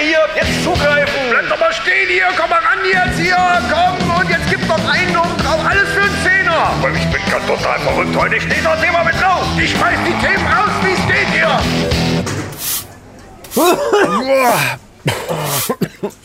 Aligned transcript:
hier, 0.00 0.18
jetzt 0.36 0.62
zugreifen. 0.64 1.20
Bleib 1.30 1.48
doch 1.48 1.58
mal 1.60 1.72
stehen 1.72 2.08
hier, 2.08 2.26
komm 2.38 2.50
mal 2.50 2.58
ran 2.60 2.78
jetzt 2.84 3.18
hier, 3.18 3.36
komm 3.70 4.10
und 4.20 4.30
jetzt 4.30 4.48
gib 4.50 4.66
noch 4.68 4.88
einen 4.88 5.16
und 5.16 5.36
drauf, 5.44 5.60
alles 5.68 5.88
für 5.90 6.00
einen 6.02 6.16
Zehner. 6.24 6.56
Aber 6.78 6.90
ich 6.90 7.06
bin 7.10 7.20
ganz 7.30 7.46
total 7.46 7.78
verrückt 7.80 8.16
heute. 8.16 8.36
Ich 8.36 8.42
stehe 8.42 8.62
das 8.62 8.80
Thema 8.80 9.04
mit 9.04 9.14
drauf. 9.20 9.44
Ich 9.62 9.70
schmeiß 9.70 9.98
die 10.06 10.26
Themen 10.26 10.46
raus, 10.46 10.70
wie 10.84 10.92
es 10.92 11.06
geht 11.06 11.28
hier. 11.34 11.58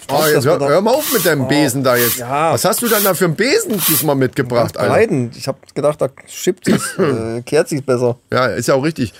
Oh, 0.09 0.23
jetzt 0.33 0.45
hör, 0.45 0.59
hör 0.59 0.81
mal 0.81 0.91
auf 0.93 1.11
mit 1.13 1.25
deinem 1.25 1.47
Besen 1.47 1.83
da 1.83 1.95
jetzt. 1.95 2.17
Ja. 2.17 2.53
Was 2.53 2.65
hast 2.65 2.81
du 2.81 2.87
dann 2.87 3.03
da 3.03 3.13
für 3.13 3.25
einen 3.25 3.35
Besen 3.35 3.81
diesmal 3.87 4.15
mitgebracht, 4.15 4.77
Alter? 4.77 4.93
Beiden. 4.93 5.31
Ich 5.35 5.47
habe 5.47 5.57
gedacht, 5.73 5.99
da 6.01 6.09
schippt 6.27 6.65
sich's, 6.65 6.97
äh, 6.99 7.41
kehrt 7.41 7.69
sich's 7.69 7.81
besser. 7.83 8.17
Ja, 8.31 8.47
ist 8.47 8.67
ja 8.67 8.75
auch 8.75 8.83
richtig. 8.83 9.13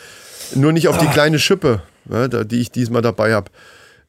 Nur 0.56 0.72
nicht 0.72 0.88
auf 0.88 0.98
die 1.00 1.08
kleine 1.08 1.40
Schippe, 1.40 1.82
ja, 2.12 2.28
da- 2.28 2.44
die 2.44 2.60
ich 2.62 2.72
diesmal 2.72 3.02
dabei 3.02 3.34
habe. 3.34 3.50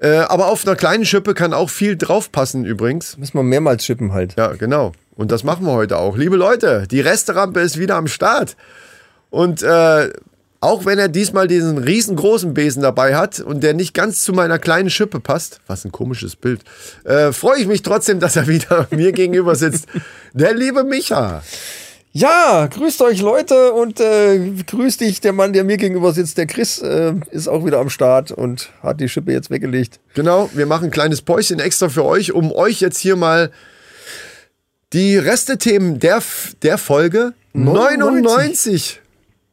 Äh, 0.05 0.19
aber 0.19 0.49
auf 0.49 0.67
einer 0.67 0.77
kleinen 0.77 1.07
Schippe 1.07 1.33
kann 1.33 1.55
auch 1.55 1.71
viel 1.71 1.97
draufpassen 1.97 2.67
übrigens. 2.67 3.17
Müssen 3.17 3.39
wir 3.39 3.43
mehrmals 3.43 3.87
schippen 3.87 4.13
halt. 4.13 4.35
Ja, 4.37 4.49
genau. 4.49 4.93
Und 5.17 5.33
das 5.33 5.45
machen 5.45 5.65
wir 5.65 5.73
heute 5.73 5.97
auch. 5.97 6.19
Liebe 6.19 6.37
Leute, 6.37 6.87
die 6.91 7.01
Resterampe 7.01 7.61
ist 7.61 7.79
wieder 7.79 7.97
am 7.97 8.07
Start. 8.07 8.55
Und 9.31 9.63
äh, 9.63 10.11
auch 10.61 10.85
wenn 10.85 10.99
er 10.99 11.09
diesmal 11.09 11.49
diesen 11.49 11.79
riesengroßen 11.79 12.53
Besen 12.53 12.83
dabei 12.83 13.17
hat 13.17 13.41
und 13.41 13.63
der 13.63 13.73
nicht 13.73 13.95
ganz 13.95 14.23
zu 14.23 14.35
meiner 14.35 14.59
kleinen 14.59 14.91
Schippe 14.91 15.21
passt, 15.21 15.61
was 15.69 15.87
ein 15.87 15.93
komisches 15.93 16.37
Bild, 16.37 16.61
äh, 17.05 17.33
freue 17.33 17.61
ich 17.61 17.67
mich 17.67 17.81
trotzdem, 17.81 18.21
dass 18.21 18.37
er 18.37 18.47
wieder 18.47 18.87
mir 18.91 19.13
gegenüber 19.13 19.57
sitzt. 19.57 19.87
Der 20.35 20.53
liebe 20.53 20.85
Micha. 20.85 21.43
Ja, 22.17 22.69
grüßt 22.69 23.03
euch 23.03 23.21
Leute 23.21 23.73
und 23.73 23.99
äh, 23.99 24.39
grüßt 24.69 25.01
dich, 25.01 25.21
der 25.21 25.33
Mann, 25.33 25.53
der 25.53 25.65
mir 25.65 25.77
gegenüber 25.77 26.13
sitzt, 26.13 26.39
der 26.39 26.47
Chris, 26.47 26.79
äh, 26.79 27.13
ist 27.33 27.49
auch 27.49 27.67
wieder 27.67 27.81
am 27.81 27.91
Start 27.91 28.31
und 28.31 28.71
hat 28.85 29.01
die 29.01 29.09
Schippe 29.09 29.33
jetzt 29.33 29.51
weggelegt. 29.51 29.99
Genau, 30.15 30.49
wir 30.55 30.67
machen 30.67 30.85
ein 30.85 30.91
kleines 30.93 31.23
Päuschen 31.23 31.59
extra 31.59 31.89
für 31.89 32.05
euch, 32.05 32.31
um 32.31 32.53
euch 32.53 32.81
jetzt 32.81 32.99
hier 32.99 33.17
mal 33.17 33.51
die 34.93 35.17
Restethemen 35.17 35.99
der, 35.99 36.23
der 36.63 36.79
Folge 36.79 37.33
99, 37.53 39.01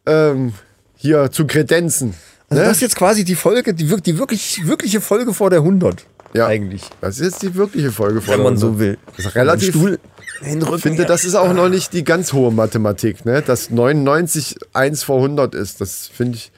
ähm, 0.06 0.54
hier 0.96 1.32
zu 1.32 1.48
kredenzen. 1.48 2.14
Also 2.48 2.62
Ne? 2.62 2.68
das 2.68 2.78
ist 2.78 2.82
jetzt 2.82 2.96
quasi 2.96 3.24
die 3.24 3.34
Folge, 3.34 3.74
die, 3.74 3.86
die 3.86 4.20
wirklich, 4.20 4.68
wirkliche 4.68 5.02
Folge 5.02 5.34
vor 5.34 5.50
der 5.50 5.60
100. 5.60 6.06
Ja. 6.34 6.48
Eigentlich. 6.48 6.84
Das 7.02 7.20
ist 7.20 7.34
jetzt 7.34 7.42
die 7.42 7.56
wirkliche 7.56 7.92
Folge 7.92 8.22
von 8.22 8.36
Wenn 8.36 8.44
man 8.44 8.58
so 8.58 8.80
will. 8.80 8.98
Das 9.18 9.26
ist 9.26 9.36
relativ. 9.36 9.70
Stuhl 9.70 10.00
Ich 10.42 10.82
finde, 10.82 11.06
das 11.06 11.26
ist 11.26 11.36
auch 11.36 11.54
noch 11.54 11.70
nicht 11.70 11.94
die 11.94 12.04
ganz 12.04 12.34
hohe 12.34 12.52
Mathematik, 12.52 13.26
ne? 13.26 13.42
Dass 13.42 13.70
99 13.70 14.56
1 14.74 15.04
vor 15.04 15.18
100 15.18 15.54
ist. 15.56 15.82
Das 15.82 16.08
finde 16.08 16.38
ich, 16.38 16.52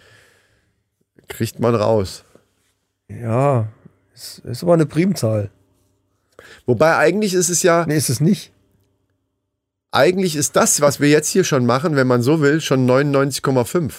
kriegt 1.27 1.59
man 1.59 1.73
raus. 1.75 2.23
Ja, 3.09 3.67
ist, 4.13 4.39
ist 4.45 4.63
aber 4.63 4.73
eine 4.73 4.85
Primzahl. 4.85 5.49
Wobei 6.66 6.97
eigentlich 6.97 7.33
ist 7.33 7.49
es 7.49 7.63
ja, 7.63 7.85
Nee, 7.88 7.97
ist 7.97 8.09
es 8.09 8.19
nicht. 8.19 8.51
eigentlich 9.91 10.35
ist 10.35 10.55
das, 10.55 10.81
was 10.81 10.99
wir 10.99 11.09
jetzt 11.09 11.29
hier 11.29 11.44
schon 11.44 11.66
machen, 11.66 11.95
wenn 11.95 12.07
man 12.07 12.21
so 12.21 12.41
will, 12.41 12.61
schon 12.61 12.89
99,5. 12.89 13.91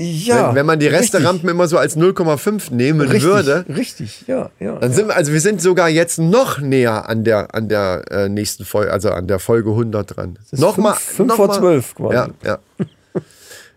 Ja. 0.00 0.48
wenn, 0.48 0.56
wenn 0.56 0.66
man 0.66 0.78
die. 0.78 0.88
Resterampen 0.88 1.48
immer 1.48 1.68
so 1.68 1.78
als 1.78 1.96
0,5 1.96 2.72
nehmen 2.74 3.00
richtig, 3.00 3.22
würde, 3.22 3.64
Richtig, 3.68 4.24
ja, 4.26 4.50
ja. 4.60 4.76
dann 4.78 4.92
sind 4.92 5.08
wir, 5.08 5.16
also 5.16 5.32
wir 5.32 5.40
sind 5.40 5.62
sogar 5.62 5.88
jetzt 5.88 6.18
noch 6.18 6.58
näher 6.60 7.08
an 7.08 7.24
der, 7.24 7.54
an 7.54 7.68
der 7.70 8.04
äh, 8.10 8.28
nächsten 8.28 8.66
Folge, 8.66 8.92
also 8.92 9.10
an 9.10 9.26
der 9.26 9.38
Folge 9.38 9.70
100 9.70 10.16
dran. 10.16 10.38
Nochmal. 10.52 10.94
fünf- 10.94 11.16
fünf 11.16 11.28
noch 11.30 11.36
vor 11.36 11.46
mal- 11.48 11.58
zwölf 11.58 11.94
quasi. 11.94 12.14
Ja, 12.14 12.28
ja. 12.44 12.58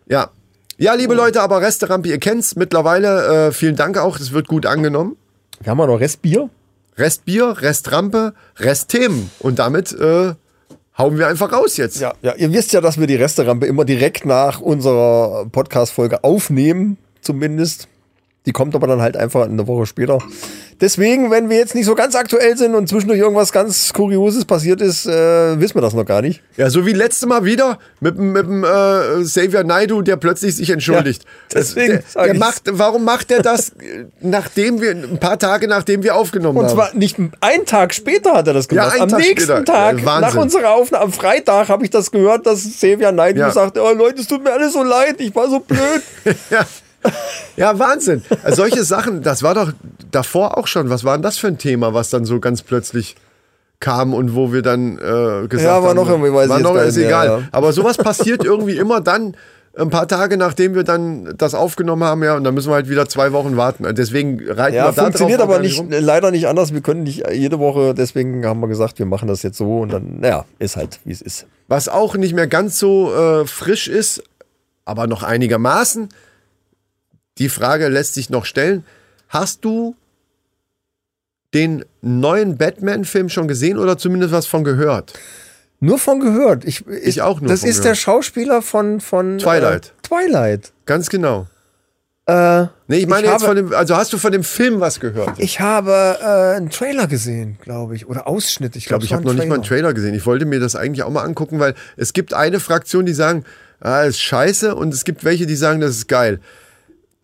ja. 0.08 0.30
Ja, 0.78 0.94
liebe 0.94 1.14
Leute, 1.14 1.42
aber 1.42 1.62
Resterampe, 1.62 2.08
ihr 2.10 2.20
kennt's 2.20 2.56
mittlerweile. 2.58 3.48
Äh, 3.48 3.52
vielen 3.52 3.76
Dank 3.78 3.98
auch, 3.98 4.18
das 4.18 4.32
wird 4.34 4.48
gut 4.48 4.66
angenommen. 4.66 5.16
Wir 5.62 5.72
haben 5.72 5.80
ja 5.80 5.88
noch 5.88 6.00
Restbier. 6.00 6.50
Restbier, 6.98 7.56
Restrampe, 7.62 8.34
Restthemen. 8.58 9.30
Und 9.40 9.60
damit 9.60 9.94
äh, 9.94 10.34
hauen 11.00 11.18
wir 11.18 11.28
einfach 11.28 11.52
raus 11.52 11.78
jetzt. 11.78 12.00
Ja, 12.00 12.14
ja, 12.22 12.36
ihr 12.36 12.54
wisst 12.54 12.74
ja, 12.74 12.82
dass 12.82 13.00
wir 13.00 13.08
die 13.08 13.16
Resterampe 13.16 13.66
immer 13.66 13.86
direkt 13.86 14.26
nach 14.26 14.60
unserer 14.60 15.46
Podcast-Folge 15.46 16.24
aufnehmen, 16.24 16.98
zumindest. 17.22 17.88
Die 18.46 18.52
kommt 18.52 18.76
aber 18.76 18.88
dann 18.88 19.02
halt 19.02 19.18
einfach 19.18 19.46
eine 19.46 19.66
Woche 19.68 19.86
später. 19.86 20.20
Deswegen, 20.82 21.30
wenn 21.30 21.50
wir 21.50 21.58
jetzt 21.58 21.76
nicht 21.76 21.86
so 21.86 21.94
ganz 21.96 22.16
aktuell 22.16 22.56
sind 22.58 22.74
und 22.74 22.88
zwischendurch 22.88 23.20
irgendwas 23.20 23.52
ganz 23.52 23.92
Kurioses 23.92 24.46
passiert 24.46 24.80
ist, 24.82 25.06
äh, 25.06 25.60
wissen 25.60 25.76
wir 25.76 25.82
das 25.82 25.94
noch 25.94 26.06
gar 26.06 26.22
nicht. 26.22 26.42
Ja, 26.56 26.70
so 26.70 26.86
wie 26.86 26.94
letzte 26.94 27.28
Mal 27.28 27.44
wieder 27.44 27.80
mit, 28.00 28.18
dem- 28.18 28.32
mit 28.32 28.46
dem 28.46 28.64
äh, 28.64 29.24
Xavier 29.24 29.64
Naidu, 29.66 30.02
der 30.02 30.16
plötzlich 30.16 30.56
sich 30.56 30.70
entschuldigt. 30.70 31.24
Ja, 31.24 31.30
deswegen 31.60 32.04
der, 32.16 32.24
der 32.24 32.34
macht, 32.36 32.62
warum 32.72 33.04
macht 33.04 33.30
er 33.32 33.42
das, 33.42 33.74
nachdem 34.22 34.80
wir, 34.82 34.92
ein 34.92 35.20
paar 35.20 35.38
Tage 35.38 35.68
nachdem 35.68 36.04
wir 36.04 36.16
aufgenommen 36.16 36.58
Und 36.60 36.66
haben? 36.68 36.74
zwar 36.76 36.94
nicht 36.96 37.18
einen 37.42 37.66
Tag 37.66 37.94
später 37.94 38.34
hat 38.34 38.48
er 38.48 38.54
das 38.54 38.68
gemacht. 38.68 38.94
einen 38.94 39.02
Am 39.04 39.10
Tag 39.10 39.20
nächsten 39.20 39.42
später. 39.42 39.66
Tag, 39.66 40.06
Wahnsinn. 40.06 40.22
nach 40.22 40.36
unserer 40.42 40.70
Aufnahme, 40.76 41.04
am 41.06 41.12
Freitag 41.12 41.68
habe 41.70 41.84
ich 41.84 41.90
das 41.90 42.10
gehört, 42.12 42.46
dass 42.46 42.64
Xavier 42.64 43.12
Naidu 43.12 43.40
Ja. 43.42 43.52
sagt, 43.52 43.78
oh 43.78 43.92
Leute, 43.92 44.22
es 44.22 44.28
tut 44.28 44.44
mir 44.44 44.54
alles 44.54 44.74
so 44.74 44.84
leid, 44.84 45.16
ich 45.20 45.36
war 45.36 45.50
so 45.50 45.60
blöd. 45.60 46.02
ja. 46.50 46.66
Ja, 47.58 47.78
Wahnsinn. 47.80 48.24
Also 48.44 48.58
solche 48.64 48.84
Sachen, 48.84 49.22
das 49.22 49.44
war 49.44 49.54
doch 49.56 49.72
davor 50.12 50.58
auch 50.58 50.68
schon. 50.68 50.90
Was 50.90 51.04
war 51.04 51.16
denn 51.16 51.22
das 51.24 51.38
für 51.38 51.48
ein 51.48 51.58
Thema, 51.58 51.94
was 51.94 52.10
dann 52.10 52.26
so 52.26 52.40
ganz 52.40 52.62
plötzlich 52.62 53.16
kam 53.80 54.14
und 54.14 54.36
wo 54.36 54.52
wir 54.52 54.62
dann 54.62 54.98
äh, 54.98 55.48
gesagt 55.48 55.54
Ja, 55.64 55.82
war 55.82 55.90
haben, 55.90 55.96
noch 55.96 56.10
irgendwie, 56.10 56.34
weiß 56.34 56.46
ich 56.46 56.50
war 56.50 56.58
jetzt 56.58 56.64
noch, 56.64 56.76
ist 56.76 56.98
egal. 56.98 57.28
ja. 57.28 57.40
Aber 57.52 57.72
sowas 57.72 57.98
passiert 57.98 58.44
irgendwie 58.44 58.76
immer 58.78 59.00
dann, 59.00 59.36
ein 59.78 59.90
paar 59.90 60.08
Tage 60.08 60.36
nachdem 60.36 60.76
wir 60.76 60.84
dann 60.84 61.34
das 61.38 61.54
aufgenommen 61.54 62.04
haben, 62.04 62.22
ja, 62.24 62.36
und 62.36 62.44
dann 62.44 62.54
müssen 62.54 62.70
wir 62.70 62.76
halt 62.76 62.90
wieder 62.90 63.08
zwei 63.08 63.32
Wochen 63.32 63.56
warten. 63.56 63.86
Deswegen 63.96 64.42
reiten 64.50 64.76
Ja, 64.76 64.88
wir 64.88 64.92
da 64.92 65.04
funktioniert 65.04 65.40
aber 65.40 65.60
nicht, 65.60 65.80
rum. 65.80 65.88
leider 65.92 66.32
nicht 66.32 66.48
anders. 66.48 66.74
Wir 66.74 66.82
können 66.82 67.04
nicht 67.04 67.24
jede 67.32 67.60
Woche, 67.60 67.94
deswegen 67.94 68.46
haben 68.46 68.60
wir 68.60 68.68
gesagt, 68.68 69.00
wir 69.00 69.06
machen 69.06 69.30
das 69.30 69.44
jetzt 69.44 69.58
so 69.58 69.80
und 69.80 69.94
dann, 69.94 70.20
naja, 70.20 70.44
ist 70.58 70.76
halt, 70.76 71.00
wie 71.06 71.14
es 71.14 71.22
ist. 71.22 71.46
Was 71.70 71.88
auch 71.88 72.16
nicht 72.16 72.34
mehr 72.34 72.48
ganz 72.48 72.78
so 72.80 73.14
äh, 73.14 73.46
frisch 73.46 73.88
ist, 73.88 74.24
aber 74.84 75.08
noch 75.08 75.24
einigermaßen. 75.24 76.10
Die 77.40 77.50
Frage 77.50 77.88
lässt 77.88 78.14
sich 78.14 78.30
noch 78.30 78.46
stellen. 78.46 78.86
Hast 79.30 79.66
du 79.66 79.96
den 81.54 81.84
neuen 82.02 82.58
Batman-Film 82.58 83.30
schon 83.30 83.48
gesehen 83.48 83.78
oder 83.78 83.98
zumindest 83.98 84.32
was 84.34 84.46
von 84.46 84.64
gehört? 84.64 85.14
Nur 85.80 85.98
von 85.98 86.20
gehört. 86.20 86.66
Ich, 86.66 86.86
Ich 86.88 87.22
auch 87.22 87.40
nur 87.42 87.50
Das 87.50 87.62
von 87.62 87.70
ist 87.70 87.78
gehört. 87.78 87.92
der 87.92 87.96
Schauspieler 87.96 88.62
von, 88.62 89.00
von 89.00 89.38
Twilight. 89.40 89.88
Äh, 90.04 90.08
Twilight. 90.08 90.72
Ganz 90.86 91.10
genau. 91.10 91.48
Äh, 92.28 92.66
Nee, 92.88 92.98
ich 92.98 93.08
meine 93.08 93.26
Ich 93.28 93.32
jetzt 93.34 93.44
habe- 93.44 93.46
von 93.46 93.56
dem, 93.56 93.74
also 93.74 93.96
hast 93.96 94.12
du 94.14 94.18
von 94.18 94.32
dem 94.32 94.44
Film 94.44 94.80
was 94.80 95.00
gehört? 95.00 95.38
Ich 95.38 95.44
ich 95.46 95.60
habe 95.62 96.18
äh, 96.22 96.58
einen 96.58 96.70
Trailer 96.70 97.08
gesehen, 97.08 97.58
glaube 97.62 97.96
ich. 97.96 98.08
Oder 98.08 98.28
Ausschnitt. 98.28 98.76
Ich 98.76 98.86
glaube, 98.86 99.00
glaube, 99.00 99.06
ich 99.06 99.14
habe 99.14 99.24
noch 99.26 99.34
nicht 99.34 99.48
mal 99.48 99.56
einen 99.56 99.64
Trailer 99.64 99.94
gesehen. 99.94 100.14
Ich 100.14 100.26
wollte 100.26 100.46
mir 100.46 100.60
das 100.60 100.76
eigentlich 100.76 101.04
auch 101.04 101.10
mal 101.12 101.24
angucken, 101.24 101.60
weil 101.60 101.74
es 101.98 102.14
gibt 102.14 102.34
eine 102.34 102.60
Fraktion, 102.60 103.06
die 103.06 103.14
sagen, 103.14 103.46
ah, 103.80 104.02
ist 104.02 104.20
scheiße 104.20 104.76
und 104.76 104.94
es 104.94 105.06
gibt 105.06 105.24
welche, 105.24 105.46
die 105.48 105.56
sagen, 105.56 105.80
das 105.80 105.92
ist 105.92 106.08
geil. 106.08 106.40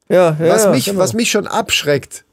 Ja, 0.09 0.37
ja, 0.39 0.49
was, 0.49 0.67
mich, 0.69 0.85
genau. 0.85 0.99
was 0.99 1.13
mich 1.13 1.31
schon 1.31 1.47
abschreckt, 1.47 2.23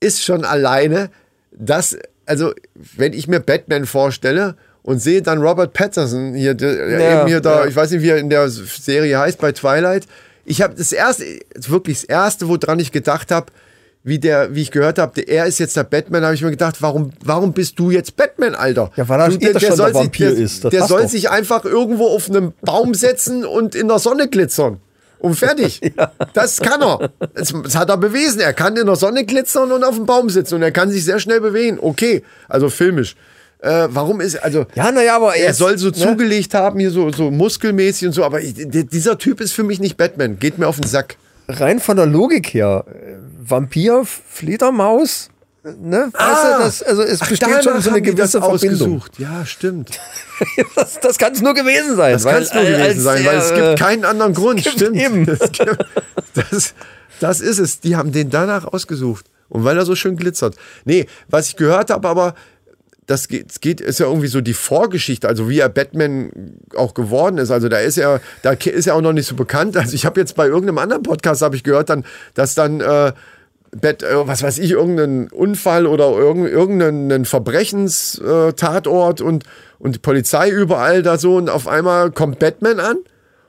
ist 0.00 0.22
schon 0.22 0.44
alleine, 0.44 1.10
dass, 1.52 1.96
also, 2.26 2.52
wenn 2.96 3.12
ich 3.12 3.26
mir 3.28 3.40
Batman 3.40 3.86
vorstelle 3.86 4.56
und 4.82 4.98
sehe 4.98 5.22
dann 5.22 5.40
Robert 5.40 5.72
Patterson 5.72 6.34
hier, 6.34 6.54
der, 6.54 6.90
Ja, 6.90 7.20
eben 7.20 7.28
hier 7.28 7.40
da, 7.40 7.64
ich 7.66 7.74
weiß 7.74 7.90
nicht, 7.92 8.02
wie 8.02 8.10
er 8.10 8.18
in 8.18 8.28
der 8.28 8.48
Serie 8.50 9.18
heißt, 9.18 9.38
bei 9.38 9.52
Twilight. 9.52 10.06
Ich 10.44 10.60
habe 10.60 10.74
das 10.74 10.92
erste, 10.92 11.24
wirklich 11.56 12.00
das 12.02 12.04
erste, 12.04 12.48
woran 12.48 12.78
ich 12.78 12.92
gedacht 12.92 13.30
habe, 13.30 13.46
wie 14.02 14.18
der, 14.18 14.54
wie 14.54 14.60
ich 14.60 14.70
gehört 14.70 14.98
habe, 14.98 15.14
der- 15.14 15.28
er 15.30 15.46
ist 15.46 15.58
jetzt 15.58 15.74
der 15.78 15.84
Batman, 15.84 16.22
habe 16.24 16.34
ich 16.34 16.42
mir 16.42 16.50
gedacht, 16.50 16.82
warum, 16.82 17.12
warum 17.24 17.54
bist 17.54 17.78
du 17.78 17.90
jetzt 17.90 18.16
Batman, 18.16 18.54
Alter? 18.54 18.90
Ja, 18.96 19.08
weil 19.08 19.20
er 19.20 19.28
du, 19.28 19.32
schon 19.40 19.40
der 19.58 19.72
soll 19.72 19.86
sich- 19.86 19.94
Vampir 19.94 20.30
der, 20.34 20.38
ist, 20.44 20.64
das 20.64 20.70
der 20.70 20.84
soll 20.86 21.02
doch. 21.04 21.08
sich 21.08 21.30
einfach 21.30 21.64
irgendwo 21.64 22.08
auf 22.08 22.28
einem 22.28 22.52
Baum 22.60 22.92
setzen 22.92 23.46
und 23.46 23.74
in 23.74 23.88
der 23.88 23.98
Sonne 23.98 24.28
glitzern. 24.28 24.80
Und 25.24 25.36
fertig. 25.36 25.80
Das 26.34 26.60
kann 26.60 26.82
er. 26.82 27.10
Das, 27.34 27.54
das 27.62 27.76
hat 27.76 27.88
er 27.88 27.96
bewiesen. 27.96 28.40
Er 28.40 28.52
kann 28.52 28.76
in 28.76 28.86
der 28.86 28.96
Sonne 28.96 29.24
glitzern 29.24 29.72
und 29.72 29.82
auf 29.84 29.94
dem 29.94 30.04
Baum 30.04 30.28
sitzen 30.28 30.56
und 30.56 30.62
er 30.62 30.72
kann 30.72 30.90
sich 30.90 31.04
sehr 31.04 31.18
schnell 31.18 31.40
bewegen. 31.40 31.78
Okay, 31.80 32.22
also 32.48 32.68
filmisch. 32.68 33.16
Äh, 33.60 33.88
warum 33.90 34.20
ist, 34.20 34.36
also, 34.42 34.66
Ja, 34.74 34.92
naja, 34.92 35.16
aber 35.16 35.34
er 35.36 35.46
jetzt, 35.46 35.58
soll 35.58 35.78
so 35.78 35.86
ne? 35.86 35.92
zugelegt 35.94 36.52
haben, 36.52 36.78
hier 36.78 36.90
so, 36.90 37.10
so 37.10 37.30
muskelmäßig 37.30 38.08
und 38.08 38.12
so, 38.12 38.22
aber 38.22 38.42
ich, 38.42 38.54
dieser 38.56 39.16
Typ 39.16 39.40
ist 39.40 39.52
für 39.52 39.62
mich 39.62 39.80
nicht 39.80 39.96
Batman. 39.96 40.38
Geht 40.38 40.58
mir 40.58 40.66
auf 40.68 40.78
den 40.78 40.86
Sack. 40.86 41.16
rein 41.48 41.80
von 41.80 41.96
der 41.96 42.06
Logik 42.06 42.52
her, 42.52 42.84
äh, 42.88 43.14
Vampir, 43.48 44.04
Fledermaus, 44.04 45.30
ne? 45.64 46.10
Weißt 46.12 46.44
du, 46.44 46.64
das, 46.64 46.82
also 46.82 47.02
es 47.02 47.20
besteht 47.20 47.64
schon 47.64 47.80
so 47.80 47.90
eine 47.90 48.02
gewisse 48.02 48.40
Verbindung. 48.40 48.98
ausgesucht. 48.98 49.18
Ja, 49.18 49.44
stimmt. 49.46 49.90
Das, 50.74 50.98
das 50.98 51.16
kann 51.16 51.32
es 51.32 51.42
nur 51.42 51.54
gewesen 51.54 51.94
sein. 51.94 52.14
Das 52.14 52.24
kann 52.24 52.42
es 52.42 52.52
nur 52.52 52.64
gewesen 52.64 53.00
sein, 53.00 53.24
weil 53.24 53.36
es 53.38 53.54
gibt 53.54 53.66
äh, 53.66 53.74
keinen 53.76 54.04
anderen 54.04 54.34
Grund. 54.34 54.64
gibt 54.64 54.74
Stimmt. 54.74 54.96
gibt, 54.96 55.86
das, 56.34 56.74
das 57.20 57.40
ist 57.40 57.60
es. 57.60 57.78
Die 57.78 57.94
haben 57.94 58.10
den 58.10 58.30
danach 58.30 58.64
ausgesucht. 58.64 59.26
Und 59.48 59.62
weil 59.62 59.76
er 59.78 59.86
so 59.86 59.94
schön 59.94 60.16
glitzert. 60.16 60.56
Nee, 60.84 61.06
was 61.28 61.50
ich 61.50 61.56
gehört 61.56 61.90
habe, 61.90 62.08
aber 62.08 62.34
das 63.06 63.28
geht, 63.28 63.50
es 63.50 63.60
geht, 63.60 63.80
ist 63.80 64.00
ja 64.00 64.06
irgendwie 64.06 64.28
so 64.28 64.40
die 64.40 64.54
Vorgeschichte, 64.54 65.28
also 65.28 65.48
wie 65.48 65.60
er 65.60 65.68
Batman 65.68 66.32
auch 66.74 66.94
geworden 66.94 67.38
ist. 67.38 67.50
Also 67.50 67.68
da 67.68 67.78
ist 67.78 67.98
er, 67.98 68.20
da 68.42 68.52
ist 68.52 68.86
er 68.86 68.94
auch 68.94 69.02
noch 69.02 69.12
nicht 69.12 69.26
so 69.26 69.36
bekannt. 69.36 69.76
Also 69.76 69.94
ich 69.94 70.06
habe 70.06 70.18
jetzt 70.20 70.34
bei 70.34 70.46
irgendeinem 70.46 70.78
anderen 70.78 71.02
Podcast 71.02 71.42
habe 71.42 71.54
ich 71.54 71.62
gehört 71.62 71.90
dann, 71.90 72.04
dass 72.34 72.54
dann 72.54 72.80
äh, 72.80 73.12
Bett, 73.80 74.02
äh, 74.02 74.26
was 74.26 74.42
weiß 74.42 74.58
ich, 74.58 74.70
irgendeinen 74.70 75.28
Unfall 75.28 75.86
oder 75.86 76.10
irgend- 76.12 76.48
irgendeinen 76.50 77.24
Verbrechenstatort 77.24 79.20
und, 79.20 79.44
und 79.78 79.94
die 79.96 79.98
Polizei 80.00 80.50
überall 80.50 81.02
da 81.02 81.18
so 81.18 81.36
und 81.36 81.50
auf 81.50 81.68
einmal 81.68 82.10
kommt 82.10 82.38
Batman 82.38 82.80
an 82.80 82.96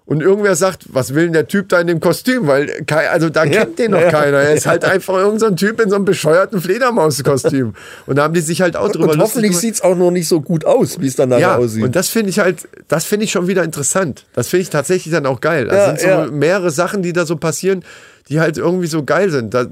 und 0.07 0.21
irgendwer 0.21 0.55
sagt, 0.55 0.85
was 0.93 1.15
will 1.15 1.23
denn 1.25 1.33
der 1.33 1.47
Typ 1.47 1.69
da 1.69 1.79
in 1.79 1.87
dem 1.87 1.99
Kostüm? 1.99 2.45
Weil, 2.45 2.69
also 3.09 3.29
da 3.29 3.43
Ja, 3.43 3.61
kennt 3.65 3.79
den 3.79 3.89
noch 3.91 4.07
keiner. 4.07 4.37
Er 4.37 4.53
ist 4.53 4.67
halt 4.67 4.85
einfach 4.85 5.15
irgendein 5.15 5.57
so 5.57 5.65
Typ 5.67 5.81
in 5.81 5.89
so 5.89 5.95
einem 5.95 6.05
bescheuerten 6.05 6.61
Fledermauskostüm. 6.61 7.73
Und 8.05 8.15
da 8.15 8.23
haben 8.23 8.35
die 8.35 8.41
sich 8.41 8.61
halt 8.61 8.77
auch 8.77 8.91
drüber 8.91 9.13
Und 9.13 9.19
hoffentlich 9.19 9.57
sieht 9.57 9.75
es 9.75 9.81
auch 9.81 9.95
noch 9.95 10.11
nicht 10.11 10.27
so 10.27 10.41
gut 10.41 10.63
aus, 10.63 10.99
wie 11.01 11.07
es 11.07 11.15
dann 11.15 11.29
nachher 11.29 11.41
ja, 11.41 11.57
aussieht. 11.57 11.83
und 11.83 11.95
das 11.95 12.09
finde 12.09 12.29
ich 12.29 12.37
halt, 12.39 12.67
das 12.87 13.05
finde 13.05 13.23
ich 13.25 13.31
schon 13.31 13.47
wieder 13.47 13.63
interessant. 13.63 14.25
Das 14.33 14.47
finde 14.47 14.61
ich 14.61 14.69
tatsächlich 14.69 15.11
dann 15.11 15.25
auch 15.25 15.41
geil. 15.41 15.65
Das 15.65 15.75
Ja, 15.75 15.97
sind 15.97 16.27
so 16.27 16.31
mehrere 16.31 16.69
Sachen, 16.69 17.01
die 17.01 17.11
da 17.11 17.25
so 17.25 17.37
passieren, 17.37 17.83
die 18.29 18.39
halt 18.39 18.57
irgendwie 18.57 18.87
so 18.87 19.03
geil 19.03 19.29
sind. 19.29 19.53
Da, 19.53 19.65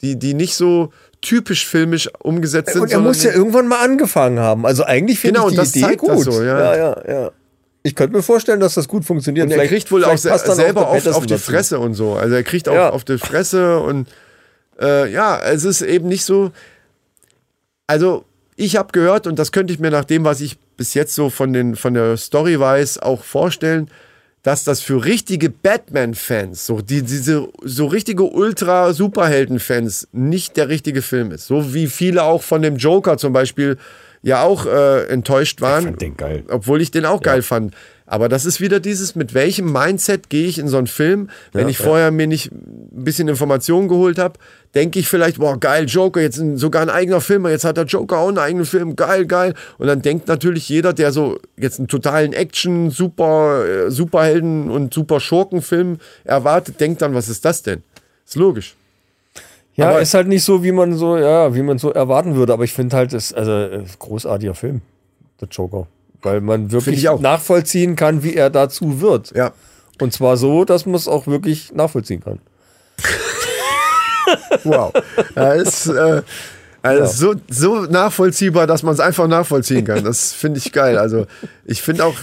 die, 0.00 0.16
die 0.18 0.34
nicht 0.34 0.54
so 0.54 0.92
typisch 1.20 1.66
filmisch 1.66 2.08
umgesetzt 2.20 2.72
sind. 2.72 2.82
und 2.82 2.92
er 2.92 3.00
muss 3.00 3.22
ja 3.24 3.32
irgendwann 3.32 3.66
mal 3.66 3.84
angefangen 3.84 4.38
haben. 4.38 4.64
Also 4.64 4.84
eigentlich 4.84 5.18
finde 5.18 5.40
Genau, 5.40 5.48
ich 5.48 5.54
die 5.54 5.58
das 5.58 5.74
Idee 5.76 5.96
gut. 5.96 6.10
das 6.10 6.20
so, 6.22 6.42
ja. 6.42 6.58
ja, 6.58 6.76
ja, 6.76 7.10
ja. 7.22 7.30
Ich 7.82 7.94
könnte 7.94 8.14
mir 8.16 8.22
vorstellen, 8.22 8.60
dass 8.60 8.74
das 8.74 8.86
gut 8.86 9.04
funktioniert. 9.04 9.46
und 9.46 9.50
er 9.50 9.56
Vielleicht- 9.56 9.70
kriegt 9.72 9.90
wohl 9.92 10.04
auch 10.04 10.16
se 10.16 10.28
selber 10.54 10.80
der 11.02 11.16
auf, 11.16 11.26
die 11.26 11.28
dazu. 11.34 11.50
Fresse 11.50 11.78
und 11.80 11.94
so. 11.94 12.14
Also 12.14 12.34
er 12.34 12.42
kriegt 12.44 12.68
auch 12.68 12.74
Ja. 12.74 12.90
auf 12.90 13.04
die 13.04 13.18
Fresse 13.18 13.78
und 13.80 14.08
äh, 14.80 15.10
ja, 15.10 15.40
es 15.40 15.64
ist 15.64 15.80
eben 15.82 16.06
nicht 16.08 16.24
so. 16.24 16.52
Also 17.86 18.24
ich 18.56 18.76
habe 18.76 18.92
gehört 18.92 19.26
und 19.26 19.38
das 19.38 19.52
könnte 19.52 19.72
ich 19.72 19.78
mir 19.80 19.90
nach 19.90 20.04
dem, 20.04 20.24
was 20.24 20.40
ich 20.40 20.58
bis 20.76 20.94
jetzt 20.94 21.14
so 21.14 21.30
von, 21.30 21.52
den, 21.52 21.74
von 21.76 21.94
der 21.94 22.16
Story 22.16 22.58
weiß, 22.60 22.98
auch 23.00 23.24
vorstellen, 23.24 23.90
dass 24.42 24.64
das 24.64 24.80
für 24.80 25.04
richtige 25.04 25.50
Batman-Fans, 25.50 26.66
so 26.66 26.80
die, 26.80 27.02
diese 27.02 27.48
so 27.62 27.86
richtige 27.86 28.24
Ultra-Superhelden-Fans, 28.24 30.08
nicht 30.12 30.56
der 30.56 30.68
richtige 30.68 31.02
Film 31.02 31.32
ist. 31.32 31.46
So 31.46 31.74
wie 31.74 31.86
viele 31.86 32.22
auch 32.22 32.42
von 32.42 32.62
dem 32.62 32.76
Joker 32.76 33.18
zum 33.18 33.32
Beispiel 33.32 33.76
ja 34.22 34.42
auch 34.42 34.66
äh, 34.66 35.06
enttäuscht 35.08 35.60
waren. 35.60 35.84
fand 35.84 36.02
den 36.02 36.16
geil. 36.16 36.44
Obwohl 36.48 36.80
ich 36.80 36.90
den 36.90 37.04
auch 37.04 37.20
geil 37.20 37.42
fand. 37.42 37.74
Aber 38.10 38.30
das 38.30 38.46
ist 38.46 38.58
wieder 38.60 38.80
dieses, 38.80 39.14
mit 39.16 39.34
welchem 39.34 39.70
Mindset 39.70 40.30
gehe 40.30 40.46
ich 40.46 40.58
in 40.58 40.66
so 40.66 40.78
einen 40.78 40.86
Film, 40.86 41.28
wenn 41.52 41.64
Ja, 41.64 41.68
ich 41.68 41.78
ja. 41.78 41.84
vorher 41.84 42.10
mir 42.10 42.26
nicht 42.26 42.50
ein 42.50 43.04
bisschen 43.04 43.28
Informationen 43.28 43.86
geholt 43.86 44.18
habe, 44.18 44.38
denke 44.74 44.98
ich 44.98 45.08
vielleicht, 45.08 45.38
boah, 45.38 45.60
geil, 45.60 45.84
Joker, 45.86 46.20
jetzt 46.22 46.40
sogar 46.54 46.80
ein 46.82 46.88
eigener 46.88 47.20
Film, 47.20 47.46
jetzt 47.46 47.64
hat 47.64 47.76
der 47.76 47.84
Joker 47.84 48.16
auch 48.18 48.28
einen 48.28 48.38
eigenen 48.38 48.64
Film, 48.64 48.96
geil, 48.96 49.26
geil. 49.26 49.52
Und 49.76 49.88
dann 49.88 50.00
denkt 50.00 50.26
natürlich 50.26 50.68
jeder, 50.70 50.94
der 50.94 51.12
so 51.12 51.38
jetzt 51.58 51.78
einen 51.78 51.88
totalen 51.88 52.32
Action, 52.32 52.90
Super, 52.90 53.66
äh, 53.66 53.90
Superhelden 53.90 54.70
und 54.70 54.94
Super 54.94 55.20
Schurkenfilm 55.20 55.98
erwartet, 56.24 56.80
denkt 56.80 57.02
dann, 57.02 57.14
was 57.14 57.28
ist 57.28 57.44
das 57.44 57.62
denn? 57.62 57.82
Ist 58.26 58.36
logisch. 58.36 58.74
Ja, 59.74 59.90
Aber- 59.90 60.00
ist 60.00 60.14
halt 60.14 60.28
nicht 60.28 60.44
so, 60.44 60.64
wie 60.64 60.72
man 60.72 60.94
so, 60.96 61.18
ja, 61.18 61.54
wie 61.54 61.62
man 61.62 61.76
so 61.78 61.92
erwarten 61.92 62.34
würde. 62.36 62.54
Aber 62.54 62.64
ich 62.64 62.72
finde 62.72 62.96
halt, 62.96 63.12
das 63.12 63.34
also 63.34 63.52
äh, 63.52 63.84
großartiger 63.98 64.54
Film, 64.54 64.80
der 65.40 65.48
Joker, 65.48 65.86
weil 66.22 66.40
man 66.40 66.72
wirklich 66.72 67.04
nachvollziehen 67.20 67.96
kann, 67.96 68.22
wie 68.22 68.34
er 68.34 68.50
dazu 68.50 69.00
wird. 69.00 69.32
Ja. 69.34 69.52
Und 70.00 70.12
zwar 70.12 70.36
so, 70.36 70.64
dass 70.64 70.86
man 70.86 70.94
es 70.94 71.08
auch 71.08 71.26
wirklich 71.26 71.72
nachvollziehen 71.74 72.20
kann. 72.22 72.40
Wow. 74.64 74.92
Ja, 75.34 75.52
ist, 75.54 75.86
äh, 75.86 76.22
also 76.82 77.32
so, 77.32 77.40
so 77.48 77.74
nachvollziehbar, 77.84 78.66
dass 78.66 78.82
man 78.82 78.92
es 78.94 79.00
einfach 79.00 79.26
nachvollziehen 79.26 79.84
kann. 79.86 80.04
Das 80.04 80.32
finde 80.32 80.58
ich 80.58 80.72
geil. 80.72 80.98
Also 80.98 81.26
ich 81.64 81.80
finde 81.82 82.04
auch, 82.04 82.14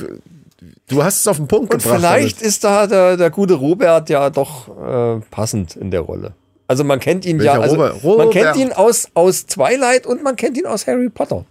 du 0.88 1.03
hast 1.03 1.21
es 1.21 1.27
auf 1.27 1.38
den 1.38 1.47
Punkt 1.47 1.74
Und 1.74 1.81
gebracht. 1.81 2.00
vielleicht 2.00 2.38
damit. 2.42 2.47
ist 2.47 2.63
da 2.63 2.88
der, 2.88 3.18
der 3.18 3.30
gute 3.31 3.56
Robert 3.56 4.09
ja 4.09 4.30
doch 4.30 4.68
äh, 4.68 5.21
passend 5.31 5.75
in 5.75 5.92
der 5.92 6.01
Rolle. 6.01 6.33
Also 6.68 6.83
man 6.83 7.00
kennt 7.00 7.25
ihn 7.25 7.39
Welcher 7.39 7.56
ja, 7.56 7.59
also 7.59 7.75
Robert? 7.75 8.03
man 8.03 8.12
Robert. 8.12 8.31
kennt 8.31 8.57
ihn 8.57 8.71
aus, 8.71 9.07
aus 9.13 9.45
Twilight 9.45 10.06
und 10.07 10.24
man 10.24 10.36
kennt 10.36 10.57
ihn 10.57 10.65
aus 10.65 10.88
Harry 10.88 11.09
Potter. 11.09 11.45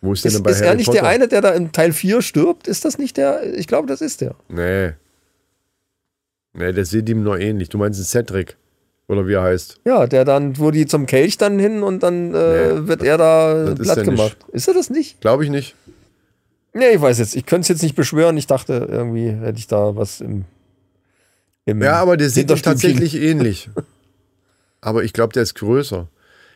Wo 0.00 0.12
ist, 0.12 0.24
denn 0.24 0.28
Ist, 0.30 0.36
denn 0.36 0.42
bei 0.44 0.50
ist 0.50 0.58
Harry 0.58 0.68
er 0.68 0.74
nicht 0.76 0.86
Potter? 0.86 1.00
der 1.00 1.08
eine, 1.08 1.28
der 1.28 1.40
da 1.40 1.50
in 1.50 1.72
Teil 1.72 1.92
4 1.92 2.22
stirbt? 2.22 2.68
Ist 2.68 2.84
das 2.84 2.98
nicht 2.98 3.16
der? 3.16 3.42
Ich 3.58 3.66
glaube, 3.66 3.88
das 3.88 4.00
ist 4.00 4.20
der. 4.20 4.34
Nee. 4.48 4.92
Nee, 6.54 6.72
der 6.72 6.84
sieht 6.84 7.08
ihm 7.08 7.22
nur 7.22 7.38
ähnlich. 7.38 7.68
Du 7.68 7.78
meinst 7.78 7.98
den 8.00 8.04
Cedric. 8.04 8.56
Oder 9.08 9.26
wie 9.26 9.32
er 9.34 9.42
heißt. 9.42 9.80
Ja, 9.86 10.06
der 10.06 10.24
dann, 10.24 10.58
wo 10.58 10.70
die 10.70 10.86
zum 10.86 11.06
Kelch 11.06 11.38
dann 11.38 11.58
hin 11.58 11.82
und 11.82 12.02
dann 12.02 12.34
äh, 12.34 12.74
Nee, 12.74 12.88
wird 12.88 13.02
er 13.02 13.16
da 13.16 13.64
das 13.74 13.78
platt 13.78 13.96
er 13.98 14.04
nicht. 14.04 14.10
gemacht. 14.16 14.36
Ist 14.52 14.68
er 14.68 14.74
das 14.74 14.90
nicht? 14.90 15.20
Glaube 15.20 15.44
ich 15.44 15.50
nicht. 15.50 15.74
Nee, 16.74 16.90
ich 16.94 17.00
weiß 17.00 17.18
jetzt. 17.18 17.34
Ich 17.34 17.46
könnte 17.46 17.62
es 17.62 17.68
jetzt 17.68 17.82
nicht 17.82 17.94
beschwören. 17.96 18.36
Ich 18.36 18.46
dachte, 18.46 18.86
irgendwie 18.90 19.30
hätte 19.30 19.58
ich 19.58 19.66
da 19.66 19.96
was 19.96 20.20
im. 20.20 20.44
im 21.64 21.82
Ja, 21.82 21.94
aber 21.94 22.16
der 22.18 22.28
sieht 22.28 22.48
Hinterstübchen. 22.48 22.72
tatsächlich 22.72 23.14
ähnlich. 23.20 23.70
Aber 24.80 25.02
ich 25.02 25.12
glaube, 25.12 25.32
der 25.32 25.42
ist 25.42 25.56
größer. 25.56 26.06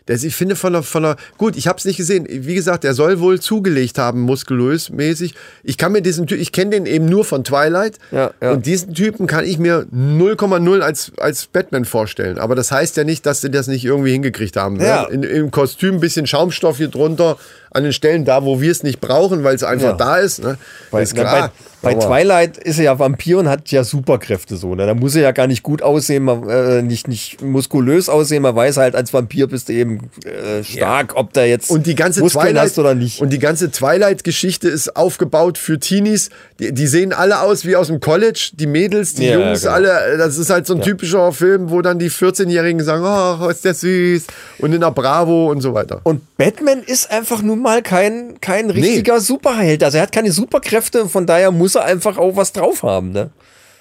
Der 0.09 0.17
ist, 0.17 0.25
ich 0.25 0.35
finde 0.35 0.57
von 0.57 0.73
der, 0.73 0.83
von 0.83 1.03
der, 1.03 1.17
gut, 1.39 1.57
ich 1.57 1.69
habe 1.69 1.79
es 1.79 1.85
nicht 1.85 1.97
gesehen. 1.97 2.27
Wie 2.29 2.55
gesagt, 2.55 2.85
der 2.85 2.95
soll 2.95 3.21
wohl 3.21 3.41
zugelegt 3.41 3.99
haben, 3.99 4.21
muskulös 4.21 4.91
mäßig. 4.91 5.35
Ich 5.63 5.79
kann 5.79 5.93
mir 5.93 6.03
diesen 6.03 6.27
Typ, 6.27 6.39
ich 6.39 6.53
kenne 6.53 6.71
den 6.71 6.87
eben 6.87 7.07
nur 7.07 7.25
von 7.25 7.45
Twilight. 7.45 7.99
Ja, 8.11 8.33
ja. 8.41 8.53
Und 8.53 8.67
diesen 8.67 8.95
Typen 8.95 9.27
kann 9.27 9.45
ich 9.45 9.59
mir 9.59 9.87
0,0 9.95 10.81
als, 10.81 11.13
als 11.19 11.47
Batman 11.47 11.85
vorstellen. 11.85 12.39
Aber 12.39 12.55
das 12.55 12.73
heißt 12.73 12.97
ja 12.97 13.05
nicht, 13.05 13.27
dass 13.27 13.41
sie 13.41 13.51
das 13.51 13.67
nicht 13.69 13.85
irgendwie 13.85 14.13
hingekriegt 14.13 14.57
haben. 14.57 14.77
ne? 14.77 14.87
Ja. 14.87 15.05
In, 15.05 15.23
Im 15.23 15.51
Kostüm 15.51 15.97
ein 15.97 16.01
bisschen 16.01 16.27
Schaumstoff 16.27 16.79
hier 16.79 16.89
drunter, 16.89 17.37
an 17.75 17.83
den 17.85 17.93
Stellen 17.93 18.25
da, 18.25 18.45
wo 18.45 18.61
wir 18.61 18.71
es 18.71 18.83
nicht 18.83 19.01
brauchen, 19.01 19.45
weil 19.45 19.55
es 19.55 19.63
einfach 19.65 19.91
Ja. 19.91 19.93
da 19.97 20.17
ist. 20.19 20.43
Ne? 20.43 20.59
Bei, 20.91 21.03
ist 21.03 21.15
klar. 21.15 21.51
bei, 21.83 21.95
bei 21.95 22.01
Twilight 22.01 22.59
ist 22.59 22.79
er 22.79 22.85
ja 22.85 22.99
Vampir 22.99 23.39
und 23.39 23.49
hat 23.49 23.71
ja 23.73 23.83
Superkräfte 23.83 24.57
so. 24.57 24.75
Ne? 24.75 24.87
Da 24.87 24.95
muss 24.95 25.17
er 25.17 25.23
ja 25.23 25.33
gar 25.33 25.47
nicht 25.49 25.63
gut 25.63 25.83
aussehen, 25.83 26.23
man, 26.25 26.49
äh, 26.49 26.83
nicht, 26.83 27.09
nicht 27.09 27.43
muskulös 27.43 28.09
aussehen. 28.09 28.43
Man 28.43 28.55
weiß 28.55 28.77
halt, 28.77 28.95
als 28.95 29.13
Vampir 29.13 29.49
bist 29.49 29.69
du 29.69 29.73
eben 29.73 30.11
äh, 30.25 30.63
stark, 30.63 31.17
ob 31.17 31.33
der 31.33 31.49
jetzt 31.49 31.71
Und 31.71 31.87
die 31.87 31.95
ganze 31.97 32.21
Muskeln 32.21 32.47
Twilight 32.49 32.63
hast 32.63 32.79
oder 32.79 32.95
nicht. 32.95 33.21
Und 33.21 33.33
die 33.33 33.39
ganze 33.41 33.71
Twilight-Geschichte 33.71 34.69
ist 34.69 34.95
aufgebaut 34.97 35.59
für 35.59 35.81
Teenies. 35.81 36.31
Die, 36.61 36.73
die 36.73 36.87
sehen 36.87 37.13
alle 37.13 37.41
aus 37.41 37.65
wie 37.65 37.75
aus 37.77 37.89
dem 37.89 38.01
College. 38.01 38.51
Die 38.55 38.67
Mädels, 38.67 39.15
die 39.15 39.27
Ja, 39.27 39.39
Jungs, 39.39 39.63
genau. 39.63 39.73
alle. 39.75 40.17
Das 40.19 40.39
ist 40.39 40.51
halt 40.51 40.67
so 40.67 40.75
ein 40.75 40.83
typischer 40.83 41.33
Film, 41.33 41.71
wo 41.71 41.81
dann 41.83 41.99
die 41.99 42.11
14-Jährigen 42.11 42.85
sagen, 42.85 43.03
oh, 43.05 43.49
ist 43.49 43.65
der 43.65 43.75
süß. 43.75 44.27
Und 44.59 44.73
in 44.73 44.81
der 44.81 44.91
Bravo 44.91 45.51
und 45.51 45.61
so 45.61 45.75
weiter. 45.75 46.01
Und 46.05 46.21
Batman 46.37 46.83
ist 46.85 47.11
einfach 47.11 47.43
nun 47.43 47.61
mal 47.63 47.83
kein, 47.83 48.41
kein 48.41 48.71
richtiger 48.71 49.21
Superheld. 49.21 49.83
Also 49.83 49.99
er 49.99 50.03
hat 50.03 50.13
keine 50.13 50.33
Superkräfte, 50.33 51.09
von 51.09 51.27
daher 51.27 51.51
muss 51.51 51.75
er 51.75 51.85
einfach 51.85 52.19
auch 52.19 52.37
was 52.37 52.53
drauf 52.53 52.83
haben. 52.83 53.13
Ne? 53.13 53.31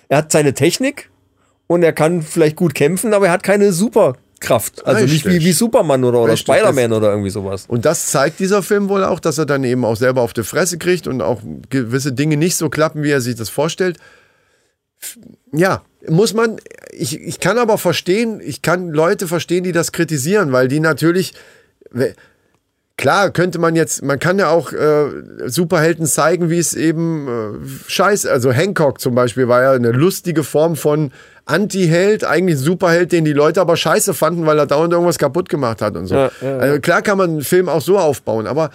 Er 0.07 0.19
hat 0.19 0.31
seine 0.31 0.53
Technik 0.53 1.09
und 1.67 1.83
er 1.83 1.93
kann 1.93 2.21
vielleicht 2.21 2.55
gut 2.55 2.75
kämpfen, 2.75 3.13
aber 3.13 3.27
er 3.27 3.31
hat 3.31 3.43
keine 3.43 3.71
Superkraft. 3.73 4.85
Also 4.85 5.05
nicht 5.05 5.25
wie, 5.25 5.29
Richtig. 5.29 5.45
wie 5.45 5.51
Superman 5.53 6.03
oder, 6.03 6.21
oder 6.21 6.33
Richtig, 6.33 6.53
Spider-Man 6.53 6.93
oder 6.93 7.09
irgendwie 7.11 7.29
sowas. 7.29 7.65
Und 7.67 7.85
das 7.85 8.07
zeigt 8.07 8.39
dieser 8.39 8.61
Film 8.61 8.89
wohl 8.89 9.03
auch, 9.03 9.19
dass 9.19 9.37
er 9.37 9.45
dann 9.45 9.63
eben 9.63 9.85
auch 9.85 9.95
selber 9.95 10.21
auf 10.21 10.33
die 10.33 10.43
Fresse 10.43 10.77
kriegt 10.77 11.07
und 11.07 11.21
auch 11.21 11.41
gewisse 11.69 12.13
Dinge 12.13 12.37
nicht 12.37 12.55
so 12.57 12.69
klappen, 12.69 13.03
wie 13.03 13.11
er 13.11 13.21
sich 13.21 13.35
das 13.35 13.49
vorstellt. 13.49 13.97
Ja, 15.53 15.81
muss 16.07 16.33
man, 16.33 16.57
ich, 16.91 17.19
ich 17.19 17.39
kann 17.39 17.57
aber 17.57 17.77
verstehen, 17.77 18.41
ich 18.43 18.61
kann 18.61 18.89
Leute 18.89 19.27
verstehen, 19.27 19.63
die 19.63 19.71
das 19.71 19.91
kritisieren, 19.91 20.51
weil 20.51 20.67
die 20.67 20.79
natürlich, 20.79 21.33
klar 22.97 23.31
könnte 23.31 23.59
man 23.59 23.75
jetzt, 23.75 24.03
man 24.03 24.19
kann 24.19 24.39
ja 24.39 24.49
auch 24.49 24.71
äh, 24.73 25.09
Superhelden 25.47 26.05
zeigen, 26.05 26.49
wie 26.49 26.59
es 26.59 26.73
eben 26.73 27.27
äh, 27.27 27.67
scheiße, 27.87 28.31
also 28.31 28.51
Hancock 28.51 28.99
zum 28.99 29.15
Beispiel 29.15 29.47
war 29.47 29.61
ja 29.61 29.71
eine 29.71 29.91
lustige 29.91 30.43
Form 30.43 30.75
von 30.75 31.11
Anti-Held, 31.45 32.23
eigentlich 32.23 32.57
ein 32.57 32.63
Superheld, 32.63 33.11
den 33.11 33.25
die 33.25 33.33
Leute 33.33 33.61
aber 33.61 33.75
scheiße 33.75 34.13
fanden, 34.13 34.45
weil 34.45 34.59
er 34.59 34.67
dauernd 34.67 34.93
irgendwas 34.93 35.17
kaputt 35.17 35.49
gemacht 35.49 35.81
hat 35.81 35.95
und 35.95 36.07
so. 36.07 36.15
Ja, 36.15 36.31
ja, 36.41 36.47
ja. 36.47 36.57
Also 36.57 36.79
klar 36.79 37.01
kann 37.01 37.17
man 37.17 37.31
einen 37.31 37.41
Film 37.41 37.67
auch 37.69 37.81
so 37.81 37.97
aufbauen, 37.97 38.47
aber 38.47 38.69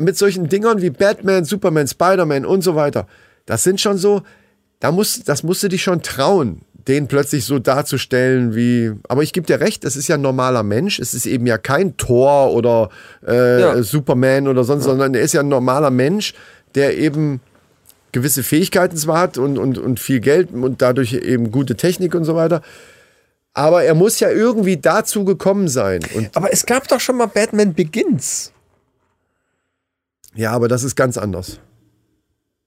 mit 0.00 0.16
solchen 0.16 0.48
Dingern 0.48 0.82
wie 0.82 0.90
Batman, 0.90 1.44
Superman, 1.44 1.86
Spider-Man 1.86 2.44
und 2.44 2.62
so 2.62 2.74
weiter, 2.74 3.06
das 3.46 3.62
sind 3.62 3.80
schon 3.80 3.96
so, 3.96 4.22
da 4.80 4.92
muss, 4.92 5.22
das 5.24 5.42
musst 5.42 5.62
du 5.62 5.68
dich 5.68 5.82
schon 5.82 6.02
trauen, 6.02 6.62
den 6.88 7.08
plötzlich 7.08 7.44
so 7.44 7.58
darzustellen 7.58 8.54
wie. 8.54 8.92
Aber 9.08 9.22
ich 9.22 9.32
gebe 9.32 9.46
dir 9.46 9.60
recht, 9.60 9.84
es 9.84 9.96
ist 9.96 10.08
ja 10.08 10.16
ein 10.16 10.22
normaler 10.22 10.62
Mensch. 10.62 10.98
Es 10.98 11.14
ist 11.14 11.26
eben 11.26 11.46
ja 11.46 11.58
kein 11.58 11.96
Thor 11.96 12.52
oder 12.52 12.90
äh, 13.26 13.60
Ja. 13.60 13.82
Superman 13.82 14.48
oder 14.48 14.64
sonst, 14.64 14.84
sondern 14.84 15.14
er 15.14 15.22
ist 15.22 15.32
ja 15.34 15.40
ein 15.40 15.48
normaler 15.48 15.90
Mensch, 15.90 16.34
der 16.74 16.96
eben 16.98 17.40
gewisse 18.12 18.42
Fähigkeiten 18.42 18.96
zwar 18.96 19.18
hat 19.18 19.38
und, 19.38 19.58
und, 19.58 19.78
und 19.78 19.98
viel 19.98 20.20
Geld 20.20 20.52
und 20.52 20.80
dadurch 20.82 21.14
eben 21.14 21.50
gute 21.50 21.74
Technik 21.76 22.14
und 22.14 22.24
so 22.24 22.36
weiter. 22.36 22.62
Aber 23.54 23.84
er 23.84 23.94
muss 23.94 24.20
ja 24.20 24.30
irgendwie 24.30 24.76
dazu 24.76 25.24
gekommen 25.24 25.68
sein. 25.68 26.00
Und 26.14 26.36
Aber 26.36 26.52
es 26.52 26.66
gab 26.66 26.86
doch 26.88 27.00
schon 27.00 27.16
mal 27.16 27.26
Batman 27.26 27.72
Begins. 27.74 28.52
ja, 30.34 30.50
aber 30.52 30.68
das 30.68 30.82
ist 30.84 30.96
ganz 30.96 31.16
anders. 31.16 31.60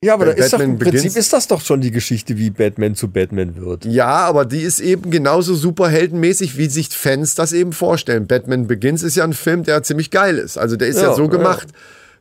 Ja, 0.04 0.14
aber 0.14 0.26
da 0.28 0.32
ist 0.34 0.54
doch, 0.54 0.60
Batman 0.60 0.76
im 0.78 0.80
Prinzip 0.80 1.16
ist 1.16 1.34
das 1.34 1.48
doch 1.48 1.60
schon 1.62 1.82
die 1.82 1.90
Geschichte, 1.90 2.38
wie 2.38 2.52
Batman 2.52 2.94
zu 2.94 3.08
Batman 3.08 3.56
wird. 3.56 3.84
Ja, 3.86 4.06
aber 4.28 4.46
die 4.46 4.62
ist 4.62 4.80
eben 4.80 5.10
genauso 5.10 5.56
superheldenmäßig, 5.56 6.56
wie 6.58 6.68
sich 6.68 6.90
Fans 6.90 7.34
das 7.34 7.52
eben 7.52 7.74
vorstellen. 7.74 8.28
Batman 8.28 8.68
Begins 8.68 9.02
ist 9.02 9.16
ja 9.16 9.24
ein 9.24 9.34
Film, 9.34 9.64
der 9.64 9.82
ziemlich 9.82 10.12
geil 10.12 10.38
ist. 10.38 10.58
Also 10.58 10.76
der 10.76 10.88
ist 10.90 10.98
ja, 10.98 11.08
Ja, 11.10 11.14
so 11.16 11.24
ja. 11.24 11.30
gemacht, 11.30 11.70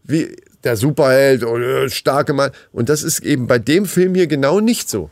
wie 0.05 0.35
der 0.65 0.77
Superheld 0.79 1.43
äh, 1.43 1.91
starke 1.91 2.33
Mann. 2.33 2.51
Und 2.73 2.89
das 2.89 3.03
ist 3.03 3.19
eben 3.21 3.47
bei 3.47 3.59
dem 3.59 3.85
Film 3.85 4.15
hier 4.15 4.27
genau 4.27 4.61
nicht 4.61 4.89
so. 4.89 5.11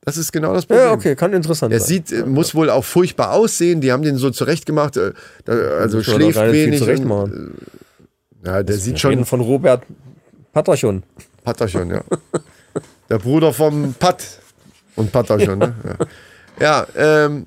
Das 0.00 0.16
ist 0.16 0.32
genau 0.32 0.54
das 0.54 0.66
Problem. 0.66 0.86
Ja, 0.86 0.92
okay, 0.92 1.14
kann 1.14 1.32
interessant 1.34 1.72
Er 1.72 1.78
sein. 1.78 1.86
sieht, 1.88 2.10
äh, 2.10 2.24
muss 2.26 2.56
wohl 2.56 2.68
auch 2.68 2.84
furchtbar 2.84 3.30
aussehen. 3.32 3.80
Die 3.80 3.92
haben 3.92 4.02
den 4.02 4.16
so 4.16 4.30
zurechtgemacht. 4.30 4.96
äh, 4.96 5.12
Also 5.80 6.02
schläft 6.02 6.36
viel 6.38 6.52
wenig. 6.52 6.78
zurecht 6.80 7.02
und- 7.02 7.08
machen. 7.08 7.54
Ja, 8.44 8.64
der 8.64 8.76
sieht 8.76 8.94
Wir 8.94 8.98
schon. 8.98 9.24
von 9.24 9.40
Robert 9.40 9.84
Paterchon. 10.52 11.04
Patterchen, 11.46 11.90
ja. 11.90 12.02
Der 13.08 13.18
Bruder 13.18 13.52
vom 13.52 13.94
Pat 13.94 14.40
und 14.96 15.12
Patterchen, 15.12 15.60
ne? 15.60 15.74
Ja, 16.58 16.86
ja 16.96 17.24
ähm, 17.26 17.46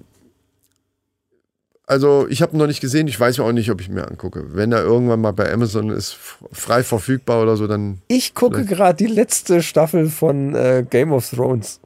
also 1.85 2.25
ich 2.29 2.41
habe 2.41 2.55
ihn 2.55 2.59
noch 2.59 2.67
nicht 2.67 2.79
gesehen, 2.79 3.09
ich 3.09 3.19
weiß 3.19 3.41
auch 3.41 3.51
nicht, 3.51 3.69
ob 3.69 3.81
ich 3.81 3.89
mir 3.89 4.07
angucke. 4.07 4.55
Wenn 4.55 4.71
er 4.71 4.83
irgendwann 4.83 5.19
mal 5.19 5.33
bei 5.33 5.51
Amazon 5.51 5.89
ist, 5.89 6.17
frei 6.53 6.81
verfügbar 6.83 7.41
oder 7.41 7.57
so, 7.57 7.67
dann. 7.67 8.01
Ich 8.07 8.35
gucke 8.35 8.63
gerade 8.63 8.95
die 8.95 9.11
letzte 9.11 9.61
Staffel 9.61 10.09
von 10.09 10.55
äh, 10.55 10.85
Game 10.89 11.11
of 11.11 11.29
Thrones. 11.29 11.81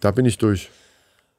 Da 0.00 0.10
bin 0.10 0.24
ich 0.24 0.36
durch. 0.36 0.68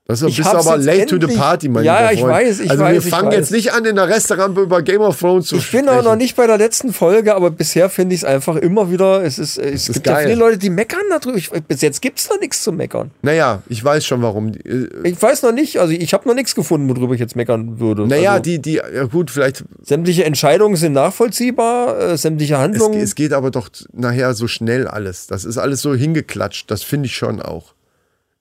Das 0.08 0.22
ist, 0.22 0.30
Ich 0.30 0.38
bist 0.38 0.48
aber 0.56 0.78
late 0.78 1.06
to 1.08 1.16
the 1.18 1.22
endlich- 1.24 1.38
party, 1.38 1.68
mein 1.68 1.84
Ja, 1.84 2.00
lieber 2.00 2.14
ich 2.14 2.20
Freund. 2.22 2.34
weiß, 2.34 2.60
ich 2.62 2.72
also 2.72 2.84
weiß, 2.84 2.92
wir 2.94 3.00
ich 3.00 3.10
fangen 3.10 3.28
weiß. 3.28 3.36
jetzt 3.36 3.52
nicht 3.52 3.74
an, 3.74 3.84
in 3.84 3.96
der 3.98 4.08
Restaurante 4.08 4.62
über 4.62 4.82
Game 4.82 5.02
of 5.02 5.20
Thrones 5.20 5.48
zu 5.48 5.58
Ich 5.58 5.70
bin 5.70 5.82
sprechen. 5.86 6.00
auch 6.00 6.04
noch 6.04 6.16
nicht 6.16 6.38
bei 6.38 6.48
der 6.48 6.58
letzten 6.58 6.94
Folge, 6.94 7.36
aber 7.36 7.52
bisher 7.52 7.90
finde 7.90 8.16
ich 8.16 8.22
es 8.22 8.26
einfach 8.26 8.56
immer 8.56 8.90
wieder. 8.90 9.22
Es, 9.26 9.38
ist, 9.38 9.58
äh, 9.58 9.70
es 9.70 9.90
ist 9.90 9.96
gibt 9.96 10.08
ja 10.08 10.14
geil. 10.14 10.28
viele 10.28 10.40
Leute, 10.40 10.58
die 10.60 10.70
meckern 10.70 11.02
darüber. 11.10 11.38
Ich, 11.38 11.50
bis 11.52 11.82
jetzt 11.82 12.02
gibt 12.02 12.20
es 12.20 12.30
noch 12.30 12.40
nichts 12.40 12.64
zu 12.64 12.72
meckern. 12.72 13.12
Naja, 13.22 13.62
ich 13.68 13.84
weiß 13.84 14.06
schon 14.06 14.22
warum. 14.22 14.54
Äh, 14.54 14.88
Ich 15.10 15.22
weiß 15.22 15.44
noch 15.44 15.52
nicht, 15.52 15.78
also 15.80 15.92
ich 15.92 16.14
habe 16.14 16.26
noch 16.26 16.36
nichts 16.36 16.56
gefunden, 16.56 16.88
worüber 16.96 17.14
ich 17.14 17.20
jetzt 17.20 17.36
meckern 17.36 17.80
würde. 17.82 18.08
Naja, 18.08 18.32
also, 18.32 18.44
die, 18.44 18.60
die, 18.62 18.76
ja 18.76 19.04
gut, 19.04 19.30
vielleicht 19.30 19.66
sämtliche 19.84 20.24
Entscheidungen 20.24 20.78
sind 20.78 20.94
nachvollziehbar, 20.94 22.00
äh, 22.00 22.18
sämtliche 22.18 22.54
Es, 22.54 22.60
Handlungen. 22.62 23.00
es 23.02 23.14
geht 23.16 23.34
aber 23.34 23.52
doch 23.52 23.70
nachher 23.94 24.34
so 24.34 24.48
schnell 24.48 24.88
alles. 24.88 25.28
Das 25.28 25.44
ist 25.44 25.58
alles 25.58 25.82
so 25.82 25.94
hingeklatscht. 25.94 26.72
Das 26.72 26.84
finde 26.84 27.08
ich 27.08 27.16
schon 27.16 27.42
auch. 27.42 27.74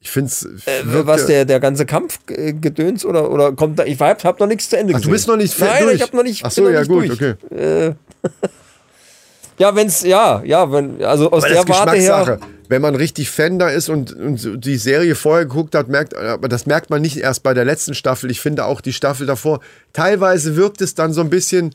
Ich 0.07 0.13
finde 0.13 0.29
es. 0.29 0.45
Äh, 0.67 0.83
was 0.85 1.27
der, 1.27 1.45
der 1.45 1.59
ganze 1.59 1.85
Kampf 1.85 2.21
äh, 2.29 2.53
gedöns 2.53 3.05
oder, 3.05 3.29
oder 3.31 3.53
kommt 3.53 3.79
da, 3.79 3.85
ich 3.85 3.99
habe 3.99 4.23
hab 4.23 4.39
noch 4.39 4.47
nichts 4.47 4.71
zu 4.71 4.79
Ende 4.79 4.93
Ach, 4.95 5.01
du 5.01 5.09
gesehen. 5.09 5.13
bist 5.13 5.29
noch 5.29 5.37
nicht 5.37 5.59
Nein, 5.59 5.83
durch. 5.83 5.95
ich 5.97 6.03
habe 6.03 6.17
noch 6.17 6.23
nicht. 6.23 6.45
Ach 6.45 6.51
so, 6.53 6.71
ja 6.71 6.85
gut, 6.85 7.09
durch. 7.09 7.35
okay. 7.51 7.95
Ja, 9.59 9.75
wenn's, 9.75 10.03
ja, 10.03 10.43
ja, 10.45 10.71
wenn, 10.71 11.03
also 11.03 11.31
aus 11.33 11.43
Weil 11.43 11.55
der 11.55 11.65
das 11.65 11.71
ist 11.71 11.87
Warte 11.87 11.97
her. 11.97 12.39
Wenn 12.69 12.83
man 12.83 12.95
richtig 12.95 13.31
Fan 13.31 13.59
da 13.59 13.69
ist 13.69 13.89
und, 13.89 14.13
und 14.13 14.65
die 14.65 14.77
Serie 14.77 15.15
vorher 15.15 15.47
geguckt 15.47 15.75
hat, 15.75 15.89
merkt, 15.89 16.17
aber 16.17 16.49
das 16.49 16.67
merkt 16.67 16.91
man 16.91 17.01
nicht 17.01 17.17
erst 17.17 17.43
bei 17.43 17.55
der 17.55 17.65
letzten 17.65 17.95
Staffel. 17.95 18.31
Ich 18.31 18.41
finde 18.41 18.65
auch 18.65 18.81
die 18.81 18.93
Staffel 18.93 19.27
davor. 19.27 19.61
Teilweise 19.93 20.57
wirkt 20.57 20.83
es 20.83 20.95
dann 20.95 21.13
so 21.13 21.21
ein 21.21 21.31
bisschen, 21.31 21.75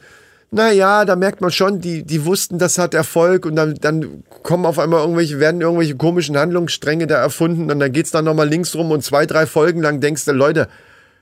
naja, 0.51 1.05
da 1.05 1.15
merkt 1.15 1.39
man 1.39 1.51
schon, 1.51 1.79
die, 1.79 2.03
die 2.03 2.25
wussten, 2.25 2.59
das 2.59 2.77
hat 2.77 2.93
Erfolg 2.93 3.45
und 3.45 3.55
dann, 3.55 3.75
dann 3.75 4.23
kommen 4.43 4.65
auf 4.65 4.79
einmal 4.79 4.99
irgendwelche, 4.99 5.39
werden 5.39 5.61
irgendwelche 5.61 5.95
komischen 5.95 6.37
Handlungsstränge 6.37 7.07
da 7.07 7.15
erfunden 7.15 7.71
und 7.71 7.79
dann 7.79 7.91
geht's 7.93 8.11
dann 8.11 8.25
nochmal 8.25 8.49
links 8.49 8.75
rum 8.75 8.91
und 8.91 9.01
zwei, 9.01 9.25
drei 9.25 9.45
Folgen 9.45 9.81
lang 9.81 10.01
denkst 10.01 10.25
du, 10.25 10.33
Leute, 10.33 10.67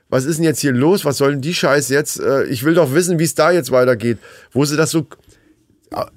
was 0.08 0.24
ist 0.24 0.38
denn 0.38 0.44
jetzt 0.44 0.58
hier 0.58 0.72
los? 0.72 1.04
Was 1.04 1.18
soll 1.18 1.32
denn 1.32 1.40
die 1.40 1.54
Scheiße 1.54 1.94
jetzt? 1.94 2.18
Äh, 2.18 2.44
Ich 2.46 2.64
will 2.64 2.74
doch 2.74 2.92
wissen, 2.92 3.20
wie 3.20 3.24
es 3.24 3.36
da 3.36 3.52
jetzt 3.52 3.70
weitergeht. 3.70 4.18
Wo 4.50 4.64
sie 4.64 4.76
das 4.76 4.90
so 4.90 5.06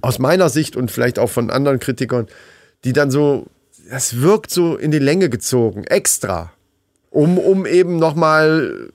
aus 0.02 0.18
meiner 0.18 0.50
Sicht 0.50 0.76
und 0.76 0.90
vielleicht 0.90 1.20
auch 1.20 1.30
von 1.30 1.52
anderen 1.52 1.80
Kritikern, 1.80 2.28
die 2.84 2.94
dann 2.94 3.12
so, 3.12 3.46
das 3.90 4.22
wirkt 4.22 4.50
so 4.50 4.76
in 4.76 4.90
die 4.90 5.00
Länge 5.00 5.30
gezogen, 5.30 5.84
extra, 5.84 6.52
um, 7.12 7.38
um 7.38 7.68
eben 7.68 7.98
nochmal. 7.98 8.90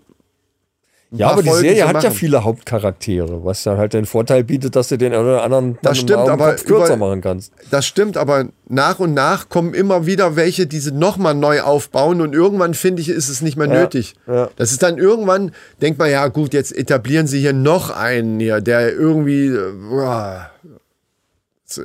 Ja, 1.10 1.30
aber 1.30 1.42
die 1.42 1.48
Serie 1.50 1.88
hat 1.88 2.02
ja 2.04 2.10
viele 2.10 2.44
Hauptcharaktere, 2.44 3.42
was 3.42 3.62
dann 3.62 3.78
halt 3.78 3.94
den 3.94 4.04
Vorteil 4.04 4.44
bietet, 4.44 4.76
dass 4.76 4.88
du 4.88 4.98
den 4.98 5.14
einen 5.14 5.24
oder 5.24 5.42
anderen 5.42 5.78
Das 5.80 5.96
stimmt, 5.96 6.28
aber 6.28 6.50
Kopf 6.50 6.66
kürzer 6.66 6.96
über- 6.96 7.06
machen 7.06 7.22
kannst. 7.22 7.50
Das 7.70 7.86
stimmt, 7.86 8.18
aber 8.18 8.48
nach 8.68 8.98
und 8.98 9.14
nach 9.14 9.48
kommen 9.48 9.72
immer 9.72 10.04
wieder 10.04 10.36
welche, 10.36 10.66
die 10.66 10.80
sie 10.80 10.92
nochmal 10.92 11.34
neu 11.34 11.62
aufbauen 11.62 12.20
und 12.20 12.34
irgendwann 12.34 12.74
finde 12.74 13.00
ich, 13.00 13.08
ist 13.08 13.30
es 13.30 13.40
nicht 13.40 13.56
mehr 13.56 13.68
nötig. 13.68 14.16
ja. 14.26 14.50
Das 14.56 14.70
ist 14.70 14.82
dann 14.82 14.98
irgendwann, 14.98 15.52
denkt 15.80 15.98
man, 15.98 16.10
ja 16.10 16.28
gut, 16.28 16.52
jetzt 16.52 16.76
etablieren 16.76 17.26
sie 17.26 17.40
hier 17.40 17.54
noch 17.54 17.88
einen 17.88 18.38
hier, 18.38 18.60
der 18.60 18.92
irgendwie. 18.92 19.46
äh, 19.46 19.72
boah. 19.88 20.50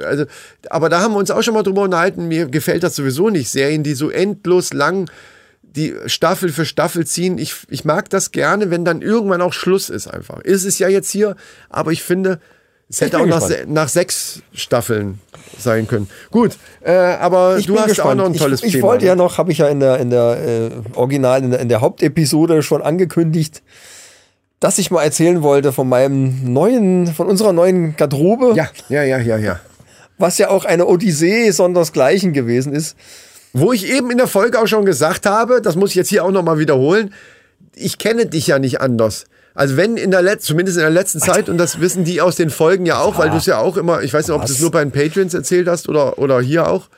Also, 0.05 0.25
aber 0.69 0.87
da 0.87 1.01
haben 1.01 1.13
wir 1.13 1.17
uns 1.19 1.29
auch 1.31 1.41
schon 1.43 1.53
mal 1.53 1.63
drüber 1.63 1.81
unterhalten, 1.81 2.27
mir 2.29 2.45
gefällt 2.47 2.83
das 2.83 2.95
sowieso 2.95 3.29
nicht. 3.29 3.49
Serien, 3.49 3.83
die 3.83 3.93
so 3.95 4.09
endlos 4.09 4.71
lang 4.71 5.09
die 5.75 5.95
Staffel 6.05 6.49
für 6.49 6.65
Staffel 6.65 7.05
ziehen. 7.05 7.37
Ich, 7.37 7.55
ich 7.69 7.85
mag 7.85 8.09
das 8.09 8.31
gerne, 8.31 8.69
wenn 8.69 8.85
dann 8.85 9.01
irgendwann 9.01 9.41
auch 9.41 9.53
Schluss 9.53 9.89
ist 9.89 10.07
einfach. 10.07 10.39
Ist 10.41 10.65
es 10.65 10.79
ja 10.79 10.87
jetzt 10.87 11.09
hier, 11.09 11.35
aber 11.69 11.91
ich 11.91 12.03
finde, 12.03 12.39
es 12.89 13.01
hätte 13.01 13.19
auch 13.19 13.25
nach, 13.25 13.49
nach 13.65 13.87
sechs 13.87 14.41
Staffeln 14.53 15.19
sein 15.57 15.87
können. 15.87 16.07
Gut, 16.29 16.57
äh, 16.81 16.91
aber 16.91 17.57
Ich 17.57 17.65
du 17.65 17.79
hast 17.79 17.87
gespannt. 17.87 18.09
auch 18.09 18.15
noch 18.15 18.25
ein 18.25 18.37
tolles 18.37 18.61
ich, 18.61 18.67
ich 18.67 18.73
Thema. 18.73 18.87
wollte 18.87 19.05
ne? 19.05 19.09
ja 19.09 19.15
noch, 19.15 19.37
habe 19.37 19.51
ich 19.51 19.57
ja 19.57 19.67
in 19.67 19.79
der, 19.79 19.99
in 19.99 20.09
der 20.11 20.37
äh, 20.45 20.69
Original, 20.95 21.43
in 21.43 21.51
der, 21.51 21.59
in 21.59 21.69
der 21.69 21.81
Hauptepisode 21.81 22.61
schon 22.61 22.81
angekündigt, 22.83 23.63
dass 24.59 24.77
ich 24.77 24.91
mal 24.91 25.03
erzählen 25.03 25.41
wollte 25.41 25.73
von 25.73 25.89
meinem 25.89 26.53
neuen, 26.53 27.07
von 27.07 27.27
unserer 27.27 27.51
neuen 27.51 27.95
Garderobe, 27.95 28.53
ja, 28.55 28.69
ja, 28.89 29.03
ja, 29.03 29.17
ja, 29.17 29.37
ja. 29.37 29.59
was 30.17 30.37
ja 30.37 30.49
auch 30.49 30.65
eine 30.65 30.85
Odyssee 30.85 31.49
sondersgleichen 31.51 32.31
gewesen 32.33 32.73
ist. 32.73 32.95
Wo 33.53 33.71
ich 33.71 33.87
eben 33.87 34.09
in 34.09 34.17
der 34.17 34.27
Folge 34.27 34.59
auch 34.59 34.67
schon 34.67 34.83
gesagt 34.83 35.27
habe, 35.27 35.61
das 35.61 35.75
muss 35.75 35.91
ich 35.91 35.95
jetzt 35.95 36.09
hier 36.09 36.25
auch 36.25 36.31
nochmal 36.31 36.57
wiederholen, 36.57 37.13
ich 37.75 37.97
kenne 37.99 38.25
dich 38.25 38.47
ja 38.47 38.59
nicht 38.59 38.81
anders. 38.81 39.25
Also 39.55 39.77
wenn 39.77 39.97
in 39.97 40.09
der 40.09 40.23
letzten, 40.23 40.47
zumindest 40.47 40.77
in 40.77 40.81
der 40.81 40.89
letzten 40.89 41.19
Zeit, 41.19 41.47
und 41.47 41.59
das 41.59 41.79
wissen 41.79 42.03
die 42.03 42.21
aus 42.21 42.35
den 42.35 42.49
Folgen 42.49 42.87
ja 42.87 42.99
auch, 42.99 43.19
weil 43.19 43.29
du 43.29 43.37
es 43.37 43.45
ja 43.45 43.59
auch 43.59 43.77
immer, 43.77 44.01
ich 44.01 44.11
weiß 44.11 44.27
nicht, 44.27 44.35
ob 44.35 44.45
du 44.45 44.51
es 44.51 44.59
nur 44.59 44.71
bei 44.71 44.83
den 44.83 44.91
Patreons 44.91 45.33
erzählt 45.35 45.67
hast 45.67 45.87
oder, 45.87 46.17
oder 46.17 46.41
hier 46.41 46.67
auch. 46.67 46.89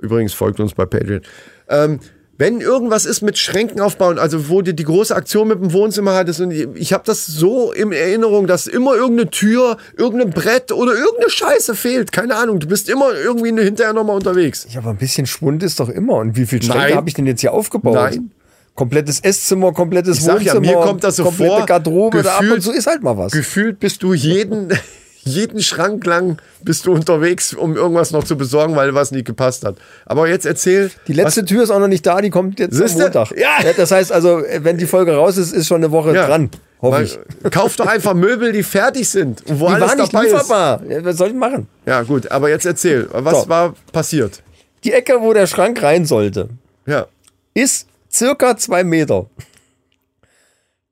Übrigens 0.00 0.32
folgt 0.32 0.60
uns 0.60 0.74
bei 0.74 0.86
Patreon. 0.86 1.22
Ähm, 1.68 1.98
wenn 2.36 2.60
irgendwas 2.60 3.06
ist 3.06 3.22
mit 3.22 3.38
Schränken 3.38 3.80
aufbauen, 3.80 4.18
also 4.18 4.48
wo 4.48 4.60
du 4.60 4.74
die 4.74 4.84
große 4.84 5.14
Aktion 5.14 5.48
mit 5.48 5.60
dem 5.60 5.72
Wohnzimmer 5.72 6.14
hattest 6.14 6.40
und 6.40 6.50
ich, 6.50 6.92
habe 6.92 7.04
das 7.06 7.26
so 7.26 7.72
in 7.72 7.92
Erinnerung, 7.92 8.46
dass 8.46 8.66
immer 8.66 8.94
irgendeine 8.94 9.30
Tür, 9.30 9.76
irgendein 9.96 10.30
Brett 10.30 10.72
oder 10.72 10.94
irgendeine 10.94 11.30
Scheiße 11.30 11.74
fehlt. 11.74 12.10
Keine 12.10 12.36
Ahnung, 12.36 12.58
du 12.58 12.66
bist 12.66 12.88
immer 12.88 13.12
irgendwie 13.14 13.52
hinterher 13.62 13.92
nochmal 13.92 14.16
unterwegs. 14.16 14.66
Ja, 14.70 14.80
aber 14.80 14.90
ein 14.90 14.96
bisschen 14.96 15.26
Schwund 15.26 15.62
ist 15.62 15.78
doch 15.78 15.88
immer. 15.88 16.14
Und 16.14 16.36
wie 16.36 16.46
viel 16.46 16.62
Schränke 16.62 16.96
habe 16.96 17.08
ich 17.08 17.14
denn 17.14 17.26
jetzt 17.26 17.40
hier 17.40 17.52
aufgebaut? 17.52 17.94
Nein. 17.94 18.30
Komplettes 18.74 19.20
Esszimmer, 19.20 19.72
komplettes 19.72 20.18
Ich 20.18 20.24
sag 20.24 20.42
ja, 20.42 20.54
Wohnzimmer, 20.54 20.78
mir 20.78 20.84
kommt 20.84 21.04
das 21.04 21.16
so 21.16 21.24
komplette 21.24 21.56
vor, 21.58 21.66
Garderobe, 21.66 22.22
da 22.22 22.34
ab 22.34 22.40
gefühlt- 22.40 22.56
und 22.56 22.62
zu 22.62 22.72
ist 22.72 22.88
halt 22.88 23.04
mal 23.04 23.16
was. 23.16 23.30
Gefühlt 23.30 23.78
bist 23.78 24.02
du 24.02 24.14
jeden, 24.14 24.72
jeden 25.24 25.60
Schrank 25.62 26.04
lang 26.06 26.38
bist 26.62 26.86
du 26.86 26.92
unterwegs, 26.92 27.54
um 27.54 27.76
irgendwas 27.76 28.10
noch 28.10 28.24
zu 28.24 28.36
besorgen, 28.36 28.76
weil 28.76 28.94
was 28.94 29.10
nicht 29.10 29.24
gepasst 29.26 29.64
hat. 29.64 29.76
Aber 30.06 30.28
jetzt 30.28 30.46
erzähl. 30.46 30.90
Die 31.08 31.12
letzte 31.12 31.44
Tür 31.44 31.62
ist 31.62 31.70
auch 31.70 31.78
noch 31.80 31.88
nicht 31.88 32.04
da, 32.06 32.20
die 32.20 32.30
kommt 32.30 32.58
jetzt 32.60 32.80
am? 32.80 32.92
Montag. 33.00 33.30
Ja. 33.36 33.58
Das 33.76 33.90
heißt 33.90 34.12
also, 34.12 34.42
wenn 34.60 34.78
die 34.78 34.86
Folge 34.86 35.14
raus 35.14 35.36
ist, 35.36 35.52
ist 35.52 35.66
schon 35.66 35.78
eine 35.82 35.90
Woche 35.92 36.14
Ja. 36.14 36.26
dran. 36.26 36.50
Hoffe 36.82 36.96
Weil- 36.96 37.04
ich. 37.04 37.18
Kauf 37.50 37.76
doch 37.76 37.86
einfach 37.86 38.12
Möbel, 38.14 38.52
die 38.52 38.62
fertig 38.62 39.08
sind 39.08 39.44
und 39.46 39.58
wo 39.60 39.68
Die 39.68 39.74
alles 39.74 39.88
war 39.90 39.96
nicht 39.96 40.12
dabei 40.14 40.24
ist. 40.26 40.32
lieferbar. 40.32 40.82
Ja, 40.88 41.04
was 41.04 41.16
soll 41.16 41.28
ich 41.28 41.34
machen? 41.34 41.66
Ja, 41.86 42.02
gut, 42.02 42.30
aber 42.30 42.50
jetzt 42.50 42.66
erzähl, 42.66 43.08
was 43.10 43.42
So. 43.44 43.48
war 43.48 43.74
passiert? 43.92 44.42
Die 44.84 44.92
Ecke, 44.92 45.14
wo 45.20 45.32
der 45.32 45.46
Schrank 45.46 45.82
rein 45.82 46.04
sollte, 46.04 46.48
Ja. 46.86 47.06
ist 47.54 47.86
circa 48.12 48.56
zwei 48.58 48.84
Meter. 48.84 49.26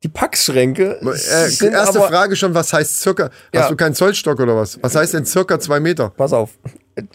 Die 0.03 0.09
Packschränke 0.09 0.99
Äh, 1.01 1.67
erste 1.71 1.99
aber, 1.99 2.09
Frage 2.09 2.35
schon, 2.37 2.55
was 2.55 2.73
heißt 2.73 3.01
circa? 3.01 3.31
Ja. 3.55 3.63
Hast 3.63 3.71
du 3.71 3.77
keinen 3.77 3.95
Zollstock 3.95 4.41
oder 4.41 4.57
was? 4.57 4.79
Was 4.83 4.95
heißt 4.97 5.15
denn 5.15 5.25
circa 5.25 5.61
zwei 5.61 5.79
Meter? 5.81 6.11
Pass 6.11 6.33
auf, 6.33 6.51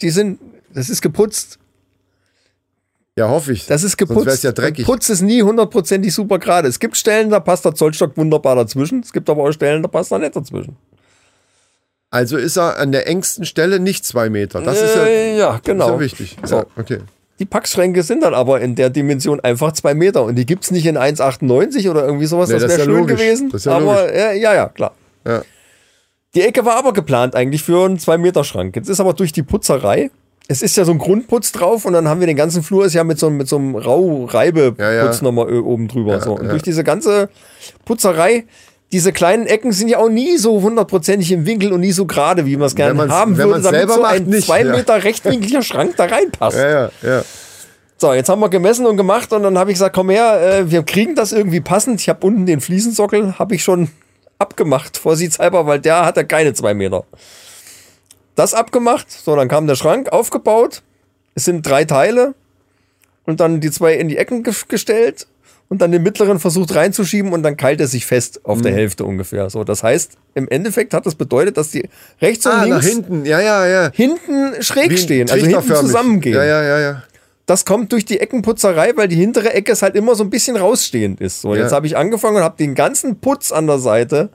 die 0.00 0.10
sind, 0.10 0.38
das 0.72 0.88
ist 0.88 1.02
geputzt. 1.02 1.58
Ja, 3.16 3.28
hoffe 3.28 3.52
ich. 3.52 3.66
Das 3.66 3.82
ist 3.82 3.98
Sonst 3.98 4.08
geputzt. 4.08 4.26
wär's 4.26 4.42
ja 4.42 4.52
dreckig. 4.52 4.86
Putz 4.86 5.08
ist 5.10 5.22
nie 5.22 5.42
hundertprozentig 5.42 6.14
super 6.14 6.38
gerade. 6.38 6.68
Es 6.68 6.78
gibt 6.78 6.96
Stellen, 6.96 7.30
da 7.30 7.40
passt 7.40 7.64
der 7.64 7.74
Zollstock 7.74 8.16
wunderbar 8.16 8.54
dazwischen. 8.54 9.00
Es 9.00 9.12
gibt 9.12 9.28
aber 9.28 9.42
auch 9.42 9.52
Stellen, 9.52 9.82
da 9.82 9.88
passt 9.88 10.12
er 10.12 10.20
nicht 10.20 10.36
dazwischen. 10.36 10.76
Also 12.10 12.36
ist 12.38 12.56
er 12.56 12.78
an 12.78 12.92
der 12.92 13.06
engsten 13.08 13.44
Stelle 13.44 13.80
nicht 13.80 14.06
zwei 14.06 14.30
Meter. 14.30 14.62
Das 14.62 14.80
ist 14.80 14.94
ja, 14.94 15.04
Äh, 15.04 15.36
ja, 15.36 15.56
ist 15.56 15.64
genau. 15.64 15.90
ja 15.94 16.00
wichtig. 16.00 16.36
So. 16.44 16.56
Ja, 16.58 16.66
okay. 16.76 17.00
Die 17.38 17.44
Packschränke 17.46 18.02
sind 18.02 18.22
dann 18.22 18.34
aber 18.34 18.60
in 18.60 18.74
der 18.74 18.90
Dimension 18.90 19.38
einfach 19.40 19.72
zwei 19.72 19.94
Meter 19.94 20.24
und 20.24 20.34
die 20.36 20.44
gibt 20.46 20.64
es 20.64 20.70
nicht 20.70 20.86
in 20.86 20.96
1,98 20.98 21.88
oder 21.90 22.04
irgendwie 22.04 22.26
sowas. 22.26 22.48
Nee, 22.48 22.54
das 22.54 22.62
das 22.64 22.70
wäre 22.72 22.80
ja 22.80 22.84
schön 22.86 22.94
logisch. 23.00 23.16
gewesen. 23.20 23.52
Ja 23.56 23.72
aber 23.76 24.12
äh, 24.12 24.40
ja, 24.40 24.54
ja, 24.54 24.68
klar. 24.68 24.92
Ja. 25.26 25.42
Die 26.34 26.42
Ecke 26.42 26.64
war 26.64 26.76
aber 26.76 26.92
geplant 26.92 27.34
eigentlich 27.34 27.62
für 27.62 27.84
einen 27.84 27.98
2-Meter-Schrank. 27.98 28.76
Jetzt 28.76 28.88
ist 28.88 29.00
aber 29.00 29.14
durch 29.14 29.32
die 29.32 29.42
Putzerei, 29.42 30.10
es 30.48 30.62
ist 30.62 30.76
ja 30.76 30.84
so 30.84 30.92
ein 30.92 30.98
Grundputz 30.98 31.52
drauf 31.52 31.84
und 31.84 31.92
dann 31.92 32.08
haben 32.08 32.20
wir 32.20 32.26
den 32.26 32.36
ganzen 32.36 32.62
Flur 32.62 32.84
ist 32.86 32.94
ja 32.94 33.04
mit 33.04 33.18
so, 33.18 33.26
einem- 33.28 33.36
mit 33.38 33.48
so 33.48 33.56
einem 33.56 33.76
Rau-Reibe-Putz 33.76 34.78
Ja, 34.78 34.92
ja. 34.92 35.12
nochmal 35.22 35.48
ö- 35.48 35.60
oben 35.60 35.88
drüber. 35.88 36.20
so. 36.20 36.34
Und 36.36 36.44
ja. 36.44 36.50
durch 36.50 36.62
diese 36.62 36.84
ganze 36.84 37.28
Putzerei, 37.84 38.44
diese 38.92 39.12
kleinen 39.12 39.46
Ecken 39.46 39.72
sind 39.72 39.88
ja 39.88 39.98
auch 39.98 40.08
nie 40.08 40.38
so 40.38 40.62
hundertprozentig 40.62 41.30
im 41.32 41.44
Winkel 41.44 41.72
und 41.72 41.80
nie 41.80 41.92
so 41.92 42.06
gerade, 42.06 42.46
wie 42.46 42.56
man 42.56 42.66
es 42.66 42.74
gerne 42.74 43.08
haben 43.08 43.36
wenn 43.36 43.48
würde, 43.48 43.62
damit 43.62 43.90
so 43.90 44.02
ein 44.02 44.24
nicht, 44.24 44.46
2 44.46 44.62
ja. 44.62 44.76
Meter 44.76 45.04
rechtwinkliger 45.04 45.62
Schrank 45.62 45.94
da 45.96 46.06
reinpasst. 46.06 46.56
Ja, 46.56 46.70
ja, 46.70 46.90
ja. 47.02 47.24
So, 47.98 48.12
jetzt 48.14 48.28
haben 48.28 48.40
wir 48.40 48.48
gemessen 48.48 48.86
und 48.86 48.96
gemacht 48.96 49.32
und 49.32 49.42
dann 49.42 49.58
habe 49.58 49.72
ich 49.72 49.74
gesagt, 49.74 49.94
komm 49.94 50.08
her, 50.08 50.40
äh, 50.40 50.70
wir 50.70 50.84
kriegen 50.84 51.16
das 51.16 51.32
irgendwie 51.32 51.60
passend. 51.60 52.00
Ich 52.00 52.08
habe 52.08 52.24
unten 52.24 52.46
den 52.46 52.60
Fliesensockel, 52.60 53.38
habe 53.38 53.56
ich 53.56 53.64
schon 53.64 53.90
abgemacht, 54.38 54.96
vorsichtshalber, 54.96 55.66
weil 55.66 55.80
der 55.80 56.06
hatte 56.06 56.24
keine 56.24 56.54
zwei 56.54 56.74
Meter. 56.74 57.04
Das 58.36 58.54
abgemacht, 58.54 59.10
so, 59.10 59.34
dann 59.34 59.48
kam 59.48 59.66
der 59.66 59.74
Schrank, 59.74 60.12
aufgebaut. 60.12 60.82
Es 61.34 61.44
sind 61.44 61.66
drei 61.66 61.84
Teile 61.84 62.34
und 63.26 63.40
dann 63.40 63.60
die 63.60 63.70
zwei 63.70 63.94
in 63.94 64.08
die 64.08 64.16
Ecken 64.16 64.44
ge 64.44 64.54
gestellt 64.68 65.26
und 65.70 65.82
dann 65.82 65.92
den 65.92 66.02
mittleren 66.02 66.38
versucht 66.38 66.74
reinzuschieben 66.74 67.32
und 67.32 67.42
dann 67.42 67.56
keilt 67.56 67.80
er 67.80 67.86
sich 67.88 68.06
fest 68.06 68.40
auf 68.44 68.58
Mhm. 68.58 68.62
der 68.62 68.72
Hälfte 68.72 69.04
ungefähr. 69.04 69.50
So, 69.50 69.64
das 69.64 69.82
heißt, 69.82 70.12
im 70.34 70.48
Endeffekt 70.48 70.94
hat 70.94 71.04
das 71.06 71.14
bedeutet, 71.14 71.56
dass 71.56 71.70
die 71.70 71.88
rechts 72.22 72.46
und 72.46 72.52
Ah, 72.52 72.64
links 72.64 72.86
hinten. 72.86 73.24
Ja, 73.26 73.40
ja, 73.40 73.66
ja. 73.66 73.90
hinten 73.92 74.62
schräg 74.62 74.90
Wie 74.90 74.96
stehen, 74.96 75.30
also 75.30 75.44
hinten 75.46 75.62
zusammengehen. 75.74 76.36
Ja, 76.36 76.44
ja, 76.44 76.62
ja, 76.62 76.80
ja. 76.80 77.02
Das 77.46 77.64
kommt 77.64 77.92
durch 77.92 78.04
die 78.04 78.20
Eckenputzerei, 78.20 78.92
weil 78.96 79.08
die 79.08 79.16
hintere 79.16 79.52
Ecke 79.54 79.72
ist 79.72 79.80
halt 79.82 79.94
immer 79.94 80.14
so 80.14 80.22
ein 80.24 80.28
bisschen 80.30 80.56
rausstehend 80.56 81.20
ist. 81.20 81.40
So, 81.40 81.54
Ja. 81.54 81.62
jetzt 81.62 81.72
habe 81.72 81.86
ich 81.86 81.96
angefangen 81.96 82.36
und 82.36 82.42
habe 82.42 82.56
den 82.58 82.74
ganzen 82.74 83.20
Putz 83.20 83.52
an 83.52 83.66
der 83.66 83.78
Seite 83.78 84.30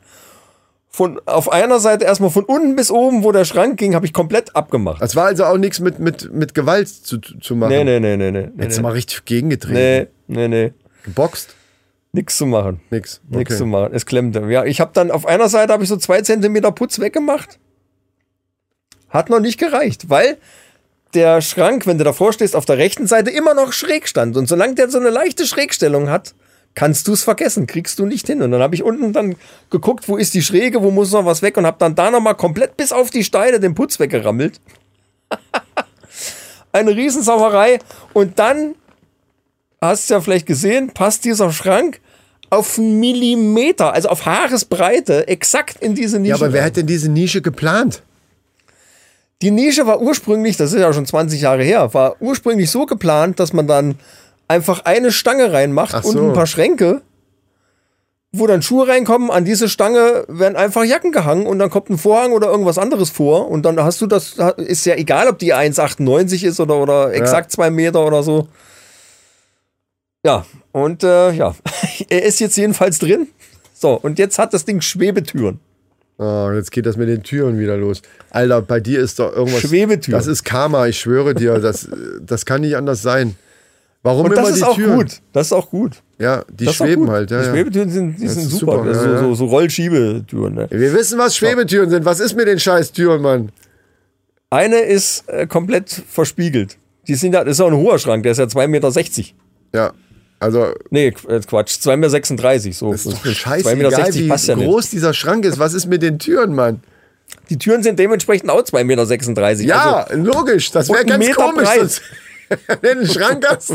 von 0.89 1.19
auf 1.25 1.51
einer 1.51 1.79
Seite 1.79 2.05
erstmal 2.05 2.29
von 2.29 2.43
unten 2.43 2.75
bis 2.75 2.91
oben, 2.91 3.23
wo 3.23 3.31
der 3.31 3.45
Schrank 3.45 3.77
ging, 3.79 3.95
habe 3.95 4.05
ich 4.05 4.13
komplett 4.13 4.55
abgemacht. 4.55 5.01
Das 5.01 5.15
war 5.15 5.25
also 5.25 5.45
auch 5.45 5.57
nichts 5.57 5.79
mit, 5.79 5.97
mit, 5.97 6.31
mit 6.31 6.53
Gewalt 6.53 6.87
zu, 6.87 7.17
zu 7.19 7.55
machen. 7.55 7.69
Nee, 7.71 7.83
nee, 7.83 7.99
nee, 7.99 8.15
nee, 8.17 8.29
nee. 8.31 8.49
Du 8.55 8.67
nee, 8.67 8.79
mal 8.81 8.91
richtig 8.91 9.25
gegengetreten. 9.25 9.73
nee, 9.73 10.07
nee, 10.27 10.47
nee. 10.47 10.73
Geboxt? 11.03 11.55
Nix 12.12 12.38
zu 12.38 12.45
machen. 12.45 12.79
Nix. 12.91 13.22
Nix 13.27 13.51
Okay. 13.51 13.57
zu 13.57 13.65
machen. 13.65 13.93
Es 13.93 14.05
klemmte. 14.05 14.41
Ja, 14.50 14.65
ich 14.65 14.79
habe 14.79 14.91
dann 14.93 15.10
auf 15.12 15.25
einer 15.25 15.50
Seite 15.50 15.74
habe 15.74 15.83
ich 15.83 15.89
so 15.89 15.98
zwei 15.98 16.22
Zentimeter 16.22 16.72
Putz 16.72 17.00
weggemacht. 17.00 17.60
Hat 19.10 19.29
noch 19.29 19.39
nicht 19.39 19.60
gereicht, 19.60 20.10
weil 20.10 20.38
der 21.13 21.41
Schrank, 21.41 21.86
wenn 21.86 21.98
du 21.98 22.03
davor 22.03 22.33
stehst, 22.33 22.55
auf 22.55 22.65
der 22.65 22.77
rechten 22.77 23.07
Seite 23.07 23.29
immer 23.29 23.53
noch 23.53 23.74
schräg 23.74 24.07
stand. 24.07 24.36
Und 24.38 24.48
solange 24.48 24.75
der 24.75 24.89
so 24.89 25.00
eine 25.00 25.10
leichte 25.10 25.45
Schrägstellung 25.45 26.10
hat, 26.10 26.33
kannst 26.75 27.07
du 27.07 27.13
es 27.13 27.24
vergessen, 27.24 27.67
kriegst 27.67 28.00
du 28.00 28.05
nicht 28.05 28.25
hin. 28.25 28.41
Und 28.41 28.50
dann 28.51 28.62
habe 28.62 28.74
ich 28.74 28.81
unten 28.83 29.13
dann 29.13 29.36
geguckt, 29.69 30.07
wo 30.07 30.17
ist 30.17 30.33
die 30.33 30.41
Schräge, 30.41 30.81
wo 30.81 30.89
muss 30.89 31.12
noch 31.12 31.25
was 31.25 31.43
weg 31.43 31.57
und 31.57 31.67
habe 31.67 31.77
dann 31.79 31.93
da 31.93 32.10
nochmal 32.10 32.36
komplett 32.36 32.77
bis 32.77 32.91
auf 32.91 33.12
die 33.12 33.24
Steine 33.24 33.60
den 33.60 33.75
Putz 33.75 34.00
weggerammelt. 34.00 34.60
Eine 36.72 36.95
Riesensauerei. 36.95 37.79
Und 38.13 38.39
dann, 38.39 38.74
hast 39.87 40.09
du 40.09 40.15
ja 40.15 40.21
vielleicht 40.21 40.45
gesehen, 40.45 40.91
passt 40.93 41.25
dieser 41.25 41.51
Schrank 41.51 41.99
auf 42.49 42.77
Millimeter, 42.77 43.93
also 43.93 44.09
auf 44.09 44.25
Haaresbreite, 44.25 45.27
exakt 45.27 45.81
in 45.81 45.95
diese 45.95 46.19
Nische. 46.19 46.29
Ja, 46.29 46.35
aber 46.35 46.53
wer 46.53 46.63
hat 46.63 46.77
denn 46.77 46.87
diese 46.87 47.09
Nische 47.09 47.41
geplant? 47.41 48.03
Die 49.41 49.51
Nische 49.51 49.87
war 49.87 50.01
ursprünglich, 50.01 50.55
das 50.55 50.71
ist 50.71 50.79
ja 50.79 50.93
schon 50.93 51.05
20 51.05 51.41
Jahre 51.41 51.63
her, 51.63 51.93
war 51.93 52.15
ursprünglich 52.21 52.69
so 52.69 52.85
geplant, 52.85 53.39
dass 53.39 53.53
man 53.53 53.67
dann 53.67 53.95
einfach 54.47 54.85
eine 54.85 55.11
Stange 55.11 55.51
reinmacht 55.51 55.95
Ach 55.95 56.03
und 56.03 56.13
so. 56.13 56.27
ein 56.27 56.33
paar 56.33 56.47
Schränke, 56.47 57.01
wo 58.31 58.47
dann 58.47 58.61
Schuhe 58.61 58.87
reinkommen. 58.87 59.31
An 59.31 59.45
diese 59.45 59.67
Stange 59.67 60.25
werden 60.27 60.55
einfach 60.55 60.83
Jacken 60.83 61.11
gehangen 61.11 61.45
und 61.47 61.59
dann 61.59 61.69
kommt 61.69 61.89
ein 61.89 61.97
Vorhang 61.97 62.31
oder 62.33 62.47
irgendwas 62.47 62.77
anderes 62.77 63.09
vor 63.09 63.49
und 63.49 63.63
dann 63.65 63.81
hast 63.83 63.99
du 63.99 64.07
das, 64.07 64.37
ist 64.57 64.85
ja 64.85 64.95
egal, 64.95 65.27
ob 65.27 65.39
die 65.39 65.53
1,98 65.53 66.45
ist 66.45 66.59
oder, 66.59 66.77
oder 66.77 67.13
exakt 67.13 67.51
zwei 67.51 67.69
Meter 67.69 68.05
oder 68.05 68.23
so. 68.23 68.47
Ja, 70.25 70.45
und 70.71 71.03
äh, 71.03 71.31
ja, 71.31 71.55
er 72.09 72.23
ist 72.23 72.39
jetzt 72.39 72.55
jedenfalls 72.57 72.99
drin. 72.99 73.27
So, 73.73 73.93
und 73.99 74.19
jetzt 74.19 74.39
hat 74.39 74.53
das 74.53 74.63
Ding 74.65 74.79
Schwebetüren. 74.81 75.59
Oh, 76.17 76.49
jetzt 76.53 76.71
geht 76.71 76.85
das 76.85 76.95
mit 76.95 77.09
den 77.09 77.23
Türen 77.23 77.59
wieder 77.59 77.75
los. 77.75 78.01
Alter, 78.29 78.61
bei 78.61 78.79
dir 78.79 78.99
ist 79.01 79.19
doch 79.19 79.35
irgendwas. 79.35 79.61
Schwebetüren. 79.61 80.17
Das 80.17 80.27
ist 80.27 80.43
Karma, 80.43 80.87
ich 80.87 80.99
schwöre 80.99 81.33
dir. 81.33 81.59
Das, 81.59 81.89
das 82.21 82.45
kann 82.45 82.61
nicht 82.61 82.77
anders 82.77 83.01
sein. 83.01 83.35
Warum 84.03 84.25
Und 84.25 84.33
immer 84.33 84.41
das 84.41 84.51
ist 84.51 84.59
die 84.59 84.63
auch 84.63 84.75
Türen? 84.75 84.97
gut. 84.97 85.21
Das 85.33 85.47
ist 85.47 85.53
auch 85.53 85.69
gut. 85.69 86.01
Ja, 86.19 86.43
die 86.49 86.65
Das 86.65 86.75
schweben 86.75 87.09
halt. 87.09 87.31
Ja, 87.31 87.41
die. 87.41 87.49
Schwebetüren 87.49 87.89
sind, 87.89 88.17
die 88.21 88.27
sind 88.27 88.49
super. 88.49 88.77
super, 88.77 88.87
Also 88.89 89.05
ja, 89.09 89.17
so, 89.17 89.29
ja. 89.29 89.35
so 89.35 89.45
Rollschiebetüren. 89.45 90.53
Ne? 90.55 90.67
Wir 90.69 90.93
wissen, 90.93 91.17
was 91.17 91.35
Schwebetüren 91.35 91.89
sind. 91.89 92.05
Was 92.05 92.19
ist 92.19 92.35
mit 92.35 92.47
den 92.47 92.59
scheiß 92.59 92.91
Türen, 92.91 93.21
Mann? 93.21 93.51
Eine 94.49 94.81
ist 94.81 95.27
äh, 95.27 95.47
komplett 95.47 95.89
verspiegelt. 95.89 96.77
Die 97.07 97.15
sind 97.15 97.31
das 97.33 97.47
ist 97.47 97.59
auch 97.59 97.67
ein 97.67 97.75
hoher 97.75 97.97
Schrank, 97.97 98.23
der 98.23 98.33
ist 98.33 98.37
ja 98.37 98.45
2,60 98.45 98.67
Meter. 98.67 98.91
Ja, 99.73 99.93
also 100.43 100.73
Nee, 100.89 101.13
äh, 101.27 101.39
Quatsch, 101.41 101.71
2,36 101.82 102.65
Meter. 102.67 102.73
So. 102.73 102.93
ist 102.93 103.06
doch 103.08 103.13
2,60 103.25 103.34
scheißegal, 103.36 104.13
wie 104.13 104.27
passt 104.27 104.47
ja 104.47 104.56
nicht. 104.56 104.65
groß 104.67 104.89
dieser 104.91 105.13
Schrank 105.13 105.45
ist. 105.45 105.60
Was 105.60 105.73
ist 105.73 105.88
mit 105.88 106.01
den 106.01 106.19
Türen, 106.19 106.53
Mann? 106.56 106.82
Die 107.49 107.58
Türen 107.58 107.82
sind 107.84 107.97
dementsprechend 107.99 108.49
auch 108.49 108.62
2,36 108.62 108.84
Meter. 108.84 109.62
Ja, 109.63 110.03
Also, 110.03 110.21
logisch. 110.23 110.71
Das 110.71 110.89
wäre 110.89 111.06
ganz 111.06 111.25
Meter 111.25 111.36
komisch. 111.43 111.69
sonst- 111.77 112.01
Wenn 112.82 112.97
du 112.99 113.03
einen 113.06 113.08
Schrank 113.10 113.45
hast. 113.49 113.73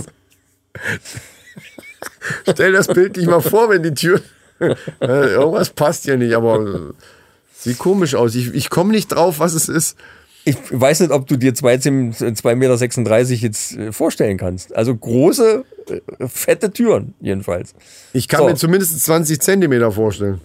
Stell 2.50 2.72
das 2.72 2.86
Bild 2.88 3.16
nicht 3.16 3.26
mal 3.28 3.40
vor, 3.40 3.70
wenn 3.70 3.82
die 3.82 3.94
Tür. 3.94 4.20
Irgendwas 5.00 5.70
passt 5.70 6.04
hier 6.04 6.16
nicht, 6.16 6.34
aber 6.34 6.92
sieht 7.54 7.78
komisch 7.78 8.14
aus. 8.14 8.34
Ich, 8.34 8.54
ich 8.54 8.70
komme 8.70 8.92
nicht 8.92 9.08
drauf, 9.08 9.38
was 9.38 9.54
es 9.54 9.68
ist. 9.68 9.96
Ich 10.48 10.56
weiß 10.70 11.00
nicht, 11.00 11.10
ob 11.12 11.26
du 11.26 11.36
dir 11.36 11.52
2,36 11.52 12.54
Meter 12.56 13.34
jetzt 13.34 13.76
äh, 13.76 13.92
vorstellen 13.92 14.36
kannst. 14.36 14.74
Also 14.74 14.94
große, 14.94 15.64
äh, 15.90 16.28
fette 16.28 16.70
Türen, 16.72 17.14
jedenfalls. 17.20 17.74
Ich 18.12 18.28
kann 18.28 18.40
So. 18.40 18.46
mir 18.48 18.54
zumindest 18.56 19.00
20 19.04 19.40
Zentimeter 19.40 19.92
vorstellen. 19.92 20.40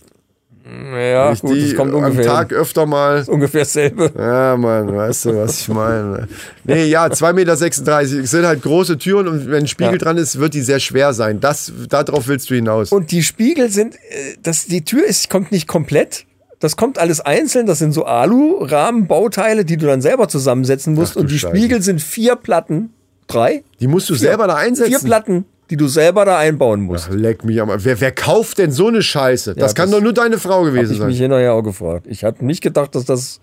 Ja, 0.66 1.34
ich 1.34 1.42
gut, 1.42 1.62
das 1.62 1.76
kommt 1.76 1.94
am 1.94 2.04
ungefähr, 2.04 2.24
Tag 2.26 2.54
öfter 2.54 2.86
mal. 2.86 3.26
ungefähr 3.28 3.62
dasselbe. 3.64 4.12
Ja, 4.18 4.56
Mann, 4.56 4.96
weißt 4.96 5.26
du, 5.26 5.36
was 5.38 5.60
ich 5.60 5.68
meine? 5.68 6.30
Nee, 6.64 6.86
ja, 6.86 7.08
2,36 7.08 7.34
Meter 7.34 8.28
sind 8.28 8.46
halt 8.46 8.62
große 8.62 8.98
Türen 8.98 9.28
und 9.28 9.48
wenn 9.52 9.64
ein 9.64 9.68
Spiegel 9.68 9.94
Ja. 9.94 9.98
dran 10.00 10.18
ist, 10.18 10.40
wird 10.40 10.54
die 10.54 10.62
sehr 10.62 10.80
schwer 10.80 11.14
sein. 11.14 11.42
Das, 11.42 11.72
darauf 11.90 12.30
willst 12.30 12.50
du 12.50 12.56
hinaus. 12.56 12.94
Und 12.94 13.12
die 13.12 13.24
Spiegel 13.24 13.70
sind, 13.72 13.96
äh, 13.96 14.36
das, 14.42 14.66
die 14.68 14.86
Tür 14.86 15.06
ist, 15.06 15.30
kommt 15.30 15.52
nicht 15.52 15.68
komplett. 15.68 16.26
Das 16.64 16.78
kommt 16.78 16.98
alles 16.98 17.20
einzeln. 17.20 17.66
Das 17.66 17.80
sind 17.80 17.92
so 17.92 18.06
Alu-Rahmenbauteile, 18.06 19.66
die 19.66 19.76
du 19.76 19.86
dann 19.86 20.02
selber 20.02 20.30
zusammensetzen 20.30 20.94
musst. 20.94 21.18
Ach 21.18 21.22
Und 21.22 21.30
die 21.30 21.38
Scheiße. 21.38 21.58
Spiegel 21.58 21.82
sind 21.82 22.02
vier 22.02 22.38
Platten. 22.38 22.94
Drei? 23.28 23.66
die 23.82 23.88
musst 23.88 24.10
du 24.10 24.16
selber 24.16 24.48
da 24.48 24.56
einsetzen. 24.56 24.92
Vier 24.92 25.00
Platten, 25.00 25.44
die 25.70 25.76
du 25.76 25.90
selber 25.90 26.24
da 26.24 26.38
einbauen 26.38 26.80
musst. 26.80 27.10
Leck 27.12 27.44
mich 27.44 27.60
am 27.60 27.70
Wer, 27.70 28.00
wer 28.00 28.12
kauft 28.14 28.60
denn 28.60 28.72
so 28.72 28.88
eine 28.88 29.02
Scheiße? 29.02 29.56
Das 29.56 29.72
Ja, 29.72 29.76
kann 29.76 29.92
das 29.92 30.00
doch 30.00 30.04
nur 30.04 30.14
deine 30.14 30.38
Frau 30.38 30.64
gewesen 30.64 30.94
ich 30.94 31.00
mich 31.02 31.18
sein. 31.18 31.24
hinterher 31.24 31.54
auch 31.54 31.64
gefragt. 31.64 32.06
Ich 32.08 32.24
habe 32.24 32.46
nicht 32.46 32.62
gedacht, 32.62 32.96
dass 32.96 33.04
das 33.04 33.42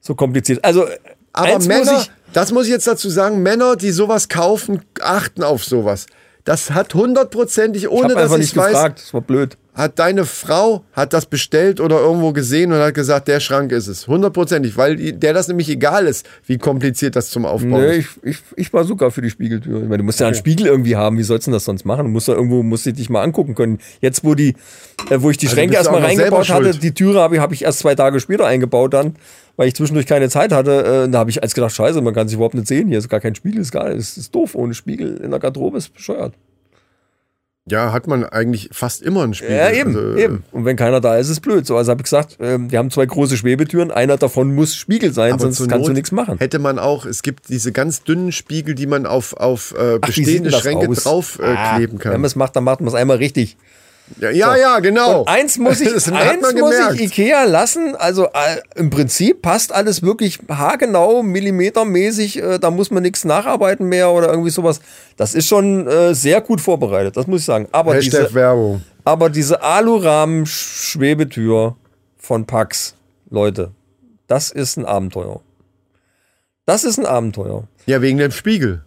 so 0.00 0.16
kompliziert 0.16 0.58
ist. 0.58 0.64
Also, 0.64 0.84
Aber 1.32 1.60
Männer, 1.60 1.92
muss 1.92 2.02
ich, 2.02 2.10
das 2.32 2.50
muss 2.50 2.64
ich 2.66 2.72
jetzt 2.72 2.88
dazu 2.88 3.08
sagen, 3.08 3.40
Männer, 3.40 3.76
die 3.76 3.92
sowas 3.92 4.28
kaufen, 4.28 4.82
achten 5.00 5.44
auf 5.44 5.62
sowas. 5.64 6.06
Das 6.42 6.72
hat 6.72 6.92
hundertprozentig, 6.94 7.84
ich 7.84 7.88
ohne 7.88 8.14
habe 8.14 8.14
dass 8.14 8.32
ich 8.32 8.38
nicht 8.38 8.56
weiß, 8.56 8.72
gefragt. 8.72 8.98
Das 9.00 9.14
war 9.14 9.20
blöd. 9.20 9.56
Hat 9.78 9.98
deine 10.00 10.24
Frau, 10.26 10.84
hat 10.92 11.12
das 11.12 11.26
bestellt 11.26 11.80
oder 11.80 12.00
irgendwo 12.00 12.32
gesehen 12.32 12.72
und 12.72 12.78
hat 12.80 12.94
gesagt, 12.94 13.28
der 13.28 13.38
Schrank 13.38 13.70
ist 13.70 13.86
es. 13.86 14.08
Hundertprozentig, 14.08 14.76
weil 14.76 15.12
der 15.12 15.32
das 15.32 15.46
nämlich 15.46 15.68
egal 15.70 16.06
ist, 16.06 16.28
wie 16.46 16.58
kompliziert 16.58 17.14
das 17.14 17.30
zum 17.30 17.46
Aufbauen 17.46 17.80
Nee, 17.82 17.98
ist. 17.98 18.18
ich, 18.22 18.30
ich, 18.30 18.38
ich 18.56 18.72
war 18.72 18.84
sogar 18.84 19.12
für 19.12 19.22
die 19.22 19.30
Spiegeltür. 19.30 19.78
Ich 19.82 19.88
meine, 19.88 19.98
du 19.98 20.02
musst 20.04 20.18
ja 20.18 20.26
einen 20.26 20.34
Spiegel 20.34 20.66
irgendwie 20.66 20.96
haben. 20.96 21.16
Wie 21.16 21.22
sollst 21.22 21.46
du 21.46 21.50
denn 21.50 21.54
das 21.56 21.64
sonst 21.64 21.84
machen? 21.84 22.04
Du 22.06 22.10
musst 22.10 22.26
ja 22.26 22.34
irgendwo, 22.34 22.62
musst 22.64 22.86
du 22.86 22.92
dich 22.92 23.08
mal 23.08 23.22
angucken 23.22 23.54
können. 23.54 23.78
Jetzt, 24.00 24.24
wo 24.24 24.34
die, 24.34 24.56
äh, 25.10 25.18
wo 25.20 25.30
ich 25.30 25.36
die 25.36 25.46
Also 25.46 25.54
Schränke 25.56 25.76
erstmal 25.76 26.02
reingebaut 26.02 26.50
hatte, 26.50 26.72
die 26.76 26.92
Türe 26.92 27.20
habe 27.20 27.36
ich, 27.36 27.40
habe 27.40 27.54
ich 27.54 27.62
erst 27.62 27.78
zwei 27.78 27.94
Tage 27.94 28.18
später 28.18 28.46
eingebaut 28.46 28.92
dann, 28.94 29.14
weil 29.56 29.68
ich 29.68 29.74
zwischendurch 29.76 30.06
keine 30.06 30.28
Zeit 30.28 30.50
hatte. 30.52 31.04
Äh, 31.06 31.08
da 31.08 31.18
habe 31.20 31.30
ich 31.30 31.40
als 31.40 31.54
gedacht, 31.54 31.72
scheiße, 31.74 32.00
man 32.00 32.14
kann 32.14 32.26
sich 32.26 32.34
überhaupt 32.34 32.54
nicht 32.54 32.66
sehen. 32.66 32.88
Hier 32.88 32.98
ist 32.98 33.08
gar 33.08 33.20
kein 33.20 33.36
Spiegel, 33.36 33.60
ist 33.60 33.70
gar 33.70 33.88
ist, 33.90 34.16
ist 34.18 34.34
doof. 34.34 34.56
Ohne 34.56 34.74
Spiegel 34.74 35.18
in 35.18 35.30
der 35.30 35.38
Garderobe 35.38 35.78
ist 35.78 35.94
bescheuert. 35.94 36.34
Ja, 37.70 37.92
hat 37.92 38.06
man 38.06 38.24
eigentlich 38.24 38.70
fast 38.72 39.02
immer 39.02 39.22
einen 39.24 39.34
Spiegel. 39.34 39.56
Ja, 39.56 39.70
eben, 39.70 39.94
Also, 39.96 40.16
eben. 40.16 40.44
Und 40.52 40.64
wenn 40.64 40.76
keiner 40.76 41.00
da 41.00 41.16
ist, 41.16 41.26
ist 41.26 41.32
es 41.32 41.40
blöd. 41.40 41.66
So, 41.66 41.76
also 41.76 41.90
habe 41.90 42.00
ich 42.00 42.04
gesagt, 42.04 42.36
ähm, 42.40 42.70
wir 42.70 42.78
haben 42.78 42.90
zwei 42.90 43.06
große 43.06 43.36
Schwebetüren. 43.36 43.90
Einer 43.90 44.16
davon 44.16 44.54
muss 44.54 44.74
Spiegel 44.74 45.12
sein, 45.12 45.38
sonst 45.38 45.58
kannst 45.68 45.84
du 45.86 45.90
Not 45.90 45.94
nichts 45.96 46.12
machen. 46.12 46.38
Hätte 46.38 46.58
man 46.58 46.78
auch, 46.78 47.06
es 47.06 47.22
gibt 47.22 47.48
diese 47.48 47.72
ganz 47.72 48.02
dünnen 48.02 48.32
Spiegel, 48.32 48.74
die 48.74 48.86
man 48.86 49.06
auf, 49.06 49.34
auf 49.34 49.74
äh, 49.78 49.98
Ach, 50.00 50.06
bestehende 50.06 50.50
das 50.50 50.60
Schränke 50.60 50.88
aus? 50.88 51.04
drauf 51.04 51.38
äh, 51.40 51.44
Ah, 51.46 51.76
kleben 51.76 51.92
Wenn 51.94 51.98
kann. 51.98 52.12
man 52.12 52.24
es 52.24 52.36
macht, 52.36 52.56
dann 52.56 52.64
macht 52.64 52.80
man 52.80 52.88
es 52.88 52.94
einmal 52.94 53.18
richtig. 53.18 53.56
Ja, 54.20 54.30
ja, 54.30 54.56
ja, 54.56 54.78
genau. 54.80 55.20
Und 55.20 55.28
eins 55.28 55.58
muss 55.58 55.80
ich, 55.80 55.88
eins 56.12 56.52
muss 56.54 56.74
ich 56.94 57.02
Ikea 57.02 57.44
lassen. 57.44 57.94
Also 57.96 58.24
äh, 58.26 58.60
im 58.74 58.90
Prinzip 58.90 59.40
passt 59.42 59.72
alles 59.72 60.02
wirklich 60.02 60.38
haargenau, 60.48 61.22
millimetermäßig. 61.22 62.42
Äh, 62.42 62.58
da 62.58 62.70
muss 62.70 62.90
man 62.90 63.02
nichts 63.02 63.24
nacharbeiten 63.24 63.88
mehr 63.88 64.10
oder 64.10 64.28
irgendwie 64.30 64.50
sowas. 64.50 64.80
Das 65.16 65.34
ist 65.34 65.46
schon 65.46 65.86
äh, 65.86 66.14
sehr 66.14 66.40
gut 66.40 66.60
vorbereitet, 66.60 67.16
das 67.16 67.26
muss 67.26 67.40
ich 67.40 67.46
sagen. 67.46 67.68
Aber 67.72 67.94
Hashtag 67.94 68.24
diese, 68.24 68.34
Werbung. 68.34 68.82
aber 69.04 69.30
diese 69.30 69.62
Alurahmen-Schwebetür 69.62 71.76
von 72.16 72.46
Pax, 72.46 72.94
Leute, 73.30 73.72
das 74.26 74.50
ist 74.50 74.76
ein 74.76 74.84
Abenteuer. 74.84 75.40
Das 76.66 76.84
ist 76.84 76.98
ein 76.98 77.06
Abenteuer. 77.06 77.64
Ja, 77.86 78.02
wegen 78.02 78.18
dem 78.18 78.30
Spiegel. 78.30 78.82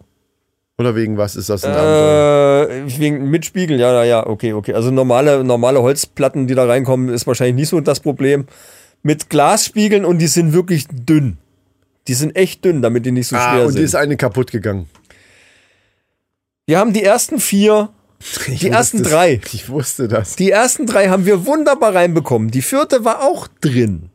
Oder 0.82 0.96
wegen 0.96 1.16
was 1.16 1.36
ist 1.36 1.48
das 1.48 1.64
ein 1.64 1.70
Abenteuer? 1.72 2.68
Äh, 2.70 2.98
wegen 2.98 3.30
mit 3.30 3.44
Spiegeln, 3.46 3.78
ja, 3.78 3.92
ja, 3.92 4.04
ja, 4.04 4.26
okay, 4.26 4.52
okay. 4.52 4.74
Also 4.74 4.90
normale, 4.90 5.44
normale 5.44 5.80
Holzplatten, 5.80 6.46
die 6.48 6.54
da 6.54 6.64
reinkommen, 6.66 7.08
ist 7.08 7.26
wahrscheinlich 7.26 7.54
nicht 7.56 7.68
so 7.68 7.80
das 7.80 8.00
Problem. 8.00 8.46
Mit 9.04 9.30
Glasspiegeln 9.30 10.04
und 10.04 10.18
die 10.18 10.26
sind 10.26 10.52
wirklich 10.52 10.86
dünn. 10.90 11.38
Die 12.08 12.14
sind 12.14 12.34
echt 12.36 12.64
dünn, 12.64 12.82
damit 12.82 13.06
die 13.06 13.12
nicht 13.12 13.28
so 13.28 13.36
Ah, 13.36 13.52
schwer 13.54 13.66
und 13.66 13.72
sind. 13.74 13.82
ist 13.84 13.94
eine 13.94 14.16
kaputt 14.16 14.50
gegangen. 14.50 14.88
wir 16.66 16.78
haben 16.78 16.92
die 16.92 17.02
ersten 17.04 17.38
vier, 17.40 17.90
die 18.46 18.68
ersten 18.68 18.98
wusste 18.98 19.08
es. 19.08 19.12
drei. 19.14 19.40
Ich 19.52 19.68
wusste 19.68 20.08
das. 20.08 20.36
Die 20.36 20.50
ersten 20.50 20.86
drei 20.86 21.08
haben 21.08 21.26
wir 21.26 21.46
wunderbar 21.46 21.94
reinbekommen. 21.94 22.50
Die 22.50 22.62
vierte 22.62 23.04
war 23.04 23.22
auch 23.22 23.48
drin. 23.60 24.08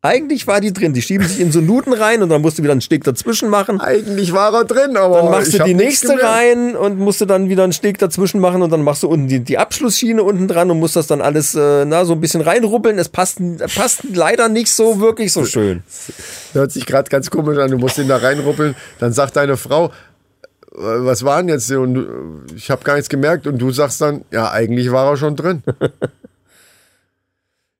Eigentlich 0.00 0.46
war 0.46 0.60
die 0.60 0.72
drin. 0.72 0.92
Die 0.92 1.02
schieben 1.02 1.26
sich 1.26 1.40
in 1.40 1.50
so 1.50 1.60
Nuten 1.60 1.92
rein 1.92 2.22
und 2.22 2.28
dann 2.28 2.40
musst 2.40 2.56
du 2.58 2.62
wieder 2.62 2.70
einen 2.70 2.80
Steg 2.80 3.02
dazwischen 3.02 3.48
machen. 3.48 3.80
Eigentlich 3.80 4.32
war 4.32 4.54
er 4.54 4.64
drin, 4.64 4.96
aber 4.96 5.22
Dann 5.22 5.30
machst 5.32 5.52
du 5.54 5.64
die 5.64 5.74
nächste 5.74 6.22
rein 6.22 6.76
und 6.76 7.00
musst 7.00 7.20
du 7.20 7.24
dann 7.26 7.48
wieder 7.48 7.64
einen 7.64 7.72
Steg 7.72 7.98
dazwischen 7.98 8.40
machen 8.40 8.62
und 8.62 8.70
dann 8.70 8.82
machst 8.82 9.02
du 9.02 9.08
unten 9.08 9.26
die, 9.26 9.40
die 9.40 9.58
Abschlussschiene 9.58 10.22
unten 10.22 10.46
dran 10.46 10.70
und 10.70 10.78
musst 10.78 10.94
das 10.94 11.08
dann 11.08 11.20
alles 11.20 11.56
äh, 11.56 11.84
na, 11.84 12.04
so 12.04 12.12
ein 12.12 12.20
bisschen 12.20 12.42
reinrubbeln. 12.42 12.96
Es 12.96 13.08
passt, 13.08 13.38
passt 13.74 14.02
leider 14.14 14.48
nicht 14.48 14.70
so 14.70 15.00
wirklich 15.00 15.32
so 15.32 15.44
schön. 15.44 15.82
Hört 16.52 16.70
sich 16.70 16.86
gerade 16.86 17.10
ganz 17.10 17.28
komisch 17.28 17.58
an, 17.58 17.68
du 17.72 17.78
musst 17.78 17.98
ihn 17.98 18.06
da 18.06 18.18
reinruppeln. 18.18 18.76
Dann 19.00 19.12
sagt 19.12 19.34
deine 19.34 19.56
Frau, 19.56 19.86
äh, 19.86 19.90
was 20.76 21.24
war 21.24 21.38
denn 21.38 21.48
jetzt? 21.48 21.72
Und 21.72 21.94
du- 21.94 22.06
ich 22.54 22.70
habe 22.70 22.84
gar 22.84 22.94
nichts 22.94 23.08
gemerkt. 23.08 23.48
Und 23.48 23.58
du 23.58 23.72
sagst 23.72 24.00
dann, 24.00 24.24
ja, 24.30 24.48
eigentlich 24.52 24.92
war 24.92 25.10
er 25.10 25.16
schon 25.16 25.34
drin. 25.34 25.64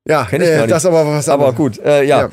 ja, 0.09 0.25
Kenn 0.25 0.40
ich 0.42 0.49
gar 0.49 0.57
äh, 0.57 0.61
nicht. 0.62 0.71
das 0.73 0.85
aber 0.87 1.07
was 1.07 1.29
Aber 1.29 1.49
anderes. 1.49 1.57
gut, 1.77 1.85
äh, 1.85 2.03
ja. 2.05 2.23
Ja. 2.23 2.31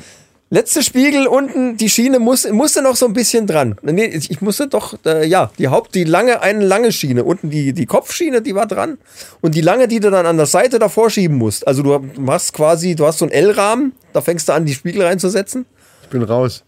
Letzte 0.48 0.84
Spiegel 0.84 1.26
unten, 1.26 1.76
die 1.76 1.90
Schiene 1.90 2.20
muss, 2.20 2.48
musste 2.48 2.80
noch 2.80 2.94
so 2.94 3.06
ein 3.06 3.12
bisschen 3.12 3.48
dran. 3.48 3.74
Nee, 3.82 4.04
ich 4.06 4.40
musste 4.40 4.68
doch, 4.68 4.96
äh, 5.04 5.26
ja, 5.26 5.50
die 5.58 5.66
Haupt, 5.66 5.96
die 5.96 6.04
lange, 6.04 6.40
eine 6.40 6.64
lange 6.64 6.92
Schiene. 6.92 7.24
Unten 7.24 7.50
die, 7.50 7.72
die 7.72 7.84
Kopfschiene, 7.84 8.42
die 8.42 8.54
war 8.54 8.66
dran. 8.66 8.98
Und 9.40 9.56
die 9.56 9.60
lange, 9.60 9.88
die 9.88 9.98
du 9.98 10.08
dann 10.08 10.24
an 10.24 10.36
der 10.36 10.46
Seite 10.46 10.78
davor 10.78 11.10
schieben 11.10 11.36
musst. 11.36 11.66
Also 11.66 11.82
du 11.82 11.98
machst 12.20 12.52
quasi, 12.52 12.94
du 12.94 13.06
hast 13.06 13.18
so 13.18 13.24
einen 13.24 13.32
L-Rahmen, 13.32 13.92
da 14.12 14.20
fängst 14.20 14.48
du 14.48 14.52
an, 14.52 14.64
die 14.64 14.74
Spiegel 14.74 15.02
reinzusetzen. 15.02 15.66
Ich 16.04 16.08
bin 16.10 16.22
raus. 16.22 16.62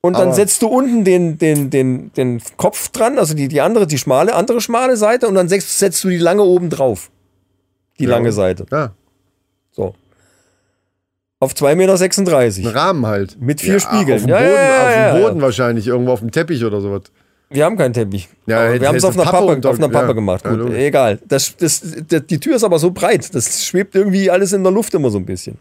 Und 0.00 0.14
dann 0.14 0.28
Aber- 0.28 0.34
setzt 0.34 0.62
du 0.62 0.68
unten 0.68 1.04
den, 1.04 1.36
den, 1.36 1.68
den, 1.68 2.12
den 2.14 2.40
Kopf 2.56 2.88
dran, 2.88 3.18
also 3.18 3.34
die, 3.34 3.48
die 3.48 3.60
andere, 3.60 3.86
die 3.86 3.98
schmale, 3.98 4.34
andere 4.34 4.62
schmale 4.62 4.96
Seite 4.96 5.28
und 5.28 5.34
dann 5.34 5.48
setzt, 5.50 5.78
setzt 5.78 6.02
du 6.02 6.08
die 6.08 6.16
lange 6.16 6.44
oben 6.44 6.70
drauf. 6.70 7.10
Die 7.98 8.06
lange 8.06 8.32
Seite. 8.32 8.64
Ja, 8.72 8.94
So. 9.70 9.94
Auf 11.38 11.52
2,36 11.52 12.58
Meter. 12.58 12.70
ein 12.70 12.76
Rahmen 12.76 13.06
halt. 13.06 13.40
Mit 13.40 13.60
vier 13.60 13.74
ja, 13.74 13.80
Spiegeln. 13.80 14.18
Auf 14.18 14.22
dem 14.24 14.30
Ja, 14.30 14.38
Boden, 14.38 14.52
ja, 14.54 15.08
auf 15.10 15.14
dem. 15.16 15.22
Boden 15.22 15.40
wahrscheinlich, 15.42 15.86
irgendwo 15.86 16.12
auf 16.12 16.20
dem 16.20 16.30
Teppich 16.30 16.64
oder 16.64 16.80
sowas. 16.80 17.02
Wir 17.50 17.64
haben 17.64 17.76
keinen 17.76 17.92
Teppich. 17.92 18.28
Ja, 18.46 18.62
hätte- 18.64 18.80
wir 18.80 18.88
haben 18.88 18.96
es 18.96 19.04
auf 19.04 19.14
einer 19.18 19.30
Pappe 19.30 19.68
auf 19.68 19.78
einer 19.78 19.88
Pappe 19.88 20.14
gemacht. 20.14 20.42
Gut, 20.44 20.72
egal. 20.72 21.18
Das, 21.26 21.56
das, 21.56 21.82
das, 22.08 22.26
die 22.26 22.40
Tür 22.40 22.56
ist 22.56 22.64
aber 22.64 22.78
so 22.78 22.90
breit. 22.90 23.34
Das 23.34 23.64
schwebt 23.64 23.94
irgendwie 23.94 24.30
alles 24.30 24.52
in 24.52 24.62
der 24.64 24.72
Luft 24.72 24.94
immer 24.94 25.10
so 25.10 25.18
ein 25.18 25.26
bisschen. 25.26 25.58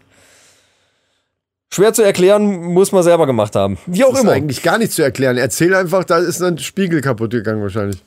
Schwer 1.71 1.93
zu 1.93 2.03
erklären, 2.03 2.45
muss 2.63 2.91
man 2.93 3.03
selber 3.03 3.25
gemacht 3.27 3.55
haben. 3.55 3.77
Wie 3.85 4.03
auch 4.03 4.09
Das 4.11 4.19
ist 4.19 4.23
immer. 4.23 4.31
eigentlich 4.33 4.63
gar 4.63 4.77
nicht 4.77 4.93
zu 4.93 5.01
erklären. 5.03 5.38
Erzähl 5.38 5.75
einfach, 5.75 6.05
da 6.05 6.19
ist 6.19 6.41
ein 6.41 6.57
Spiegel 6.57 7.01
kaputt 7.01 7.31
gegangen 7.31 7.61
wahrscheinlich. 7.61 8.01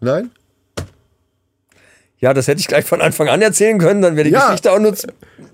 Nein? 0.00 0.30
Ja, 2.26 2.34
das 2.34 2.48
hätte 2.48 2.58
ich 2.60 2.66
gleich 2.66 2.84
von 2.84 3.00
Anfang 3.00 3.28
an 3.28 3.40
erzählen 3.40 3.78
können, 3.78 4.02
dann 4.02 4.16
wäre 4.16 4.24
die 4.26 4.32
Ja. 4.34 4.46
Geschichte 4.46 4.72
auch 4.72 4.80
nur 4.80 4.94
fünf 4.96 5.12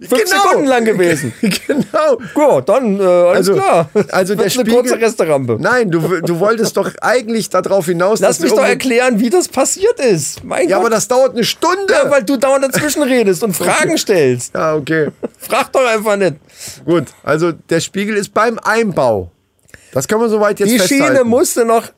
Genau. 0.09 0.43
Sekunden 0.43 0.67
lang 0.69 0.87
gewesen. 0.87 1.35
genau. 1.43 2.19
Ja, 2.35 2.61
dann, 2.63 2.99
äh, 2.99 3.03
alles 3.03 3.37
Also- 3.51 3.55
klar. 3.57 3.91
also 4.11 4.35
der 4.35 4.39
Wird 4.39 4.41
eine 4.41 4.51
Spiegel- 4.51 4.73
kurze 4.75 4.99
Resterampe. 4.99 5.59
Nein, 5.61 5.91
du, 5.91 6.01
du 6.23 6.41
wolltest 6.41 6.79
doch 6.79 6.91
eigentlich 7.03 7.51
darauf 7.51 7.85
hinaus, 7.85 8.21
Lass 8.21 8.41
mich 8.41 8.53
doch 8.53 8.65
erklären, 8.65 9.21
wie 9.21 9.29
das 9.29 9.49
passiert 9.49 10.01
ist. 10.01 10.43
Mein 10.45 10.67
Ja, 10.67 10.77
Gott. 10.79 10.87
aber 10.87 10.95
das 10.97 11.09
dauert 11.09 11.33
eine 11.35 11.45
Stunde. 11.45 11.93
ja, 11.93 12.11
weil 12.11 12.23
du 12.23 12.39
dauernd 12.39 12.65
dazwischen 12.65 13.03
redest 13.03 13.45
und 13.45 13.53
Fragen 13.63 13.99
stellst. 13.99 14.55
ja, 14.55 14.75
okay. 14.75 15.09
Frag 15.39 15.71
doch 15.73 15.85
einfach 15.87 16.17
nicht. 16.17 16.37
Gut. 16.87 17.05
Also 17.23 17.53
der 17.53 17.81
Spiegel 17.81 18.17
ist 18.17 18.33
beim 18.33 18.59
Einbau. 18.61 19.31
Das 19.93 20.09
kann 20.09 20.21
man 20.21 20.31
soweit 20.31 20.59
jetzt 20.59 20.71
Die 20.73 20.79
festhalten. 20.79 21.05
Schiene 21.17 21.25
musste 21.25 21.67
noch 21.67 21.89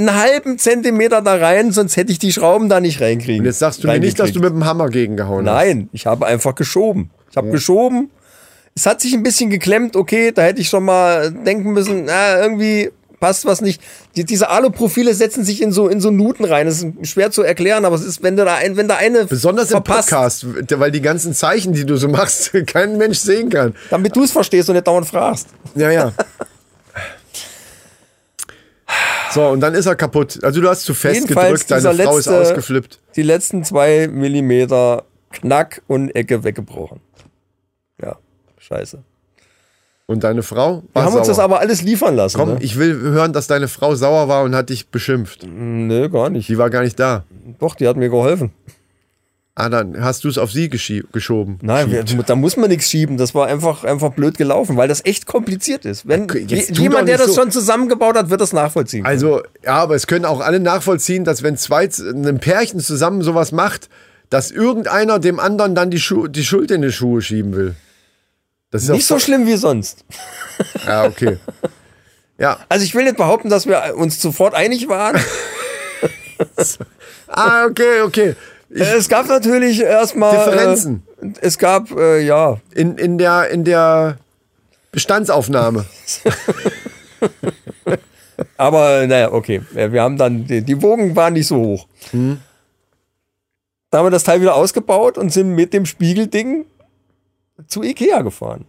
einen 0.00 0.14
halben 0.14 0.58
Zentimeter 0.58 1.22
da 1.22 1.36
rein, 1.36 1.72
sonst 1.72 1.96
hätte 1.96 2.12
ich 2.12 2.18
die 2.18 2.32
Schrauben 2.32 2.68
da 2.68 2.80
nicht 2.80 3.00
reinkriegen. 3.00 3.40
Und 3.40 3.46
jetzt 3.46 3.58
sagst 3.58 3.84
du 3.84 3.88
mir 3.88 4.00
nicht, 4.00 4.18
dass 4.18 4.32
du 4.32 4.40
mit 4.40 4.50
dem 4.50 4.64
Hammer 4.64 4.88
gegengehauen 4.88 5.48
hast. 5.48 5.54
Nein, 5.54 5.88
ich 5.92 6.06
habe 6.06 6.26
einfach 6.26 6.54
geschoben. 6.54 7.10
Ich 7.30 7.36
habe 7.36 7.50
geschoben. 7.50 8.10
Es 8.74 8.86
hat 8.86 9.00
sich 9.00 9.14
ein 9.14 9.22
bisschen 9.22 9.50
geklemmt, 9.50 9.96
okay, 9.96 10.32
da 10.32 10.42
hätte 10.42 10.60
ich 10.60 10.68
schon 10.68 10.84
mal 10.84 11.32
denken 11.32 11.72
müssen, 11.72 12.04
na, 12.06 12.40
irgendwie 12.40 12.90
passt 13.20 13.44
was 13.44 13.60
nicht. 13.60 13.80
Die, 14.16 14.24
diese 14.24 14.48
Aluprofile 14.48 15.14
setzen 15.14 15.44
sich 15.44 15.62
in 15.62 15.72
so, 15.72 15.88
in 15.88 16.00
so 16.00 16.10
Nuten 16.10 16.44
rein. 16.44 16.66
Das 16.66 16.82
ist 16.82 17.08
schwer 17.08 17.30
zu 17.30 17.42
erklären, 17.42 17.84
aber 17.84 17.94
es 17.94 18.02
ist, 18.02 18.22
wenn, 18.22 18.36
du 18.36 18.44
da 18.44 18.56
ein, 18.56 18.76
wenn 18.76 18.88
da 18.88 18.96
eine 18.96 19.26
Besonders 19.26 19.66
im 19.66 19.82
verpasst, 19.82 20.10
Podcast, 20.10 20.46
weil 20.80 20.90
die 20.90 21.02
ganzen 21.02 21.34
Zeichen, 21.34 21.74
die 21.74 21.84
du 21.84 21.96
so 21.96 22.08
machst, 22.08 22.52
kein 22.66 22.96
Mensch 22.96 23.18
sehen 23.18 23.50
kann. 23.50 23.74
damit 23.90 24.16
du 24.16 24.24
es 24.24 24.32
verstehst 24.32 24.68
und 24.70 24.74
nicht 24.74 24.86
dauernd 24.86 25.06
fragst. 25.06 25.48
Ja, 25.74 25.90
ja. 25.90 26.12
So, 29.30 29.46
und 29.48 29.60
dann 29.60 29.74
ist 29.74 29.86
er 29.86 29.96
kaputt. 29.96 30.42
Also 30.42 30.60
du 30.60 30.68
hast 30.68 30.84
zu 30.84 30.94
fest 30.94 31.20
Jedenfalls 31.20 31.66
gedrückt, 31.66 31.84
deine 31.84 32.02
Frau 32.04 32.18
ist 32.18 32.28
ausgeflippt. 32.28 32.98
Die 33.16 33.22
letzten 33.22 33.64
zwei 33.64 34.08
Millimeter 34.08 35.04
Knack 35.30 35.82
und 35.86 36.10
Ecke 36.10 36.42
weggebrochen. 36.42 37.00
Ja, 38.02 38.16
scheiße. 38.58 39.02
Und 40.06 40.24
deine 40.24 40.42
Frau 40.42 40.82
Wir 40.92 41.04
haben 41.04 41.14
uns 41.14 41.28
das 41.28 41.36
sauer. 41.36 41.44
aber 41.44 41.60
alles 41.60 41.82
liefern 41.82 42.16
lassen. 42.16 42.36
Komm, 42.36 42.54
ne? 42.54 42.58
ich 42.60 42.76
will 42.76 42.98
hören, 42.98 43.32
dass 43.32 43.46
deine 43.46 43.68
Frau 43.68 43.94
sauer 43.94 44.26
war 44.26 44.42
und 44.42 44.56
hat 44.56 44.68
dich 44.70 44.88
beschimpft. 44.88 45.46
Nö, 45.46 46.08
gar 46.08 46.30
nicht. 46.30 46.48
Die 46.48 46.58
war 46.58 46.68
gar 46.68 46.82
nicht 46.82 46.98
da. 46.98 47.24
Doch, 47.60 47.76
die 47.76 47.86
hat 47.86 47.96
mir 47.96 48.08
geholfen. 48.08 48.50
Ah, 49.56 49.68
dann 49.68 50.00
hast 50.02 50.24
du 50.24 50.28
es 50.28 50.38
auf 50.38 50.52
sie 50.52 50.70
geschoben. 50.70 51.58
Nein, 51.60 51.90
wir, 51.90 52.04
da 52.04 52.34
muss 52.36 52.56
man 52.56 52.70
nichts 52.70 52.88
schieben. 52.88 53.16
Das 53.18 53.34
war 53.34 53.46
einfach, 53.48 53.84
einfach 53.84 54.12
blöd 54.12 54.38
gelaufen, 54.38 54.76
weil 54.76 54.88
das 54.88 55.04
echt 55.04 55.26
kompliziert 55.26 55.84
ist. 55.84 56.06
Wenn 56.08 56.28
je- 56.28 56.72
jemand, 56.72 57.08
der 57.08 57.18
das 57.18 57.28
so. 57.34 57.34
schon 57.42 57.50
zusammengebaut 57.50 58.16
hat, 58.16 58.30
wird 58.30 58.40
das 58.40 58.52
nachvollziehen. 58.52 59.04
Also, 59.04 59.42
ja, 59.64 59.74
aber 59.74 59.96
es 59.96 60.06
können 60.06 60.24
auch 60.24 60.40
alle 60.40 60.60
nachvollziehen, 60.60 61.24
dass 61.24 61.42
wenn 61.42 61.56
zwei, 61.56 61.88
ein 61.98 62.38
Pärchen 62.38 62.80
zusammen 62.80 63.22
sowas 63.22 63.50
macht, 63.52 63.88
dass 64.30 64.50
irgendeiner 64.52 65.18
dem 65.18 65.40
anderen 65.40 65.74
dann 65.74 65.90
die, 65.90 65.98
Schu 66.00 66.28
die 66.28 66.44
Schuld 66.44 66.70
in 66.70 66.82
die 66.82 66.92
Schuhe 66.92 67.20
schieben 67.20 67.54
will. 67.54 67.74
Das 68.70 68.84
ist 68.84 68.88
Nicht 68.90 69.06
so 69.06 69.18
schlimm 69.18 69.46
wie 69.46 69.56
sonst. 69.56 70.04
Ja, 70.86 71.04
okay. 71.04 71.38
Ja. 72.38 72.58
Also 72.70 72.86
ich 72.86 72.94
will 72.94 73.04
nicht 73.04 73.18
behaupten, 73.18 73.50
dass 73.50 73.66
wir 73.66 73.94
uns 73.96 74.22
sofort 74.22 74.54
einig 74.54 74.88
waren. 74.88 75.20
Ah, 77.28 77.66
okay, 77.66 78.00
okay. 78.02 78.34
Ich, 78.70 78.80
es 78.80 79.08
gab 79.08 79.28
natürlich 79.28 79.80
erstmal 79.80 80.36
Differenzen. 80.36 81.02
Äh, 81.20 81.32
es 81.40 81.58
gab 81.58 81.90
äh, 81.90 82.20
ja 82.20 82.58
in, 82.74 82.96
in, 82.96 83.18
der, 83.18 83.50
in 83.50 83.64
der 83.64 84.18
Bestandsaufnahme. 84.92 85.84
Aber 88.56 89.06
naja, 89.06 89.32
okay. 89.32 89.62
Wir 89.72 90.02
haben 90.02 90.16
dann, 90.16 90.46
die, 90.46 90.62
die 90.62 90.80
Wogen 90.80 91.16
waren 91.16 91.32
nicht 91.34 91.48
so 91.48 91.56
hoch. 91.56 91.88
Hm. 92.12 92.38
Da 93.90 93.98
haben 93.98 94.06
wir 94.06 94.10
das 94.10 94.24
Teil 94.24 94.40
wieder 94.40 94.54
ausgebaut 94.54 95.18
und 95.18 95.32
sind 95.32 95.54
mit 95.54 95.74
dem 95.74 95.84
Spiegelding 95.84 96.64
zu 97.66 97.82
Ikea 97.82 98.22
gefahren. 98.22 98.66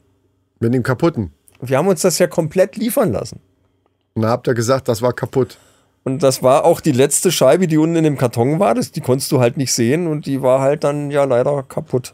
Mit 0.59 0.73
dem 0.73 0.83
kaputten. 0.83 1.31
Wir 1.61 1.77
haben 1.77 1.87
uns 1.87 2.01
das 2.01 2.17
ja 2.17 2.25
komplett 2.27 2.75
liefern 2.75 3.11
lassen. 3.11 3.39
Und 4.13 4.23
da 4.23 4.29
habt 4.29 4.47
ihr 4.47 4.55
gesagt, 4.55 4.87
das 4.87 5.01
war 5.01 5.13
kaputt. 5.13 5.57
Und 6.03 6.23
das 6.23 6.41
war 6.41 6.65
auch 6.65 6.81
die 6.81 6.91
letzte 6.91 7.31
Scheibe, 7.31 7.67
die 7.67 7.77
unten 7.77 7.97
in 7.97 8.03
dem 8.03 8.17
Karton 8.17 8.59
war. 8.59 8.73
Das, 8.73 8.91
die 8.91 9.01
konntest 9.01 9.31
du 9.31 9.39
halt 9.39 9.57
nicht 9.57 9.71
sehen 9.71 10.07
und 10.07 10.25
die 10.25 10.41
war 10.41 10.59
halt 10.61 10.83
dann 10.83 11.11
ja 11.11 11.23
leider 11.25 11.63
kaputt. 11.63 12.13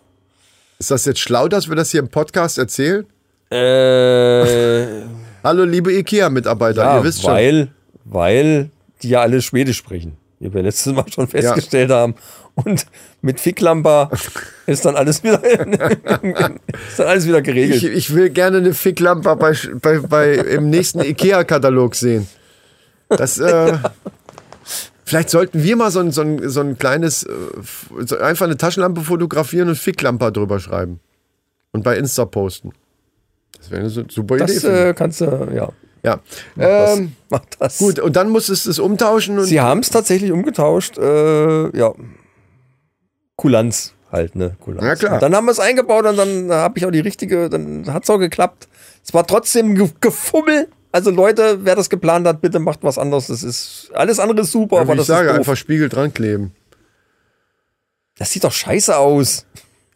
Ist 0.80 0.92
das 0.92 1.06
jetzt 1.06 1.20
schlau, 1.20 1.48
dass 1.48 1.70
wir 1.70 1.76
das 1.76 1.92
hier 1.92 2.02
im 2.02 2.10
Podcast 2.10 2.58
erzählen? 2.58 3.06
Äh, 3.50 5.04
Hallo, 5.44 5.64
liebe 5.64 5.94
IKEA-Mitarbeiter, 5.94 6.84
ja, 6.84 6.98
ihr 6.98 7.04
wisst 7.04 7.22
schon. 7.22 7.32
weil, 7.32 7.68
weil 8.04 8.70
die 9.02 9.10
ja 9.10 9.22
alle 9.22 9.42
Schwedisch 9.42 9.78
sprechen. 9.78 10.18
Wie 10.40 10.54
wir 10.54 10.62
letztes 10.62 10.94
Mal 10.94 11.06
schon 11.12 11.28
festgestellt 11.28 11.90
haben. 11.90 12.14
Und 12.54 12.86
mit 13.22 13.40
Ficklamper 13.40 14.12
ist 14.68 14.86
dann 14.86 14.96
alles 14.96 15.24
wieder, 15.24 15.44
ist 15.44 17.00
dann 17.00 17.08
alles 17.08 17.28
wieder 17.28 17.42
geregelt. 17.42 17.82
Ich, 17.82 17.90
ich 17.90 18.14
will 18.14 18.30
gerne 18.30 18.58
eine 18.58 18.74
Ficklampe 18.74 19.36
bei, 19.36 19.54
bei, 19.82 20.00
bei, 20.00 20.34
im 20.34 20.70
nächsten 20.70 21.00
IKEA-Katalog 21.04 21.96
sehen. 21.96 22.28
Das, 23.10 23.38
äh, 23.40 23.78
Vielleicht 25.06 25.30
sollten 25.30 25.64
wir 25.64 25.76
mal 25.78 25.90
so 25.90 26.00
ein, 26.02 26.12
so 26.12 26.20
ein, 26.22 26.50
so 26.50 26.60
ein 26.60 26.78
kleines, 26.78 27.24
äh, 27.24 27.30
so 28.06 28.18
einfach 28.18 28.46
eine 28.46 28.58
Taschenlampe 28.58 29.02
fotografieren 29.02 29.70
und 29.70 29.76
Ficklampe 29.78 30.32
drüber 30.34 30.60
schreiben. 30.60 31.00
Und 31.72 31.84
bei 31.84 31.98
Insta 31.98 32.26
posten. 32.26 32.74
Das 33.58 33.72
wäre 33.72 33.82
eine 33.82 33.90
su- 33.90 34.04
super 34.10 34.36
Idee. 34.36 34.46
das 34.54 34.64
äh, 34.66 34.94
kannst 34.94 35.22
du, 35.22 35.26
ja. 35.56 35.70
ja. 36.04 36.20
Das, 36.58 36.98
Ähm, 36.98 37.14
mach 37.30 37.42
das. 37.58 37.78
gut, 37.78 38.00
und 38.00 38.18
dann 38.18 38.30
musstest 38.30 38.66
du 38.66 38.72
es 38.72 38.80
umtauschen 38.80 39.40
und 39.40 39.46
Sie 39.46 39.62
haben 39.62 39.80
es 39.80 39.90
tatsächlich 39.90 40.32
umgetauscht. 40.34 40.98
Äh, 40.98 41.78
ja. 41.78 41.94
Kulanz 43.36 43.94
halt, 44.12 44.36
ne? 44.36 44.56
Kulanz. 44.60 44.84
Ja, 44.86 44.96
klar. 44.96 45.14
Und 45.16 45.22
dann 45.22 45.36
haben 45.36 45.46
wir 45.46 45.52
es 45.52 45.60
eingebaut 45.60 46.06
und 46.06 46.18
dann 46.18 46.52
habe 46.52 46.78
ich 46.80 46.86
auch 46.86 46.92
die 46.92 47.00
richtige, 47.00 47.50
dann 47.50 47.94
hat 47.94 48.04
es 48.04 48.10
auch 48.10 48.18
geklappt. 48.18 48.68
Es 49.06 49.14
war 49.14 49.26
trotzdem 49.26 49.76
ge 49.76 49.90
Gefummel. 50.02 50.68
Also 50.92 51.12
Leute, 51.12 51.60
wer 51.64 51.76
das 51.76 51.90
geplant 51.90 52.28
hat, 52.28 52.42
bitte 52.42 52.60
macht 52.60 52.80
was 52.84 52.98
anderes. 52.98 53.28
Das 53.28 53.44
ist 53.44 53.92
alles 53.94 54.20
andere 54.20 54.42
ist 54.42 54.52
super, 54.52 54.78
ja, 54.78 54.82
aber 54.84 54.94
ich 54.94 55.00
das 55.00 55.08
sage, 55.08 55.28
ist 55.28 55.32
doof. 55.32 55.40
einfach 55.40 55.58
Spiegel 55.58 55.90
dran 55.90 56.14
kleben. 56.14 56.52
Das 58.18 58.32
sieht 58.32 58.44
doch 58.44 58.52
scheiße 58.52 58.98
aus. 58.98 59.46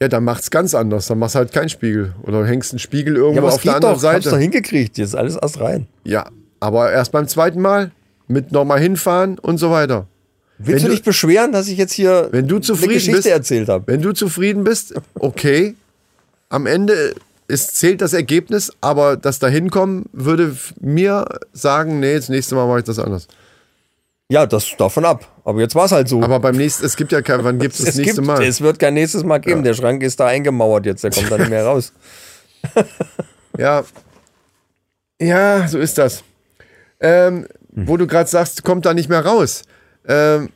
Ja, 0.01 0.07
dann 0.07 0.23
macht's 0.23 0.49
ganz 0.51 0.73
anders. 0.75 1.07
Dann 1.07 1.19
machst 1.19 1.35
halt 1.35 1.51
keinen 1.51 1.69
Spiegel. 1.69 2.13
Oder 2.23 2.45
hängst 2.45 2.71
einen 2.71 2.79
Spiegel 2.79 3.15
Ja, 3.15 3.21
irgendwo 3.21 3.39
aber 3.41 3.49
es 3.49 3.55
auf 3.55 3.61
der 3.61 3.75
anderen 3.75 3.95
doch. 3.95 4.01
Ich 4.01 4.07
hab's 4.09 4.23
doch 4.25 4.31
Seite. 4.31 4.41
hingekriegt. 4.41 4.97
Jetzt 4.97 5.09
ist 5.09 5.15
alles 5.15 5.35
erst 5.35 5.59
rein. 5.59 5.87
Ja, 6.03 6.27
aber 6.59 6.91
erst 6.91 7.11
beim 7.11 7.27
zweiten 7.27 7.61
Mal 7.61 7.91
mit 8.27 8.51
nochmal 8.51 8.79
hinfahren 8.79 9.37
und 9.39 9.57
so 9.57 9.71
weiter. 9.71 10.07
Willst 10.57 10.83
Wenn 10.83 10.89
du 10.91 10.95
dich 10.95 11.03
beschweren, 11.03 11.51
dass 11.51 11.67
ich 11.67 11.77
jetzt 11.77 11.93
hier 11.93 12.29
Wenn 12.31 12.47
du 12.47 12.55
eine 12.55 12.61
zufrieden 12.61 12.93
Geschichte 12.93 13.17
bist, 13.17 13.27
erzählt 13.27 13.69
habe? 13.69 13.85
wenn 13.87 14.01
du 14.01 14.11
zufrieden 14.13 14.63
bist, 14.63 14.93
okay. 15.15 15.75
Am 16.49 16.65
Ende 16.67 17.15
es 17.51 17.73
zählt 17.73 18.01
das 18.01 18.13
Ergebnis, 18.13 18.71
aber 18.81 19.17
das 19.17 19.39
Dahinkommen 19.39 20.05
würde 20.13 20.55
mir 20.79 21.25
sagen, 21.53 21.99
nee, 21.99 22.15
das 22.15 22.29
nächste 22.29 22.55
Mal 22.55 22.67
mache 22.67 22.79
ich 22.79 22.85
das 22.85 22.99
anders. 22.99 23.27
Ja, 24.29 24.45
das 24.45 24.75
davon 24.77 25.03
ab. 25.03 25.27
Aber 25.43 25.59
jetzt 25.59 25.75
war 25.75 25.85
es 25.85 25.91
halt 25.91 26.07
so. 26.07 26.23
Aber 26.23 26.39
beim 26.39 26.55
nächsten, 26.55 26.85
es 26.85 26.95
gibt 26.95 27.11
ja 27.11 27.21
kein, 27.21 27.43
wann 27.43 27.59
gibt 27.59 27.73
es 27.73 27.79
das 27.85 27.89
es, 27.89 27.95
nächste 27.97 28.15
gibt, 28.21 28.27
Mal? 28.27 28.43
es 28.43 28.61
wird 28.61 28.79
kein 28.79 28.93
nächstes 28.93 29.23
Mal 29.25 29.39
geben. 29.39 29.63
Der 29.63 29.73
Schrank 29.73 30.01
ist 30.03 30.19
da 30.19 30.27
eingemauert 30.27 30.85
jetzt, 30.85 31.03
der 31.03 31.11
kommt 31.11 31.29
da 31.29 31.37
nicht 31.37 31.49
mehr 31.49 31.65
raus. 31.65 31.93
Ja. 33.57 33.83
Ja, 35.19 35.67
so 35.67 35.77
ist 35.77 35.97
das. 35.97 36.23
Ähm, 36.99 37.47
Wo 37.69 37.97
du 37.97 38.07
gerade 38.07 38.29
sagst, 38.29 38.63
kommt 38.63 38.85
da 38.85 38.93
nicht 38.93 39.09
mehr 39.09 39.25
raus. 39.25 39.63
Ähm, 40.07 40.49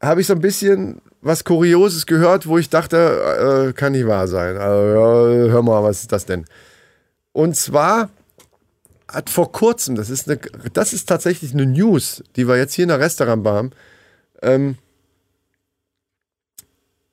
Habe 0.00 0.20
ich 0.20 0.26
so 0.26 0.34
ein 0.34 0.40
bisschen 0.40 1.00
was 1.22 1.44
Kurioses 1.44 2.06
gehört, 2.06 2.46
wo 2.46 2.58
ich 2.58 2.68
dachte, 2.68 3.68
äh, 3.68 3.72
kann 3.72 3.92
nicht 3.92 4.06
wahr 4.06 4.28
sein. 4.28 4.56
Also, 4.56 5.50
hör 5.50 5.62
mal, 5.62 5.82
was 5.82 6.02
ist 6.02 6.12
das 6.12 6.26
denn? 6.26 6.44
Und 7.32 7.56
zwar 7.56 8.10
hat 9.08 9.30
vor 9.30 9.52
kurzem, 9.52 9.94
das 9.94 10.10
ist, 10.10 10.28
eine, 10.28 10.38
das 10.72 10.92
ist 10.92 11.08
tatsächlich 11.08 11.52
eine 11.52 11.66
News, 11.66 12.22
die 12.36 12.48
wir 12.48 12.56
jetzt 12.56 12.74
hier 12.74 12.84
in 12.84 12.88
der 12.88 13.00
Restaurantbar 13.00 13.54
haben. 13.54 13.70
Ähm, 14.42 14.76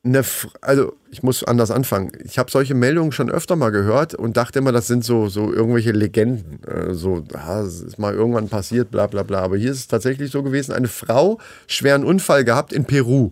eine, 0.04 0.24
also 0.62 0.94
ich 1.12 1.24
muss 1.24 1.44
anders 1.44 1.72
anfangen. 1.72 2.12
Ich 2.24 2.40
habe 2.40 2.50
solche 2.50 2.74
Meldungen 2.74 3.12
schon 3.12 3.30
öfter 3.30 3.56
mal 3.56 3.70
gehört 3.70 4.16
und 4.16 4.38
dachte 4.38 4.60
immer, 4.60 4.72
das 4.72 4.88
sind 4.88 5.04
so, 5.04 5.28
so 5.28 5.54
irgendwelche 5.54 5.92
Legenden. 5.92 6.64
Äh, 6.64 6.94
so, 6.94 7.24
ah, 7.34 7.62
es 7.62 7.82
ist 7.82 8.00
mal 8.00 8.14
irgendwann 8.14 8.50
passiert, 8.50 8.92
bla 8.92 9.08
bla 9.08 9.24
bla. 9.24 9.42
Aber 9.42 9.58
hier 9.58 9.72
ist 9.72 9.80
es 9.80 9.88
tatsächlich 9.88 10.32
so 10.32 10.42
gewesen, 10.42 10.72
eine 10.72 10.88
Frau 10.88 11.38
schweren 11.68 12.04
Unfall 12.06 12.44
gehabt 12.44 12.74
in 12.74 12.86
Peru. 12.86 13.32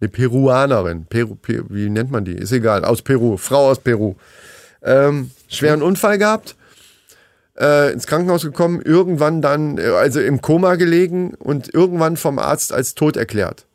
Eine 0.00 0.08
Peruanerin. 0.08 1.06
Peru, 1.06 1.34
Peru, 1.34 1.64
wie 1.68 1.90
nennt 1.90 2.10
man 2.10 2.24
die? 2.24 2.34
Ist 2.34 2.52
egal. 2.52 2.84
Aus 2.84 3.02
Peru. 3.02 3.36
Frau 3.36 3.70
aus 3.70 3.80
Peru. 3.80 4.14
Ähm, 4.82 5.30
schweren 5.48 5.82
Unfall 5.82 6.18
gehabt. 6.18 6.56
Äh, 7.58 7.92
ins 7.92 8.06
Krankenhaus 8.06 8.42
gekommen, 8.42 8.80
irgendwann 8.80 9.42
dann, 9.42 9.76
äh, 9.76 9.88
also 9.88 10.20
im 10.20 10.40
Koma 10.40 10.76
gelegen 10.76 11.34
und 11.34 11.74
irgendwann 11.74 12.16
vom 12.16 12.38
Arzt 12.38 12.72
als 12.72 12.94
tot 12.94 13.18
erklärt. 13.18 13.66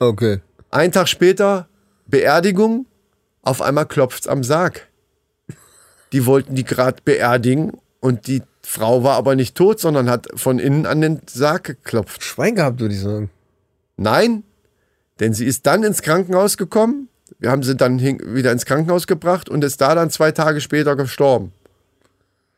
Okay. 0.00 0.40
Ein 0.70 0.90
Tag 0.90 1.06
später 1.08 1.68
Beerdigung, 2.06 2.86
auf 3.42 3.62
einmal 3.62 3.86
klopft's 3.86 4.26
am 4.26 4.42
Sarg. 4.42 4.88
Die 6.12 6.26
wollten 6.26 6.56
die 6.56 6.64
gerade 6.64 7.02
beerdigen 7.04 7.72
und 8.00 8.26
die 8.26 8.42
Frau 8.62 9.04
war 9.04 9.16
aber 9.16 9.36
nicht 9.36 9.56
tot, 9.56 9.78
sondern 9.78 10.10
hat 10.10 10.26
von 10.34 10.58
innen 10.58 10.86
an 10.86 11.00
den 11.00 11.20
Sarg 11.26 11.64
geklopft. 11.64 12.24
Schwein 12.24 12.56
gehabt, 12.56 12.80
würde 12.80 12.94
ich 12.94 13.00
sagen. 13.00 13.30
Nein, 13.96 14.42
denn 15.20 15.32
sie 15.32 15.46
ist 15.46 15.66
dann 15.66 15.82
ins 15.84 16.02
Krankenhaus 16.02 16.56
gekommen. 16.56 17.08
Wir 17.38 17.50
haben 17.50 17.62
sie 17.62 17.74
dann 17.76 18.00
wieder 18.00 18.52
ins 18.52 18.64
Krankenhaus 18.66 19.06
gebracht 19.06 19.48
und 19.48 19.64
ist 19.64 19.80
da 19.80 19.94
dann 19.94 20.10
zwei 20.10 20.30
Tage 20.32 20.60
später 20.60 20.96
gestorben. 20.96 21.52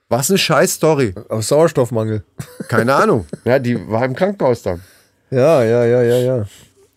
Was 0.09 0.31
eine 0.31 0.39
scheiß 0.39 0.75
Story. 0.75 1.15
Aus 1.29 1.49
Sauerstoffmangel. 1.49 2.23
Keine 2.69 2.95
Ahnung. 2.95 3.27
Ja, 3.45 3.59
die 3.59 3.89
war 3.89 4.05
im 4.05 4.15
Krankenhaus 4.15 4.63
dann. 4.63 4.81
Ja, 5.31 5.63
ja, 5.65 5.85
ja, 5.85 6.03
ja, 6.03 6.17
ja. 6.19 6.47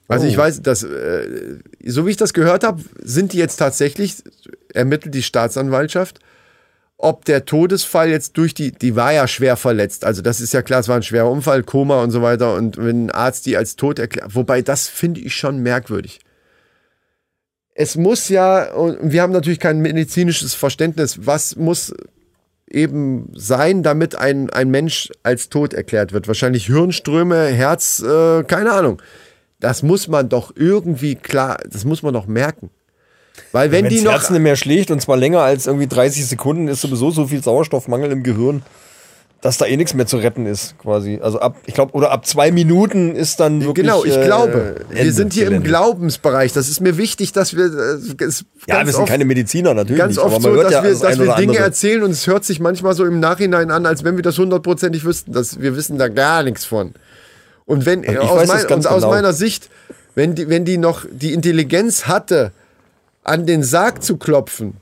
Also 0.07 0.25
Oh. 0.25 0.29
ich 0.29 0.37
weiß, 0.37 0.61
dass, 0.61 0.83
äh, 0.83 1.57
so 1.85 2.05
wie 2.05 2.11
ich 2.11 2.17
das 2.17 2.33
gehört 2.33 2.63
habe, 2.63 2.81
sind 3.01 3.33
die 3.33 3.37
jetzt 3.37 3.57
tatsächlich, 3.57 4.23
ermittelt 4.73 5.13
die 5.13 5.23
Staatsanwaltschaft, 5.23 6.19
ob 7.01 7.23
der 7.23 7.45
Todesfall 7.45 8.09
jetzt 8.09 8.38
durch 8.38 8.53
die, 8.53 8.73
die 8.73 8.95
war 8.95 9.13
ja 9.13 9.25
schwer 9.25 9.55
verletzt, 9.55 10.03
also 10.03 10.21
das 10.21 10.41
ist 10.41 10.53
ja 10.53 10.62
klar, 10.62 10.81
es 10.81 10.89
war 10.89 10.97
ein 10.97 11.03
schwerer 11.03 11.31
Unfall, 11.31 11.63
Koma 11.63 12.03
und 12.03 12.12
so 12.12 12.21
weiter 12.21 12.55
und 12.55 12.77
wenn 12.77 13.05
ein 13.05 13.12
Arzt 13.12 13.45
die 13.45 13.55
als 13.55 13.77
tot 13.77 13.99
erklärt, 13.99 14.35
wobei 14.35 14.62
das 14.62 14.89
finde 14.89 15.21
ich 15.21 15.33
schon 15.33 15.59
merkwürdig. 15.59 16.19
Es 17.73 17.95
muss 17.95 18.27
ja, 18.27 18.73
und 18.73 19.13
wir 19.13 19.21
haben 19.21 19.31
natürlich 19.31 19.62
kein 19.62 19.79
medizinisches 19.79 20.53
Verständnis, 20.53 21.25
was 21.25 21.55
muss 21.55 21.93
eben 22.69 23.31
sein, 23.33 23.81
damit 23.81 24.15
ein, 24.15 24.49
ein 24.49 24.69
Mensch 24.69 25.09
als 25.23 25.47
tot 25.47 25.73
erklärt 25.73 26.12
wird. 26.12 26.27
Wahrscheinlich 26.27 26.65
Hirnströme, 26.65 27.45
Herz, 27.45 28.03
äh, 28.05 28.43
keine 28.43 28.73
Ahnung. 28.73 29.01
Das 29.62 29.81
muss 29.81 30.09
man 30.09 30.27
doch 30.27 30.53
irgendwie 30.55 31.15
klar, 31.15 31.57
das 31.69 31.85
muss 31.85 32.03
man 32.03 32.13
doch 32.13 32.27
merken. 32.27 32.69
Weil 33.52 33.71
wenn 33.71 33.86
Wenn 33.86 33.89
die 33.89 33.95
das 33.97 34.06
noch. 34.06 34.12
Herz 34.13 34.30
nicht 34.30 34.41
mehr 34.41 34.56
schlägt 34.56 34.91
und 34.91 35.02
zwar 35.02 35.17
länger 35.17 35.41
als 35.41 35.67
irgendwie 35.67 35.88
30 35.88 36.25
Sekunden, 36.25 36.67
ist 36.67 36.82
sowieso 36.82 37.12
so 37.12 37.28
viel 37.28 37.43
Sauerstoffmangel 37.43 38.12
im 38.12 38.23
Gehirn, 38.23 38.62
dass 39.41 39.58
da 39.58 39.65
eh 39.65 39.78
nichts 39.78 39.93
mehr 39.93 40.06
zu 40.06 40.17
retten 40.17 40.45
ist, 40.45 40.78
quasi. 40.80 41.19
Also 41.21 41.39
ab, 41.39 41.56
ich 41.65 41.73
glaube, 41.73 41.93
oder 41.93 42.12
ab 42.12 42.25
zwei 42.25 42.52
Minuten 42.52 43.15
ist 43.15 43.39
dann 43.39 43.62
wirklich. 43.62 43.86
Genau, 43.86 44.04
ich 44.04 44.17
äh, 44.17 44.25
glaube, 44.25 44.75
wir 44.89 44.99
Ende, 44.99 45.13
sind 45.13 45.32
hier 45.32 45.49
im. 45.49 45.63
Glaubensbereich. 45.63 46.52
Das 46.52 46.67
ist 46.67 46.82
mir 46.82 46.97
wichtig, 46.97 47.32
dass 47.32 47.56
wir. 47.56 47.65
Äh, 47.65 48.23
es 48.23 48.43
Ja, 48.67 48.86
wir 48.86 48.91
sind 48.91 49.04
oft- 49.04 49.10
keine 49.10 49.23
Mediziner, 49.23 49.73
natürlich. 49.73 49.97
ganz 49.97 50.17
nicht, 50.17 50.25
oft 50.25 50.41
man 50.41 50.56
so, 50.56 50.62
dass 50.62 50.73
ja 50.73 50.84
wir, 50.84 50.89
das 50.89 50.99
dass 50.99 51.19
wir 51.19 51.36
Dinge 51.36 51.52
andere. 51.52 51.63
erzählen 51.63 52.04
und 52.04 52.12
es 52.12 52.28
hört 52.28 52.43
sich 52.43 52.60
manchmal 52.60 52.93
so 52.95 53.06
im 53.06 53.21
Nachhinein 53.21 53.71
an, 53.71 53.86
als 53.86 54.04
wenn 54.04 54.17
wir 54.17 54.23
das 54.23 54.38
hundertprozentig 54.38 55.06
wüssten. 55.06 55.32
Dass 55.32 55.62
wir 55.62 55.75
wissen 55.75 55.97
da 55.97 56.10
gar 56.10 56.43
nichts 56.43 56.65
von. 56.65 56.93
Und 57.65 57.86
wenn 57.86 58.04
ich 58.04 58.19
aus, 58.19 58.41
das 58.41 58.47
mein, 58.49 58.78
und 58.78 58.88
aus 58.88 58.95
genau. 58.95 59.10
meiner 59.10 59.32
Sicht, 59.32 59.69
wenn 60.15 60.36
die, 60.36 60.49
wenn 60.49 60.65
die 60.65 60.78
noch 60.78 61.06
die 61.10 61.32
Intelligenz 61.34 62.08
hatte, 62.08 62.52
an 63.23 63.45
den 63.45 63.63
Sarg 63.63 64.03
zu 64.03 64.17
klopfen, 64.17 64.77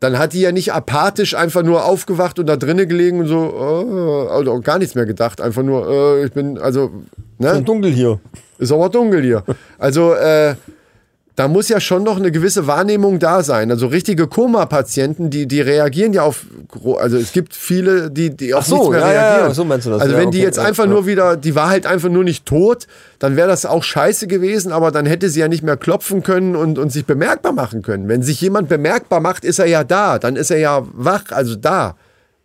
dann 0.00 0.18
hat 0.18 0.34
die 0.34 0.40
ja 0.40 0.52
nicht 0.52 0.72
apathisch 0.72 1.34
einfach 1.34 1.62
nur 1.62 1.84
aufgewacht 1.84 2.38
und 2.38 2.46
da 2.46 2.56
drinnen 2.56 2.88
gelegen 2.88 3.20
und 3.20 3.26
so, 3.26 4.26
äh, 4.28 4.30
also 4.30 4.60
gar 4.60 4.78
nichts 4.78 4.94
mehr 4.94 5.06
gedacht. 5.06 5.40
Einfach 5.40 5.62
nur, 5.62 5.88
äh, 5.88 6.26
ich 6.26 6.32
bin, 6.32 6.58
also, 6.58 6.90
ne? 7.38 7.54
Schon 7.54 7.64
dunkel 7.64 7.90
hier. 7.92 8.20
Ist 8.58 8.70
aber 8.72 8.88
dunkel 8.88 9.22
hier. 9.22 9.42
Also, 9.78 10.12
äh, 10.14 10.56
da 11.36 11.48
muss 11.48 11.68
ja 11.68 11.80
schon 11.80 12.04
noch 12.04 12.16
eine 12.16 12.30
gewisse 12.30 12.68
Wahrnehmung 12.68 13.18
da 13.18 13.42
sein. 13.42 13.70
Also 13.72 13.88
richtige 13.88 14.28
Koma-Patienten, 14.28 15.30
die, 15.30 15.46
die 15.46 15.60
reagieren 15.60 16.12
ja 16.12 16.22
auf, 16.22 16.46
also 16.98 17.16
es 17.16 17.32
gibt 17.32 17.54
viele, 17.54 18.08
die, 18.10 18.30
die 18.30 18.54
auf 18.54 18.66
so, 18.66 18.76
nichts 18.76 18.90
mehr 18.90 19.00
ja, 19.00 19.06
ja, 19.12 19.20
reagieren. 19.22 19.48
ja, 19.48 19.54
so 19.54 19.64
meinst 19.64 19.86
du 19.86 19.90
das, 19.90 20.02
Also 20.02 20.14
ja, 20.14 20.20
wenn 20.20 20.30
die 20.30 20.38
okay, 20.38 20.46
jetzt 20.46 20.58
ja, 20.58 20.64
einfach 20.64 20.84
ja. 20.84 20.90
nur 20.90 21.06
wieder, 21.06 21.36
die 21.36 21.56
war 21.56 21.70
halt 21.70 21.86
einfach 21.86 22.08
nur 22.08 22.22
nicht 22.22 22.46
tot, 22.46 22.86
dann 23.18 23.34
wäre 23.34 23.48
das 23.48 23.66
auch 23.66 23.82
scheiße 23.82 24.28
gewesen, 24.28 24.70
aber 24.70 24.92
dann 24.92 25.06
hätte 25.06 25.28
sie 25.28 25.40
ja 25.40 25.48
nicht 25.48 25.64
mehr 25.64 25.76
klopfen 25.76 26.22
können 26.22 26.54
und, 26.54 26.78
und 26.78 26.90
sich 26.90 27.04
bemerkbar 27.04 27.52
machen 27.52 27.82
können. 27.82 28.06
Wenn 28.08 28.22
sich 28.22 28.40
jemand 28.40 28.68
bemerkbar 28.68 29.18
macht, 29.18 29.44
ist 29.44 29.58
er 29.58 29.66
ja 29.66 29.82
da, 29.82 30.20
dann 30.20 30.36
ist 30.36 30.52
er 30.52 30.58
ja 30.58 30.86
wach, 30.92 31.24
also 31.30 31.56
da, 31.56 31.96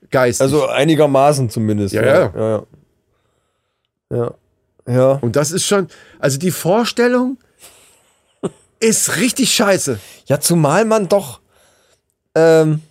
geistig. 0.09 0.41
Also 0.41 0.67
einigermaßen 0.67 1.51
zumindest. 1.51 1.93
Ja, 1.93 2.03
ja. 2.03 2.33
Ja. 2.35 2.63
Ja. 4.11 4.33
ja. 4.87 5.11
und 5.21 5.35
das 5.35 5.51
ist 5.51 5.65
schon, 5.65 5.89
also 6.17 6.39
die 6.39 6.49
Vorstellung 6.49 7.37
ist 8.79 9.17
richtig 9.17 9.53
scheiße. 9.53 9.99
Ja, 10.27 10.39
zumal 10.39 10.85
man 10.85 11.07
doch. 11.09 11.39
Ähm, 12.35 12.81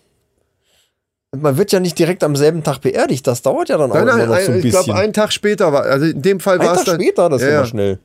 man 1.37 1.57
wird 1.59 1.73
ja 1.73 1.81
nicht 1.81 1.99
direkt 1.99 2.25
am 2.25 2.37
selben 2.37 2.63
Tag 2.63 2.81
beerdigt. 2.81 3.27
Das 3.27 3.43
dauert 3.43 3.69
ja 3.69 3.77
dann 3.77 3.91
auch 3.91 3.95
Nein, 3.97 4.07
nein, 4.07 4.19
noch 4.19 4.27
so 4.27 4.33
ein 4.33 4.39
ein, 4.39 4.57
ich 4.59 4.63
bisschen. 4.65 4.85
glaube, 4.85 4.99
einen 4.99 5.13
Tag 5.13 5.33
später 5.33 5.73
war, 5.73 5.83
also 5.85 6.07
in 6.07 6.23
dem 6.23 6.41
Fall 6.41 6.59
Ein 6.61 6.67
war 6.67 6.73
es 6.73 6.79
Tag 6.79 6.87
dann. 6.87 7.01
später, 7.01 7.29
das 7.29 7.43
ja, 7.43 7.49
ist 7.49 7.53
ja, 7.55 7.67
schnell. 7.67 7.99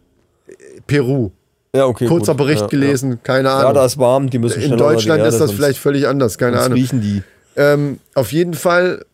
Peru. 0.88 1.32
Ja, 1.76 1.86
okay. 1.88 2.06
Kurzer 2.06 2.34
gut. 2.34 2.40
Bericht 2.40 2.62
ja, 2.62 2.68
gelesen, 2.68 3.20
keine 3.24 3.48
Ja. 3.50 3.56
Ahnung. 3.56 3.68
ja, 3.70 3.74
da 3.74 3.86
ist 3.86 3.98
warm, 3.98 4.30
die 4.30 4.38
müssen 4.40 4.62
in 4.62 4.74
unter 4.74 4.76
die 4.90 4.94
Deutschland 4.94 5.20
Erde, 5.20 5.30
ist 5.30 5.40
das 5.40 5.52
vielleicht 5.52 5.80
völlig 5.80 6.08
anders, 6.08 6.38
keine 6.38 6.60
Ahnung. 6.60 6.78
riechen 6.78 7.02
die. 7.02 7.24
Ähm, 7.56 8.00
auf 8.14 8.32
jeden 8.32 8.54
Fall 8.54 9.06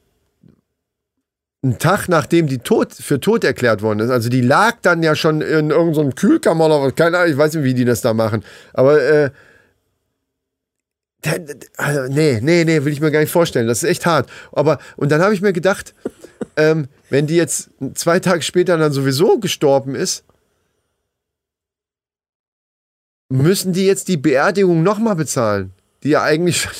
ein 1.61 1.77
Tag 1.77 2.07
nachdem 2.07 2.47
die 2.47 2.59
tot, 2.59 2.93
für 2.93 3.19
tot 3.19 3.43
erklärt 3.43 3.81
worden 3.81 3.99
ist. 3.99 4.09
Also 4.09 4.29
die 4.29 4.41
lag 4.41 4.77
dann 4.81 5.03
ja 5.03 5.15
schon 5.15 5.41
in 5.41 5.71
irgendeinem 5.71 6.11
so 6.11 6.15
Kühlkammer 6.15 6.67
oder 6.67 6.81
was, 6.81 6.95
keine 6.95 7.17
Ahnung, 7.17 7.31
ich 7.31 7.37
weiß 7.37 7.55
nicht, 7.55 7.63
wie 7.65 7.73
die 7.73 7.85
das 7.85 8.01
da 8.01 8.13
machen. 8.13 8.43
Aber 8.73 9.01
äh, 9.01 9.31
also, 11.75 12.13
nee, 12.13 12.39
nee, 12.41 12.63
nee, 12.63 12.85
will 12.85 12.93
ich 12.93 13.01
mir 13.01 13.11
gar 13.11 13.19
nicht 13.19 13.31
vorstellen. 13.31 13.67
Das 13.67 13.83
ist 13.83 13.89
echt 13.89 14.05
hart. 14.05 14.29
Aber 14.53 14.79
und 14.95 15.11
dann 15.11 15.21
habe 15.21 15.33
ich 15.33 15.41
mir 15.41 15.51
gedacht, 15.51 15.93
ähm, 16.55 16.87
wenn 17.09 17.27
die 17.27 17.35
jetzt 17.35 17.71
zwei 17.93 18.19
Tage 18.19 18.41
später 18.41 18.77
dann 18.77 18.93
sowieso 18.93 19.37
gestorben 19.37 19.95
ist, 19.95 20.23
müssen 23.27 23.73
die 23.73 23.85
jetzt 23.85 24.07
die 24.07 24.17
Beerdigung 24.17 24.81
nochmal 24.81 25.15
bezahlen, 25.15 25.73
die 26.03 26.09
ja 26.09 26.23
eigentlich 26.23 26.61
schon, 26.61 26.71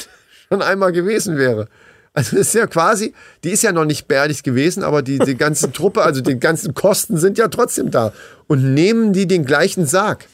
schon 0.48 0.62
einmal 0.62 0.94
gewesen 0.94 1.38
wäre. 1.38 1.68
Also 2.13 2.38
das 2.38 2.48
ist 2.48 2.54
ja 2.56 2.67
quasi, 2.67 3.13
die 3.43 3.52
ist 3.52 3.63
ja 3.63 3.72
noch 3.72 3.86
nicht 3.86 4.08
beerdigt 4.08 4.43
gewesen, 4.43 4.84
aber 4.84 5.02
die, 5.02 5.19
die 5.19 5.36
ganze 5.36 5.72
Truppe, 5.72 6.02
also 6.02 6.22
die 6.22 6.39
ganzen 6.39 6.74
Kosten 6.74 7.17
sind 7.17 7.38
ja 7.38 7.48
trotzdem 7.48 7.91
da. 7.91 8.13
Und 8.48 8.74
nehmen 8.74 9.13
die 9.13 9.28
den 9.28 9.45
gleichen 9.45 9.86
Sarg. 9.86 10.26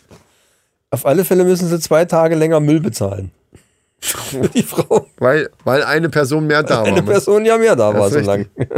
Auf 0.90 1.06
alle 1.06 1.26
Fälle 1.26 1.44
müssen 1.44 1.68
sie 1.68 1.80
zwei 1.80 2.06
Tage 2.06 2.36
länger 2.36 2.60
Müll 2.60 2.80
bezahlen. 2.80 3.32
Die 4.54 4.64
Frau. 4.64 5.08
Weil, 5.18 5.50
weil 5.64 5.84
eine 5.84 6.10
Person 6.10 6.48
mehr 6.48 6.64
da 6.64 6.84
Eine 6.84 6.98
war. 6.98 7.04
Person 7.04 7.44
ja 7.46 7.58
mehr 7.58 7.76
da 7.76 7.94
war 7.94 8.08
ist 8.08 8.14
so 8.14 8.20
lang. 8.20 8.48
richtig. 8.56 8.70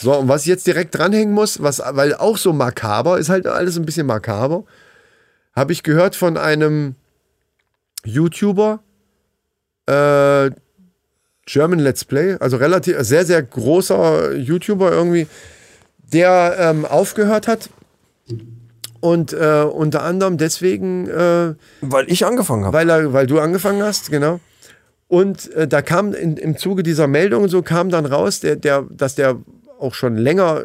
So, 0.00 0.16
und 0.18 0.28
was 0.28 0.42
ich 0.42 0.48
jetzt 0.48 0.66
direkt 0.66 0.96
dranhängen 0.96 1.32
muss, 1.32 1.62
was, 1.62 1.80
weil 1.92 2.14
auch 2.14 2.36
so 2.36 2.52
makaber, 2.52 3.18
ist 3.18 3.28
halt 3.28 3.46
alles 3.46 3.76
ein 3.76 3.86
bisschen 3.86 4.06
makaber, 4.06 4.64
habe 5.54 5.72
ich 5.72 5.84
gehört 5.84 6.16
von 6.16 6.36
einem 6.36 6.96
YouTuber, 8.04 8.80
äh, 9.86 10.50
German 11.46 11.80
Let's 11.80 12.04
Play, 12.04 12.36
also 12.38 12.56
relativ, 12.56 12.96
sehr, 13.00 13.24
sehr 13.24 13.42
großer 13.42 14.34
YouTuber 14.34 14.92
irgendwie, 14.92 15.26
der 16.12 16.56
ähm, 16.58 16.84
aufgehört 16.84 17.48
hat 17.48 17.70
und 19.00 19.32
äh, 19.32 19.64
unter 19.64 20.02
anderem 20.02 20.38
deswegen, 20.38 21.08
äh, 21.08 21.54
Weil 21.80 22.04
ich 22.06 22.24
angefangen 22.24 22.64
habe. 22.64 22.76
weil, 22.76 22.88
er, 22.88 23.12
weil 23.12 23.26
du 23.26 23.40
angefangen 23.40 23.82
hast, 23.82 24.10
genau. 24.10 24.38
Und 25.08 25.52
äh, 25.54 25.66
da 25.66 25.82
kam 25.82 26.14
in, 26.14 26.36
im 26.36 26.56
Zuge 26.56 26.82
dieser 26.82 27.06
Meldung 27.08 27.48
so 27.48 27.62
kam 27.62 27.90
dann 27.90 28.06
raus, 28.06 28.40
der, 28.40 28.56
der, 28.56 28.86
dass 28.90 29.16
der 29.16 29.36
auch 29.80 29.94
schon 29.94 30.16
länger 30.16 30.62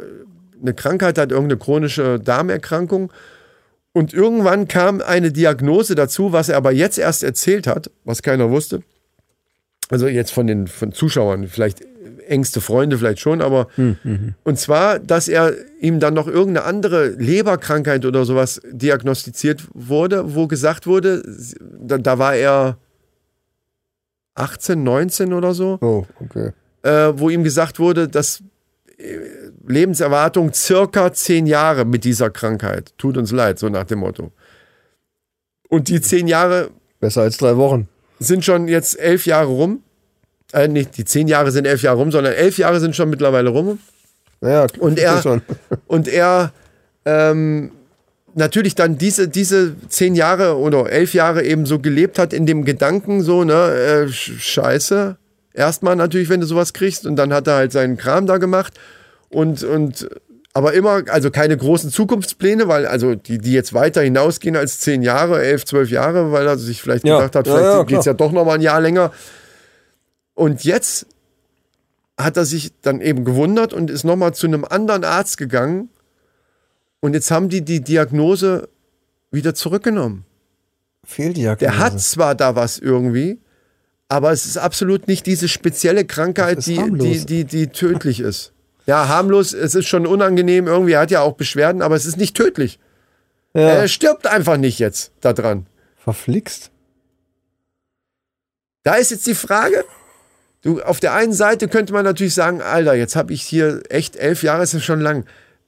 eine 0.62 0.74
Krankheit 0.74 1.18
hat, 1.18 1.32
irgendeine 1.32 1.60
chronische 1.60 2.20
Darmerkrankung. 2.20 3.12
Und 3.94 4.14
irgendwann 4.14 4.68
kam 4.68 5.02
eine 5.02 5.32
Diagnose 5.32 5.96
dazu, 5.96 6.32
was 6.32 6.50
er 6.50 6.58
aber 6.58 6.72
jetzt 6.72 7.00
erst 7.00 7.24
erzählt 7.24 7.66
hat, 7.66 7.90
was 8.06 8.22
keiner 8.22 8.52
wusste. 8.52 8.84
Also 9.90 10.08
jetzt 10.08 10.32
von 10.32 10.48
den 10.48 10.68
von 10.68 10.92
Zuschauern, 10.92 11.48
vielleicht 11.48 11.82
engste 12.28 12.60
Freunde 12.60 12.98
vielleicht 12.98 13.20
schon, 13.22 13.42
aber 13.42 13.68
und 14.44 14.60
zwar, 14.60 15.00
dass 15.00 15.30
er 15.30 15.54
ihm 15.80 16.00
dann 16.02 16.14
noch 16.14 16.28
irgendeine 16.28 16.66
andere 16.66 17.08
Leberkrankheit 17.10 18.04
oder 18.06 18.26
sowas 18.26 18.62
diagnostiziert 18.70 19.64
wurde, 19.74 20.36
wo 20.36 20.48
gesagt 20.48 20.88
wurde, 20.88 21.24
da, 21.80 21.98
da 21.98 22.20
war 22.20 22.36
er 22.36 22.78
18, 24.36 24.84
19 24.84 25.34
oder 25.34 25.54
so, 25.54 25.78
Oh, 25.82 26.06
okay. 26.20 26.52
äh, 26.84 27.14
wo 27.16 27.30
ihm 27.30 27.44
gesagt 27.44 27.80
wurde, 27.80 28.08
dass 28.10 28.44
äh, 28.98 29.18
Lebenserwartung 29.66 30.54
circa 30.54 31.12
10 31.14 31.48
Jahre 31.48 31.86
mit 31.86 32.04
dieser 32.04 32.30
Krankheit. 32.30 32.94
Tut 32.98 33.18
uns 33.18 33.32
leid, 33.32 33.58
so 33.58 33.70
nach 33.70 33.86
dem 33.86 34.00
Motto. 34.00 34.32
Und 35.70 35.88
die 35.88 36.02
10 36.02 36.28
Jahre 36.28 36.70
Besser 37.00 37.22
als 37.22 37.38
drei 37.38 37.56
Wochen. 37.58 37.88
Sind 38.20 38.44
schon 38.46 38.68
jetzt 38.68 39.00
elf 39.00 39.26
Jahre 39.26 39.48
rum. 39.48 39.82
Äh, 40.54 40.68
nicht 40.68 40.98
die 40.98 41.06
10 41.06 41.28
Jahre 41.28 41.52
sind 41.52 41.66
elf 41.68 41.82
Jahre 41.82 41.98
rum, 41.98 42.12
sondern 42.12 42.34
elf 42.34 42.58
Jahre 42.58 42.80
sind 42.80 42.96
schon 42.96 43.10
mittlerweile 43.10 43.50
rum. 43.50 43.80
Ja, 44.42 44.68
Und 44.80 45.00
er, 45.00 45.22
schon. 45.22 45.42
und 45.88 46.08
er 46.08 46.52
ähm, 47.06 47.72
natürlich 48.36 48.76
dann 48.76 48.98
diese, 48.98 49.28
diese 49.28 49.76
zehn 49.90 50.16
Jahre 50.16 50.58
oder 50.58 50.90
elf 50.92 51.14
Jahre 51.14 51.44
eben 51.44 51.66
so 51.66 51.80
gelebt 51.80 52.20
hat 52.20 52.34
in 52.34 52.46
dem 52.46 52.64
Gedanken, 52.66 53.22
so, 53.24 53.44
ne, 53.44 53.54
äh, 53.54 54.04
sch- 54.06 54.40
scheiße. 54.40 55.18
Erstmal 55.54 55.96
natürlich, 55.96 56.30
wenn 56.30 56.40
du 56.42 56.46
sowas 56.46 56.74
kriegst, 56.74 57.06
und 57.08 57.16
dann 57.16 57.34
hat 57.34 57.48
er 57.48 57.56
halt 57.56 57.72
seinen 57.72 57.98
Kram 57.98 58.28
da 58.28 58.38
gemacht. 58.38 58.74
Und, 59.30 59.64
und 59.64 60.08
aber 60.58 60.74
immer, 60.74 61.04
also 61.10 61.30
keine 61.30 61.56
großen 61.56 61.92
Zukunftspläne, 61.92 62.68
weil, 62.68 62.88
also 62.88 63.14
die, 63.14 63.38
die 63.38 63.52
jetzt 63.52 63.76
weiter 63.76 64.02
hinausgehen 64.02 64.56
als 64.56 64.80
zehn 64.80 65.04
Jahre, 65.04 65.46
elf, 65.46 65.66
zwölf 65.66 65.92
Jahre, 65.92 66.32
weil 66.32 66.48
er 66.48 66.58
sich 66.58 66.82
vielleicht 66.82 67.06
Ja, 67.06 67.18
gedacht 67.18 67.36
hat, 67.36 67.46
ja, 67.46 67.54
vielleicht 67.54 67.68
ja, 67.68 67.84
geht's 67.84 68.04
klar. 68.06 68.14
ja 68.16 68.18
doch 68.18 68.32
noch 68.32 68.44
mal 68.44 68.56
ein 68.56 68.62
Jahr 68.62 68.82
länger. 68.82 69.12
Und 70.34 70.64
jetzt 70.64 71.06
hat 72.18 72.38
er 72.38 72.46
sich 72.46 72.72
dann 72.82 73.02
eben 73.02 73.24
gewundert 73.24 73.72
und 73.72 73.92
ist 73.92 74.04
nochmal 74.04 74.34
zu 74.34 74.48
einem 74.48 74.66
anderen 74.66 75.04
Arzt 75.04 75.38
gegangen. 75.38 75.90
Und 77.02 77.14
jetzt 77.14 77.30
haben 77.30 77.50
die 77.50 77.62
die 77.62 77.82
Diagnose 77.82 78.68
wieder 79.30 79.54
zurückgenommen. 79.54 80.26
Fehldiagnose. 81.04 81.72
Der 81.72 81.78
hat 81.78 82.02
zwar 82.02 82.34
da 82.34 82.56
was 82.56 82.80
irgendwie, 82.80 83.38
aber 84.10 84.32
es 84.32 84.48
ist 84.48 84.58
absolut 84.58 85.08
nicht 85.08 85.28
diese 85.28 85.50
spezielle 85.50 86.04
Krankheit, 86.04 86.66
die, 86.66 86.82
die, 86.98 87.28
die, 87.28 87.46
die 87.46 87.68
tödlich 87.68 88.22
ist. 88.22 88.54
Ja, 88.88 89.08
harmlos, 89.10 89.54
es 89.54 89.76
ist 89.76 89.88
schon 89.88 90.08
unangenehm 90.08 90.66
irgendwie, 90.68 90.94
er 90.94 91.02
hat 91.02 91.12
ja 91.12 91.22
auch 91.22 91.34
Beschwerden, 91.34 91.82
aber 91.82 91.96
es 91.96 92.06
ist 92.06 92.18
nicht 92.18 92.36
tödlich. 92.36 92.80
Ja, 93.54 93.62
Er 93.62 93.88
stirbt 93.88 94.28
einfach 94.28 94.58
nicht 94.58 94.80
jetzt 94.80 95.12
daran. 95.22 95.66
verflixt. 95.98 96.72
Da 98.84 98.96
ist 98.96 99.12
jetzt 99.12 99.28
die 99.28 99.36
Frage, 99.36 99.84
du, 100.62 100.82
auf 100.82 101.00
der 101.02 101.14
einen 101.14 101.34
Seite 101.34 101.68
könnte 101.68 101.92
man 101.92 102.06
natürlich 102.06 102.34
sagen, 102.34 102.62
Alter, 102.62 102.94
jetzt 102.94 103.16
habe 103.18 103.34
ich 103.34 103.42
hier 103.44 103.84
echt 103.90 104.16
elf 104.16 104.44
Jahre, 104.44 104.64
ist 104.64 104.74
ja 104.74 104.80
schon 104.80 105.02
lang, 105.02 105.26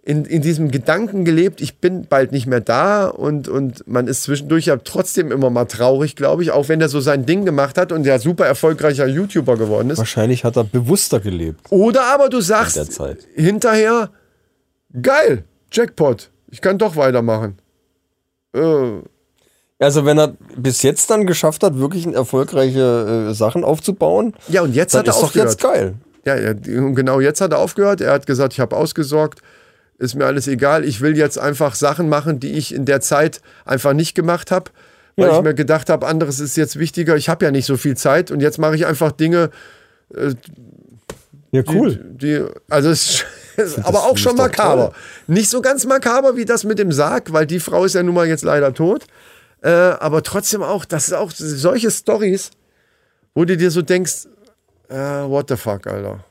in, 0.09 0.25
in 0.25 0.41
diesem 0.41 0.71
Gedanken 0.71 1.23
gelebt, 1.23 1.61
ich 1.61 1.77
bin 1.77 2.07
bald 2.07 2.31
nicht 2.31 2.47
mehr 2.47 2.61
da 2.61 3.05
und, 3.05 3.47
und 3.47 3.87
man 3.87 4.07
ist 4.07 4.23
zwischendurch 4.23 4.65
ja 4.65 4.77
trotzdem 4.77 5.31
immer 5.31 5.51
mal 5.51 5.65
traurig, 5.65 6.15
glaube 6.15 6.41
ich, 6.41 6.49
auch 6.49 6.67
wenn 6.67 6.81
er 6.81 6.89
so 6.89 6.99
sein 6.99 7.27
Ding 7.27 7.45
gemacht 7.45 7.77
hat 7.77 7.91
und 7.91 8.07
ja 8.07 8.17
super 8.17 8.47
erfolgreicher 8.47 9.05
YouTuber 9.05 9.55
geworden 9.55 9.91
ist. 9.91 9.99
Wahrscheinlich 9.99 10.43
hat 10.43 10.57
er 10.57 10.63
bewusster 10.63 11.19
gelebt. 11.19 11.59
Oder 11.69 12.05
aber 12.05 12.29
du 12.29 12.41
sagst 12.41 12.75
der 12.75 13.17
hinterher, 13.35 14.09
geil, 14.99 15.43
Jackpot, 15.71 16.31
ich 16.49 16.61
kann 16.61 16.79
doch 16.79 16.95
weitermachen. 16.95 17.59
Äh, 18.55 19.03
Also 19.77 20.05
wenn 20.05 20.17
er 20.17 20.33
bis 20.57 20.81
jetzt 20.81 21.11
dann 21.11 21.27
geschafft 21.27 21.61
hat, 21.61 21.77
wirklich 21.77 22.07
erfolgreiche 22.07 23.27
äh, 23.29 23.33
Sachen 23.35 23.63
aufzubauen, 23.63 24.33
ja, 24.47 24.63
und 24.63 24.73
jetzt 24.73 24.95
dann 24.95 25.01
hat 25.01 25.07
er 25.07 25.11
ist 25.11 25.17
doch 25.17 25.23
aufgehört. 25.25 25.49
jetzt 25.51 25.61
geil. 25.61 25.93
Ja, 26.25 26.35
ja, 26.35 26.49
und 26.49 26.95
genau 26.95 27.19
jetzt 27.19 27.41
hat 27.41 27.51
er 27.51 27.59
aufgehört. 27.59 28.01
Er 28.01 28.11
hat 28.13 28.25
gesagt, 28.25 28.53
ich 28.53 28.59
habe 28.59 28.75
ausgesorgt, 28.75 29.41
ist 29.99 30.15
mir 30.15 30.25
alles 30.25 30.47
egal. 30.47 30.83
Ich 30.85 31.01
will 31.01 31.15
jetzt 31.17 31.37
einfach 31.37 31.75
Sachen 31.75 32.09
machen, 32.09 32.39
die 32.39 32.53
ich 32.53 32.73
in 32.73 32.85
der 32.85 33.01
Zeit 33.01 33.41
einfach 33.65 33.93
nicht 33.93 34.15
gemacht 34.15 34.49
habe, 34.51 34.71
weil 35.17 35.27
Ja. 35.29 35.37
ich 35.37 35.43
mir 35.43 35.53
gedacht 35.53 35.89
habe, 35.89 36.07
anderes 36.07 36.39
ist 36.39 36.57
jetzt 36.57 36.79
wichtiger. 36.79 37.15
Ich 37.17 37.29
habe 37.29 37.45
ja 37.45 37.51
nicht 37.51 37.65
so 37.65 37.77
viel 37.77 37.95
Zeit 37.97 38.31
und 38.31 38.39
jetzt 38.41 38.57
mache 38.57 38.75
ich 38.75 38.85
einfach 38.85 39.11
Dinge, 39.11 39.49
Ja, 41.51 41.61
die, 41.63 41.99
die 42.17 42.45
also 42.69 42.89
es 42.89 43.25
ist 43.57 43.79
aber 43.85 44.03
auch 44.03 44.17
schon 44.17 44.35
makaber. 44.35 44.91
toll. 44.91 44.95
Nicht 45.27 45.49
so 45.49 45.61
ganz 45.61 45.85
makaber 45.85 46.37
wie 46.37 46.45
das 46.45 46.63
mit 46.63 46.79
dem 46.79 46.91
Sarg, 46.91 47.33
weil 47.33 47.45
die 47.47 47.59
Frau 47.59 47.85
ist 47.85 47.95
ja 47.95 48.03
nun 48.03 48.15
mal 48.15 48.27
jetzt 48.27 48.43
leider 48.43 48.73
tot. 48.73 49.05
Äh, 49.61 49.69
aber 49.69 50.23
trotzdem 50.23 50.63
auch, 50.63 50.85
das 50.85 51.07
ist 51.07 51.13
auch 51.13 51.31
solche 51.31 51.91
Stories, 51.91 52.51
wo 53.33 53.43
du 53.45 53.57
dir 53.57 53.71
so 53.71 53.81
denkst, 53.81 54.27
äh, 54.89 54.95
what 54.95 55.49
the 55.49 55.57
fuck, 55.57 55.85
Alter. 55.87 56.23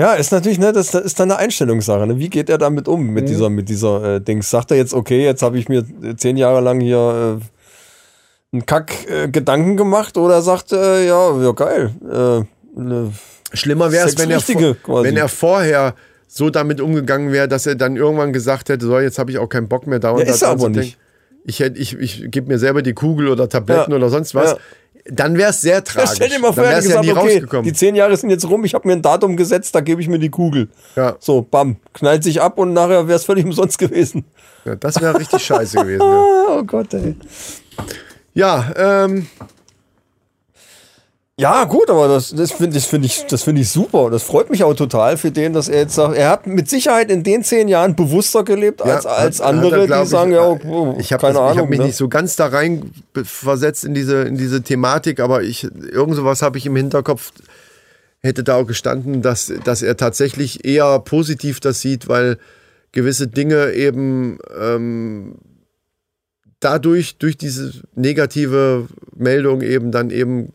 Ja, 0.00 0.14
ist 0.14 0.32
natürlich, 0.32 0.58
ne, 0.58 0.72
das, 0.72 0.92
das 0.92 1.02
ist 1.04 1.20
dann 1.20 1.30
eine 1.30 1.38
Einstellungssache. 1.38 2.06
Ne? 2.06 2.18
Wie 2.18 2.30
geht 2.30 2.48
er 2.48 2.56
damit 2.56 2.88
um, 2.88 3.06
Mhm. 3.06 3.12
mit 3.12 3.28
dieser, 3.28 3.50
mit 3.50 3.68
dieser 3.68 4.14
äh, 4.16 4.20
Dings? 4.20 4.48
Sagt 4.48 4.70
er 4.70 4.78
jetzt, 4.78 4.94
okay, 4.94 5.22
jetzt 5.24 5.42
habe 5.42 5.58
ich 5.58 5.68
mir 5.68 5.84
äh, 6.02 6.16
zehn 6.16 6.38
Jahre 6.38 6.60
lang 6.62 6.80
hier 6.80 7.38
äh, 7.42 7.44
einen 8.56 8.64
Kack-Gedanken 8.64 9.24
äh, 9.24 9.28
Gedanken 9.28 9.76
gemacht 9.76 10.16
oder 10.16 10.40
sagt 10.40 10.72
er, 10.72 11.04
ja, 11.04 11.38
ja, 11.42 11.52
geil. 11.52 11.90
Äh, 12.02 12.80
ne, 12.80 13.12
Schlimmer 13.52 13.92
wäre 13.92 14.08
es, 14.08 14.16
wenn 14.18 14.30
er, 14.30 14.40
vor- 14.40 15.04
wenn 15.04 15.16
er 15.18 15.28
vorher 15.28 15.94
so 16.26 16.48
damit 16.48 16.80
umgegangen 16.80 17.30
wäre, 17.32 17.48
dass 17.48 17.66
er 17.66 17.74
dann 17.74 17.96
irgendwann 17.96 18.32
gesagt 18.32 18.70
hätte, 18.70 18.86
so, 18.86 18.98
jetzt 18.98 19.18
habe 19.18 19.30
ich 19.32 19.38
auch 19.38 19.48
keinen 19.48 19.68
Bock 19.68 19.86
mehr 19.86 19.98
da 19.98 20.12
und 20.12 20.20
Ja, 20.20 20.24
da 20.26 20.30
ist 20.32 20.42
er 20.42 20.48
aber 20.50 20.68
nicht. 20.70 20.80
denken. 20.80 20.96
Ich, 21.44 21.60
hätte- 21.60 21.78
ich, 21.78 21.98
ich 21.98 22.30
gebe 22.30 22.48
mir 22.48 22.58
selber 22.58 22.80
die 22.82 22.92
Kugel 22.94 23.28
oder 23.28 23.48
Tabletten 23.50 23.90
Ja. 23.90 23.96
oder 23.96 24.08
sonst 24.08 24.34
was. 24.34 24.52
Ja. 24.52 24.58
Dann 25.06 25.36
wäre 25.38 25.50
es 25.50 25.60
sehr 25.60 25.74
Ja, 25.76 25.80
tragisch. 25.82 26.10
stell 26.16 26.28
dir 26.28 26.38
mal 26.38 26.52
vor, 26.52 26.62
dann 26.64 26.72
er 26.72 26.78
ja 26.78 26.80
gesagt, 26.80 27.04
nie 27.04 27.10
okay, 27.12 27.20
rausgekommen. 27.20 27.64
die 27.64 27.72
zehn 27.72 27.94
Jahre 27.94 28.16
sind 28.16 28.30
jetzt 28.30 28.48
rum, 28.48 28.64
ich 28.64 28.74
habe 28.74 28.86
mir 28.86 28.94
ein 28.94 29.02
Datum 29.02 29.36
gesetzt, 29.36 29.74
da 29.74 29.80
gebe 29.80 30.00
ich 30.02 30.08
mir 30.08 30.18
die 30.18 30.30
Kugel. 30.30 30.68
Ja. 30.96 31.16
So, 31.20 31.42
bam, 31.42 31.76
knallt 31.94 32.22
sich 32.24 32.40
ab 32.42 32.58
und 32.58 32.72
nachher 32.72 33.08
wäre 33.08 33.16
es 33.16 33.24
völlig 33.24 33.44
umsonst 33.44 33.78
gewesen. 33.78 34.24
Ja, 34.64 34.76
das 34.76 35.00
wäre 35.00 35.18
richtig 35.18 35.42
scheiße 35.42 35.78
gewesen. 35.78 36.00
Ja, 36.50 36.56
oh 36.58 36.62
Gott, 36.64 36.92
ey. 36.94 37.14
ja 38.34 38.72
ähm, 38.76 39.26
Ja, 41.40 41.64
gut, 41.64 41.88
aber 41.88 42.06
das, 42.06 42.34
das 42.34 42.52
finde 42.52 42.76
ich, 42.76 42.84
find 42.84 43.02
ich, 43.02 43.24
das 43.26 43.44
find 43.44 43.58
ich 43.58 43.70
super. 43.70 44.10
Das 44.10 44.22
freut 44.22 44.50
mich 44.50 44.62
auch 44.62 44.74
total 44.74 45.16
für 45.16 45.30
den, 45.30 45.54
dass 45.54 45.70
er 45.70 45.78
jetzt 45.80 45.94
sagt, 45.94 46.14
er 46.14 46.28
hat 46.28 46.46
mit 46.46 46.68
Sicherheit 46.68 47.10
in 47.10 47.22
den 47.22 47.42
zehn 47.42 47.66
Jahren 47.66 47.96
bewusster 47.96 48.44
gelebt 48.44 48.82
als, 48.82 49.04
ja, 49.04 49.10
als 49.10 49.40
andere, 49.40 49.80
er, 49.80 49.86
die 49.86 50.02
ich, 50.02 50.08
sagen, 50.10 50.32
ja, 50.32 50.52
äh, 50.52 50.58
oh, 50.66 50.96
ich 50.98 51.14
habe 51.14 51.32
hab 51.32 51.70
mich 51.70 51.78
ne? 51.78 51.86
nicht 51.86 51.96
so 51.96 52.10
ganz 52.10 52.36
da 52.36 52.48
rein 52.48 52.90
versetzt 53.24 53.86
in 53.86 53.94
diese, 53.94 54.24
in 54.24 54.36
diese 54.36 54.60
Thematik, 54.60 55.18
aber 55.18 55.42
ich, 55.42 55.64
irgend 55.64 56.14
sowas 56.14 56.42
habe 56.42 56.58
ich 56.58 56.66
im 56.66 56.76
Hinterkopf, 56.76 57.32
hätte 58.18 58.44
da 58.44 58.56
auch 58.56 58.66
gestanden, 58.66 59.22
dass, 59.22 59.50
dass 59.64 59.80
er 59.80 59.96
tatsächlich 59.96 60.66
eher 60.66 60.98
positiv 60.98 61.60
das 61.60 61.80
sieht, 61.80 62.06
weil 62.06 62.36
gewisse 62.92 63.28
Dinge 63.28 63.72
eben 63.72 64.36
ähm, 64.60 65.36
dadurch, 66.60 67.16
durch 67.16 67.38
diese 67.38 67.72
negative 67.94 68.88
Meldung 69.16 69.62
eben 69.62 69.90
dann 69.90 70.10
eben, 70.10 70.52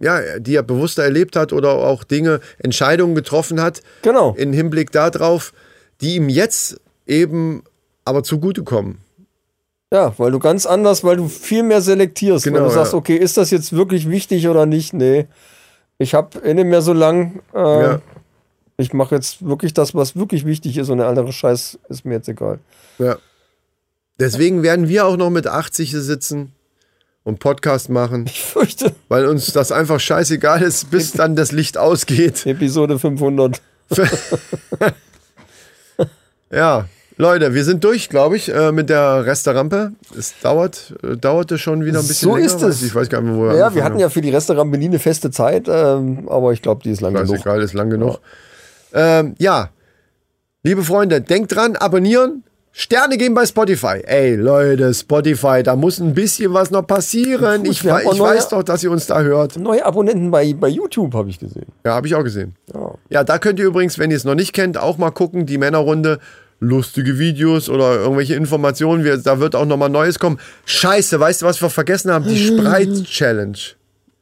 ja, 0.00 0.38
die 0.38 0.54
er 0.54 0.62
bewusster 0.62 1.02
erlebt 1.04 1.36
hat 1.36 1.52
oder 1.52 1.72
auch 1.72 2.04
Dinge, 2.04 2.40
Entscheidungen 2.58 3.14
getroffen 3.14 3.60
hat, 3.60 3.82
Genau. 4.02 4.34
in 4.36 4.52
Hinblick 4.52 4.92
darauf, 4.92 5.52
die 6.00 6.16
ihm 6.16 6.28
jetzt 6.28 6.80
eben 7.06 7.62
aber 8.04 8.22
zugutekommen. 8.22 8.98
Ja, 9.92 10.12
weil 10.18 10.32
du 10.32 10.38
ganz 10.38 10.66
anders, 10.66 11.04
weil 11.04 11.16
du 11.16 11.28
viel 11.28 11.62
mehr 11.62 11.80
selektierst. 11.80 12.44
Genau, 12.44 12.58
weil 12.58 12.64
du 12.68 12.70
sagst, 12.74 12.92
ja. 12.92 12.98
okay, 12.98 13.16
ist 13.16 13.36
das 13.36 13.50
jetzt 13.50 13.72
wirklich 13.72 14.10
wichtig 14.10 14.48
oder 14.48 14.66
nicht? 14.66 14.92
Nee. 14.92 15.26
Ich 15.98 16.12
habe 16.14 16.38
eh 16.40 16.54
nicht 16.54 16.66
mehr 16.66 16.82
so 16.82 16.92
lang. 16.92 17.40
Äh, 17.54 17.58
Ja. 17.58 18.00
Ich 18.78 18.92
mache 18.92 19.14
jetzt 19.14 19.46
wirklich 19.46 19.72
das, 19.72 19.94
was 19.94 20.16
wirklich 20.16 20.44
wichtig 20.44 20.76
ist 20.76 20.90
und 20.90 20.98
der 20.98 21.06
andere 21.08 21.32
Scheiß 21.32 21.78
ist 21.88 22.04
mir 22.04 22.16
jetzt 22.16 22.28
egal. 22.28 22.58
Ja. 22.98 23.16
Deswegen 24.20 24.62
werden 24.62 24.86
wir 24.88 25.06
auch 25.06 25.16
noch 25.16 25.30
mit 25.30 25.46
80 25.46 25.90
hier 25.90 26.02
sitzen 26.02 26.52
und 27.26 27.40
Podcast 27.40 27.88
machen, 27.90 28.24
Ich 28.26 28.40
fürchte, 28.42 28.94
weil 29.08 29.26
uns 29.26 29.52
das 29.52 29.72
einfach 29.72 29.98
scheißegal 29.98 30.62
ist, 30.62 30.90
bis 30.92 31.10
dann 31.12 31.34
das 31.34 31.50
Licht 31.50 31.76
ausgeht. 31.76 32.46
Episode 32.46 32.98
500. 33.00 33.60
Ja, 36.50 36.86
Leute, 37.16 37.54
wir 37.54 37.64
sind 37.64 37.82
durch, 37.82 38.08
glaube 38.08 38.36
ich, 38.36 38.52
äh, 38.54 38.70
mit 38.70 38.88
der 38.88 39.26
Resterampe. 39.26 39.92
Es 40.16 40.34
dauert, 40.40 40.94
äh, 41.02 41.16
dauerte 41.16 41.58
schon 41.58 41.84
wieder 41.84 41.98
ein 41.98 42.06
bisschen 42.06 42.28
So 42.28 42.36
länger. 42.36 42.46
ist 42.46 42.62
es. 42.62 42.82
Ich 42.82 42.94
weiß 42.94 43.08
gar 43.08 43.20
nicht, 43.20 43.30
mehr, 43.32 43.38
wo 43.40 43.48
wir 43.48 43.56
Ja, 43.56 43.74
wir 43.74 43.82
hatten 43.82 43.94
haben. 43.94 44.00
ja 44.00 44.10
für 44.10 44.20
die 44.20 44.30
Restaurant 44.30 44.70
nie 44.70 44.84
eine 44.84 44.98
feste 45.00 45.30
Zeit, 45.32 45.66
ähm, 45.68 46.28
aber 46.28 46.52
ich 46.52 46.62
glaube, 46.62 46.82
die 46.84 46.90
ist 46.90 47.00
lang 47.00 47.14
genug. 47.14 47.28
Scheißegal, 47.30 47.62
ist 47.62 47.74
lang 47.74 47.90
genug. 47.90 48.20
Ähm, 48.92 49.34
ja, 49.38 49.70
liebe 50.62 50.84
Freunde, 50.84 51.20
denkt 51.20 51.54
dran, 51.54 51.74
abonnieren, 51.74 52.44
Sterne 52.78 53.16
geben 53.16 53.34
bei 53.34 53.46
Spotify. 53.46 54.02
Ey, 54.04 54.34
Leute, 54.36 54.92
Spotify, 54.92 55.62
da 55.62 55.76
muss 55.76 55.98
ein 55.98 56.12
bisschen 56.12 56.52
was 56.52 56.70
noch 56.70 56.86
passieren. 56.86 57.62
Gut, 57.64 57.70
Ich, 57.72 57.90
auch 57.90 57.98
ich 58.00 58.18
neue- 58.18 58.36
weiß 58.36 58.50
doch, 58.50 58.62
dass 58.62 58.82
ihr 58.84 58.90
uns 58.90 59.06
da 59.06 59.22
hört. 59.22 59.56
Neue 59.58 59.82
Abonnenten 59.86 60.30
bei, 60.30 60.52
bei 60.52 60.68
YouTube 60.68 61.14
habe 61.14 61.30
ich 61.30 61.38
gesehen. 61.38 61.64
Ja, 61.86 61.94
habe 61.94 62.06
ich 62.06 62.14
auch 62.14 62.22
gesehen. 62.22 62.54
Ja. 62.74 62.92
Ja, 63.08 63.24
da 63.24 63.38
könnt 63.38 63.58
ihr 63.58 63.64
übrigens, 63.64 63.98
wenn 63.98 64.10
ihr 64.10 64.18
es 64.18 64.24
noch 64.24 64.34
nicht 64.34 64.52
kennt, 64.52 64.76
auch 64.76 64.98
mal 64.98 65.10
gucken, 65.10 65.46
die 65.46 65.56
Männerrunde. 65.56 66.18
Lustige 66.60 67.18
Videos 67.18 67.68
oder 67.70 67.96
irgendwelche 67.96 68.34
Informationen. 68.34 69.04
Wir, 69.04 69.16
da 69.18 69.40
wird 69.40 69.54
auch 69.54 69.64
noch 69.66 69.76
mal 69.78 69.88
Neues 69.90 70.18
kommen. 70.18 70.38
Scheiße, 70.66 71.18
weißt 71.20 71.42
du, 71.42 71.46
was 71.46 71.60
wir 71.62 71.68
vergessen 71.70 72.10
haben? 72.10 72.26
Die 72.26 72.36
Spreit-Challenge. 72.46 73.58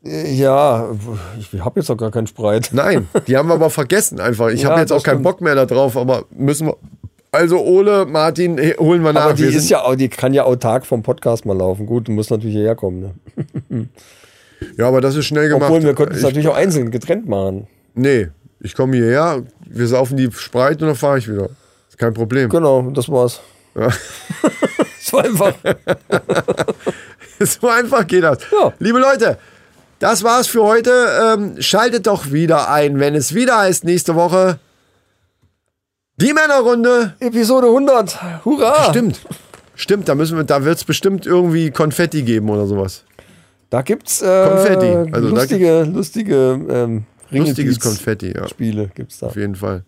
Ja, 0.02 0.90
ich 1.38 1.60
habe 1.60 1.80
jetzt 1.80 1.90
auch 1.90 1.96
gar 1.96 2.10
keinen 2.10 2.26
Spreit. 2.26 2.70
Nein, 2.72 3.08
die 3.26 3.36
haben 3.36 3.48
wir 3.48 3.54
aber 3.54 3.70
vergessen 3.70 4.20
einfach. 4.20 4.48
Ich 4.50 4.62
Ja, 4.62 4.70
habe 4.70 4.80
jetzt 4.80 4.92
auch 4.92 5.02
keinen 5.02 5.14
stimmt. 5.14 5.24
Bock 5.24 5.40
mehr 5.40 5.54
darauf, 5.54 5.96
aber 5.96 6.24
müssen 6.36 6.66
wir. 6.66 6.76
Also 7.34 7.64
Ole, 7.64 8.06
Martin, 8.06 8.58
holen 8.78 9.02
wir 9.02 9.12
nach. 9.12 9.24
Aber 9.24 9.34
die 9.34 9.42
ist 9.42 9.68
ja 9.68 9.82
auch, 9.82 9.96
die 9.96 10.08
kann 10.08 10.32
ja 10.34 10.44
autark 10.44 10.86
vom 10.86 11.02
Podcast 11.02 11.44
mal 11.44 11.56
laufen. 11.56 11.84
Gut, 11.84 12.06
du 12.06 12.12
musst 12.12 12.30
natürlich 12.30 12.54
hierher 12.54 12.76
kommen. 12.76 13.16
Ne? 13.68 13.88
ja, 14.78 14.86
aber 14.86 15.00
das 15.00 15.16
ist 15.16 15.26
schnell 15.26 15.48
gemacht. 15.48 15.68
Obwohl 15.68 15.82
wir 15.82 15.94
könnten 15.94 16.12
es 16.12 16.18
ich, 16.18 16.24
natürlich 16.24 16.46
auch 16.46 16.54
einzeln 16.54 16.92
getrennt 16.92 17.28
machen. 17.28 17.66
nee, 17.94 18.28
ich 18.60 18.76
komme 18.76 18.96
hierher, 18.96 19.42
wir 19.66 19.86
saufen 19.88 20.16
die 20.16 20.30
Spreit 20.30 20.80
und 20.80 20.86
dann 20.86 20.96
fahre 20.96 21.18
ich 21.18 21.28
wieder. 21.28 21.48
Ist 21.88 21.98
kein 21.98 22.14
Problem. 22.14 22.48
Genau, 22.48 22.82
das 22.92 23.08
war's. 23.08 23.40
Ja. 23.74 23.88
War 25.10 25.24
einfach. 25.24 25.54
So 27.40 27.68
einfach 27.68 28.06
geht 28.06 28.22
das. 28.22 28.38
Ja. 28.52 28.72
Liebe 28.78 29.00
Leute, 29.00 29.38
das 29.98 30.22
war's 30.22 30.46
für 30.46 30.62
heute. 30.62 30.92
Ähm, 31.20 31.60
schaltet 31.60 32.06
doch 32.06 32.30
wieder 32.30 32.70
ein, 32.70 33.00
wenn 33.00 33.16
es 33.16 33.34
wieder 33.34 33.58
heißt 33.58 33.82
nächste 33.82 34.14
Woche. 34.14 34.60
Die 36.20 36.32
Männerrunde. 36.32 37.14
Episode 37.20 37.66
100. 37.66 38.44
Hurra! 38.44 38.90
Stimmt. 38.90 39.20
Stimmt, 39.74 40.08
da 40.08 40.14
müssen 40.14 40.36
wir, 40.36 40.44
da 40.44 40.64
wird 40.64 40.76
es 40.76 40.84
bestimmt 40.84 41.26
irgendwie 41.26 41.70
Konfetti 41.72 42.22
geben 42.22 42.48
oder 42.50 42.66
sowas. 42.66 43.04
Da 43.70 43.82
gibt's 43.82 44.22
äh, 44.22 44.48
Konfetti. 44.48 45.12
Also 45.12 45.30
da 45.30 45.40
lustige, 45.40 45.82
lustige 45.82 46.34
ähm, 46.70 47.04
Lustiges 47.30 47.80
Konfetti, 47.80 48.32
ja. 48.36 48.46
Spiele 48.46 48.90
gibt's 48.94 49.18
da. 49.18 49.26
Auf 49.26 49.36
jeden 49.36 49.56
Fall. 49.56 49.82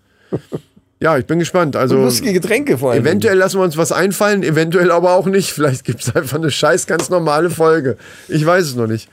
Ja, 0.99 1.17
ich 1.17 1.27
bin 1.27 1.39
gespannt. 1.39 1.77
Also 1.77 1.95
Und 1.97 2.03
lustige 2.03 2.33
Getränke 2.33 2.79
vor 2.79 2.91
allem. 2.91 3.03
eventuell 3.03 3.37
lassen 3.39 3.61
wir 3.61 3.65
uns 3.65 3.77
was 3.77 3.93
einfallen, 3.93 4.43
eventuell 4.43 4.91
aber 4.91 5.13
auch 5.13 5.27
nicht. 5.27 5.53
Vielleicht 5.53 5.85
gibt 5.85 6.01
es 6.03 6.17
einfach 6.17 6.39
eine 6.39 6.51
scheiß 6.51 6.89
ganz 6.89 7.09
normale 7.09 7.51
Folge. 7.51 7.97
Ich 8.27 8.45
weiß 8.45 8.65
es 8.65 8.75
noch 8.75 8.89
nicht. 8.89 9.09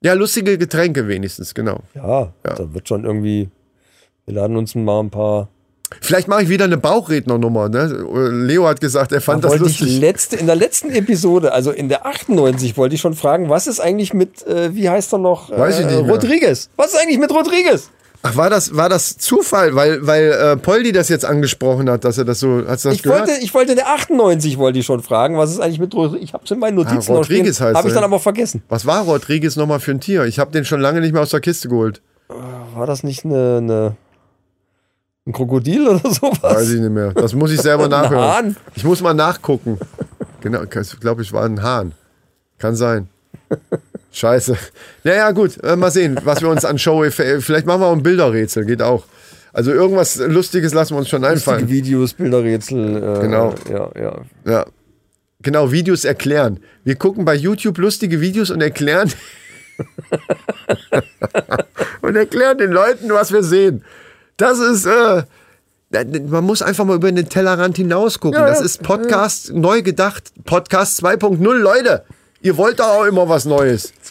Ja, 0.00 0.14
lustige 0.14 0.56
Getränke 0.56 1.06
wenigstens, 1.08 1.52
genau. 1.52 1.80
Ja, 1.94 2.32
Ja. 2.46 2.54
da 2.54 2.72
wird 2.72 2.88
schon 2.88 3.04
irgendwie. 3.04 3.50
Wir 4.24 4.34
laden 4.34 4.56
uns 4.56 4.74
mal 4.74 5.00
ein 5.00 5.10
paar. 5.10 5.48
Vielleicht 6.00 6.28
mache 6.28 6.42
ich 6.42 6.48
wieder 6.48 6.64
eine 6.66 6.76
Bauchrednernummer. 6.76 7.68
Ne? 7.68 7.86
Leo 8.46 8.66
hat 8.66 8.80
gesagt, 8.80 9.12
er 9.12 9.20
fand 9.20 9.42
Da 9.44 9.48
das 9.48 9.58
lustig. 9.58 10.00
letzte, 10.00 10.36
in 10.36 10.46
der 10.46 10.56
letzten 10.56 10.90
Episode, 10.90 11.52
also 11.52 11.70
in 11.70 11.88
der 11.88 12.04
98, 12.06 12.76
wollte 12.76 12.94
ich 12.94 13.00
schon 13.00 13.14
fragen, 13.14 13.48
was 13.48 13.66
ist 13.66 13.80
eigentlich 13.80 14.12
mit, 14.14 14.46
äh, 14.46 14.74
wie 14.74 14.88
heißt 14.88 15.12
er 15.14 15.18
noch? 15.18 15.50
Weiß 15.50 15.78
ich 15.80 15.86
äh, 15.86 15.88
nicht 15.94 16.02
mehr. 16.04 16.10
Rodriguez. 16.14 16.68
Was 16.76 16.92
ist 16.92 17.00
eigentlich 17.00 17.18
mit 17.18 17.30
Rodriguez? 17.30 17.90
Ach, 18.22 18.34
war 18.36 18.50
das, 18.50 18.74
war 18.76 18.88
das 18.88 19.16
Zufall, 19.16 19.76
weil, 19.76 20.04
weil 20.06 20.32
äh, 20.32 20.56
Poldi 20.56 20.90
das 20.92 21.08
jetzt 21.08 21.24
angesprochen 21.24 21.88
hat, 21.88 22.04
dass 22.04 22.18
er 22.18 22.24
das 22.24 22.40
so. 22.40 22.62
Hast 22.66 22.84
du 22.84 22.88
das 22.88 22.96
Ich 22.96 23.02
gehört? 23.04 23.28
wollte, 23.28 23.40
ich 23.44 23.54
wollte 23.54 23.70
in 23.72 23.76
der 23.76 23.88
98 23.88 24.58
wollte 24.58 24.80
ich 24.80 24.86
schon 24.86 25.02
fragen, 25.02 25.38
was 25.38 25.50
ist 25.52 25.60
eigentlich 25.60 25.78
mit 25.78 25.94
Rodriguez? 25.94 26.24
Ich 26.24 26.32
habe 26.34 26.44
es 26.44 26.50
in 26.50 26.58
meinen 26.58 26.74
Notizen 26.74 27.12
Ah, 27.12 27.14
noch 27.14 27.24
stehen, 27.24 27.36
Rodriguez 27.38 27.60
heißt 27.60 27.76
habe 27.76 27.88
ich 27.88 27.94
dann 27.94 28.02
aber 28.04 28.18
vergessen. 28.18 28.62
Was 28.68 28.86
war 28.86 29.04
Rodriguez 29.04 29.54
nochmal 29.56 29.78
für 29.78 29.92
ein 29.92 30.00
Tier? 30.00 30.24
Ich 30.24 30.38
habe 30.40 30.50
den 30.50 30.64
schon 30.64 30.80
lange 30.80 31.00
nicht 31.00 31.12
mehr 31.12 31.22
aus 31.22 31.30
der 31.30 31.40
Kiste 31.40 31.68
geholt. 31.68 32.02
War 32.74 32.86
das 32.86 33.04
nicht 33.04 33.24
eine, 33.24 33.58
eine 33.58 33.96
ein 35.28 35.32
Krokodil 35.32 35.86
oder 35.86 35.98
sowas? 36.10 36.42
Weiß 36.42 36.70
ich 36.70 36.80
nicht 36.80 36.90
mehr. 36.90 37.12
Das 37.12 37.34
muss 37.34 37.52
ich 37.52 37.60
selber 37.60 37.88
nachhören. 37.88 38.34
Hahn? 38.34 38.56
Ich 38.74 38.84
muss 38.84 39.00
mal 39.00 39.14
nachgucken. 39.14 39.78
Genau, 40.40 40.62
ich 40.62 41.00
glaube, 41.00 41.22
ich 41.22 41.32
war 41.32 41.44
ein 41.44 41.62
Hahn. 41.62 41.92
Kann 42.58 42.74
sein. 42.74 43.08
Scheiße. 44.12 44.56
Naja, 45.04 45.30
gut, 45.32 45.62
äh, 45.62 45.76
mal 45.76 45.90
sehen, 45.90 46.18
was 46.24 46.40
wir 46.40 46.48
uns 46.48 46.64
an 46.64 46.78
Show. 46.78 47.04
Vielleicht 47.10 47.66
machen 47.66 47.80
wir 47.80 47.86
auch 47.86 47.92
ein 47.92 48.02
Bilderrätsel, 48.02 48.64
geht 48.64 48.82
auch. 48.82 49.04
Also 49.52 49.72
irgendwas 49.72 50.16
Lustiges 50.16 50.74
lassen 50.74 50.94
wir 50.94 50.98
uns 50.98 51.08
schon 51.08 51.22
Lustige 51.22 51.40
einfallen. 51.50 51.68
Videos, 51.68 52.14
Bilderrätsel. 52.14 52.96
Äh, 52.96 53.20
Genau. 53.20 53.54
Ja, 53.70 53.90
ja. 54.00 54.16
Ja. 54.44 54.66
Genau, 55.42 55.70
Videos 55.72 56.04
erklären. 56.04 56.60
Wir 56.84 56.96
gucken 56.96 57.24
bei 57.24 57.34
YouTube 57.34 57.78
lustige 57.78 58.20
Videos 58.20 58.50
und 58.50 58.60
erklären 58.60 59.10
und 62.02 62.16
erklären 62.16 62.58
den 62.58 62.72
Leuten, 62.72 63.10
was 63.10 63.32
wir 63.32 63.42
sehen. 63.42 63.84
Das 64.38 64.58
ist, 64.58 64.86
äh, 64.86 65.24
man 66.28 66.44
muss 66.44 66.62
einfach 66.62 66.84
mal 66.84 66.96
über 66.96 67.10
den 67.12 67.28
Tellerrand 67.28 67.76
hinaus 67.76 68.18
gucken. 68.20 68.40
Ja, 68.40 68.46
das 68.46 68.60
ja. 68.60 68.64
ist 68.64 68.82
Podcast 68.82 69.52
neu 69.52 69.82
gedacht. 69.82 70.32
Podcast 70.44 71.02
2.0, 71.04 71.52
Leute. 71.54 72.04
Ihr 72.40 72.56
wollt 72.56 72.78
doch 72.78 72.86
auch 72.86 73.04
immer 73.04 73.28
was 73.28 73.44
Neues. 73.44 73.92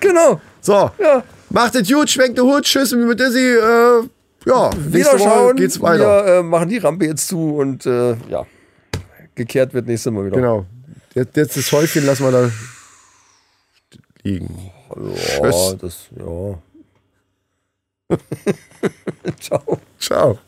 Genau. 0.00 0.40
So, 0.62 0.90
Ja. 0.98 1.22
macht 1.50 1.74
es 1.74 1.86
gut, 1.88 2.08
schwenkt 2.08 2.38
den 2.38 2.44
Hut, 2.46 2.64
tschüss 2.64 2.92
mit 2.92 3.20
Dizzy, 3.20 3.38
äh, 3.38 4.02
ja, 4.46 4.70
nächste 4.70 4.80
Woche 4.80 4.92
Wiederschauen. 4.92 5.56
geht's 5.56 5.80
weiter. 5.80 6.24
Wir 6.24 6.34
äh, 6.38 6.42
machen 6.42 6.70
die 6.70 6.78
Rampe 6.78 7.04
jetzt 7.04 7.28
zu 7.28 7.56
und 7.56 7.84
äh, 7.84 8.16
ja, 8.30 8.46
gekehrt 9.34 9.74
wird 9.74 9.86
nächstes 9.86 10.10
Mal 10.10 10.24
wieder. 10.26 10.36
Genau. 10.36 10.66
Jetzt, 11.14 11.36
jetzt 11.36 11.56
das 11.56 11.70
Häufchen 11.72 12.06
lassen 12.06 12.24
wir 12.24 12.32
da 12.32 12.50
liegen. 14.22 14.70
Ja, 14.96 15.50
Tschüss. 15.50 15.76
das, 15.80 15.96
ja. 16.18 16.58
Ciao. 19.40 19.80
Ciao. 19.98 20.38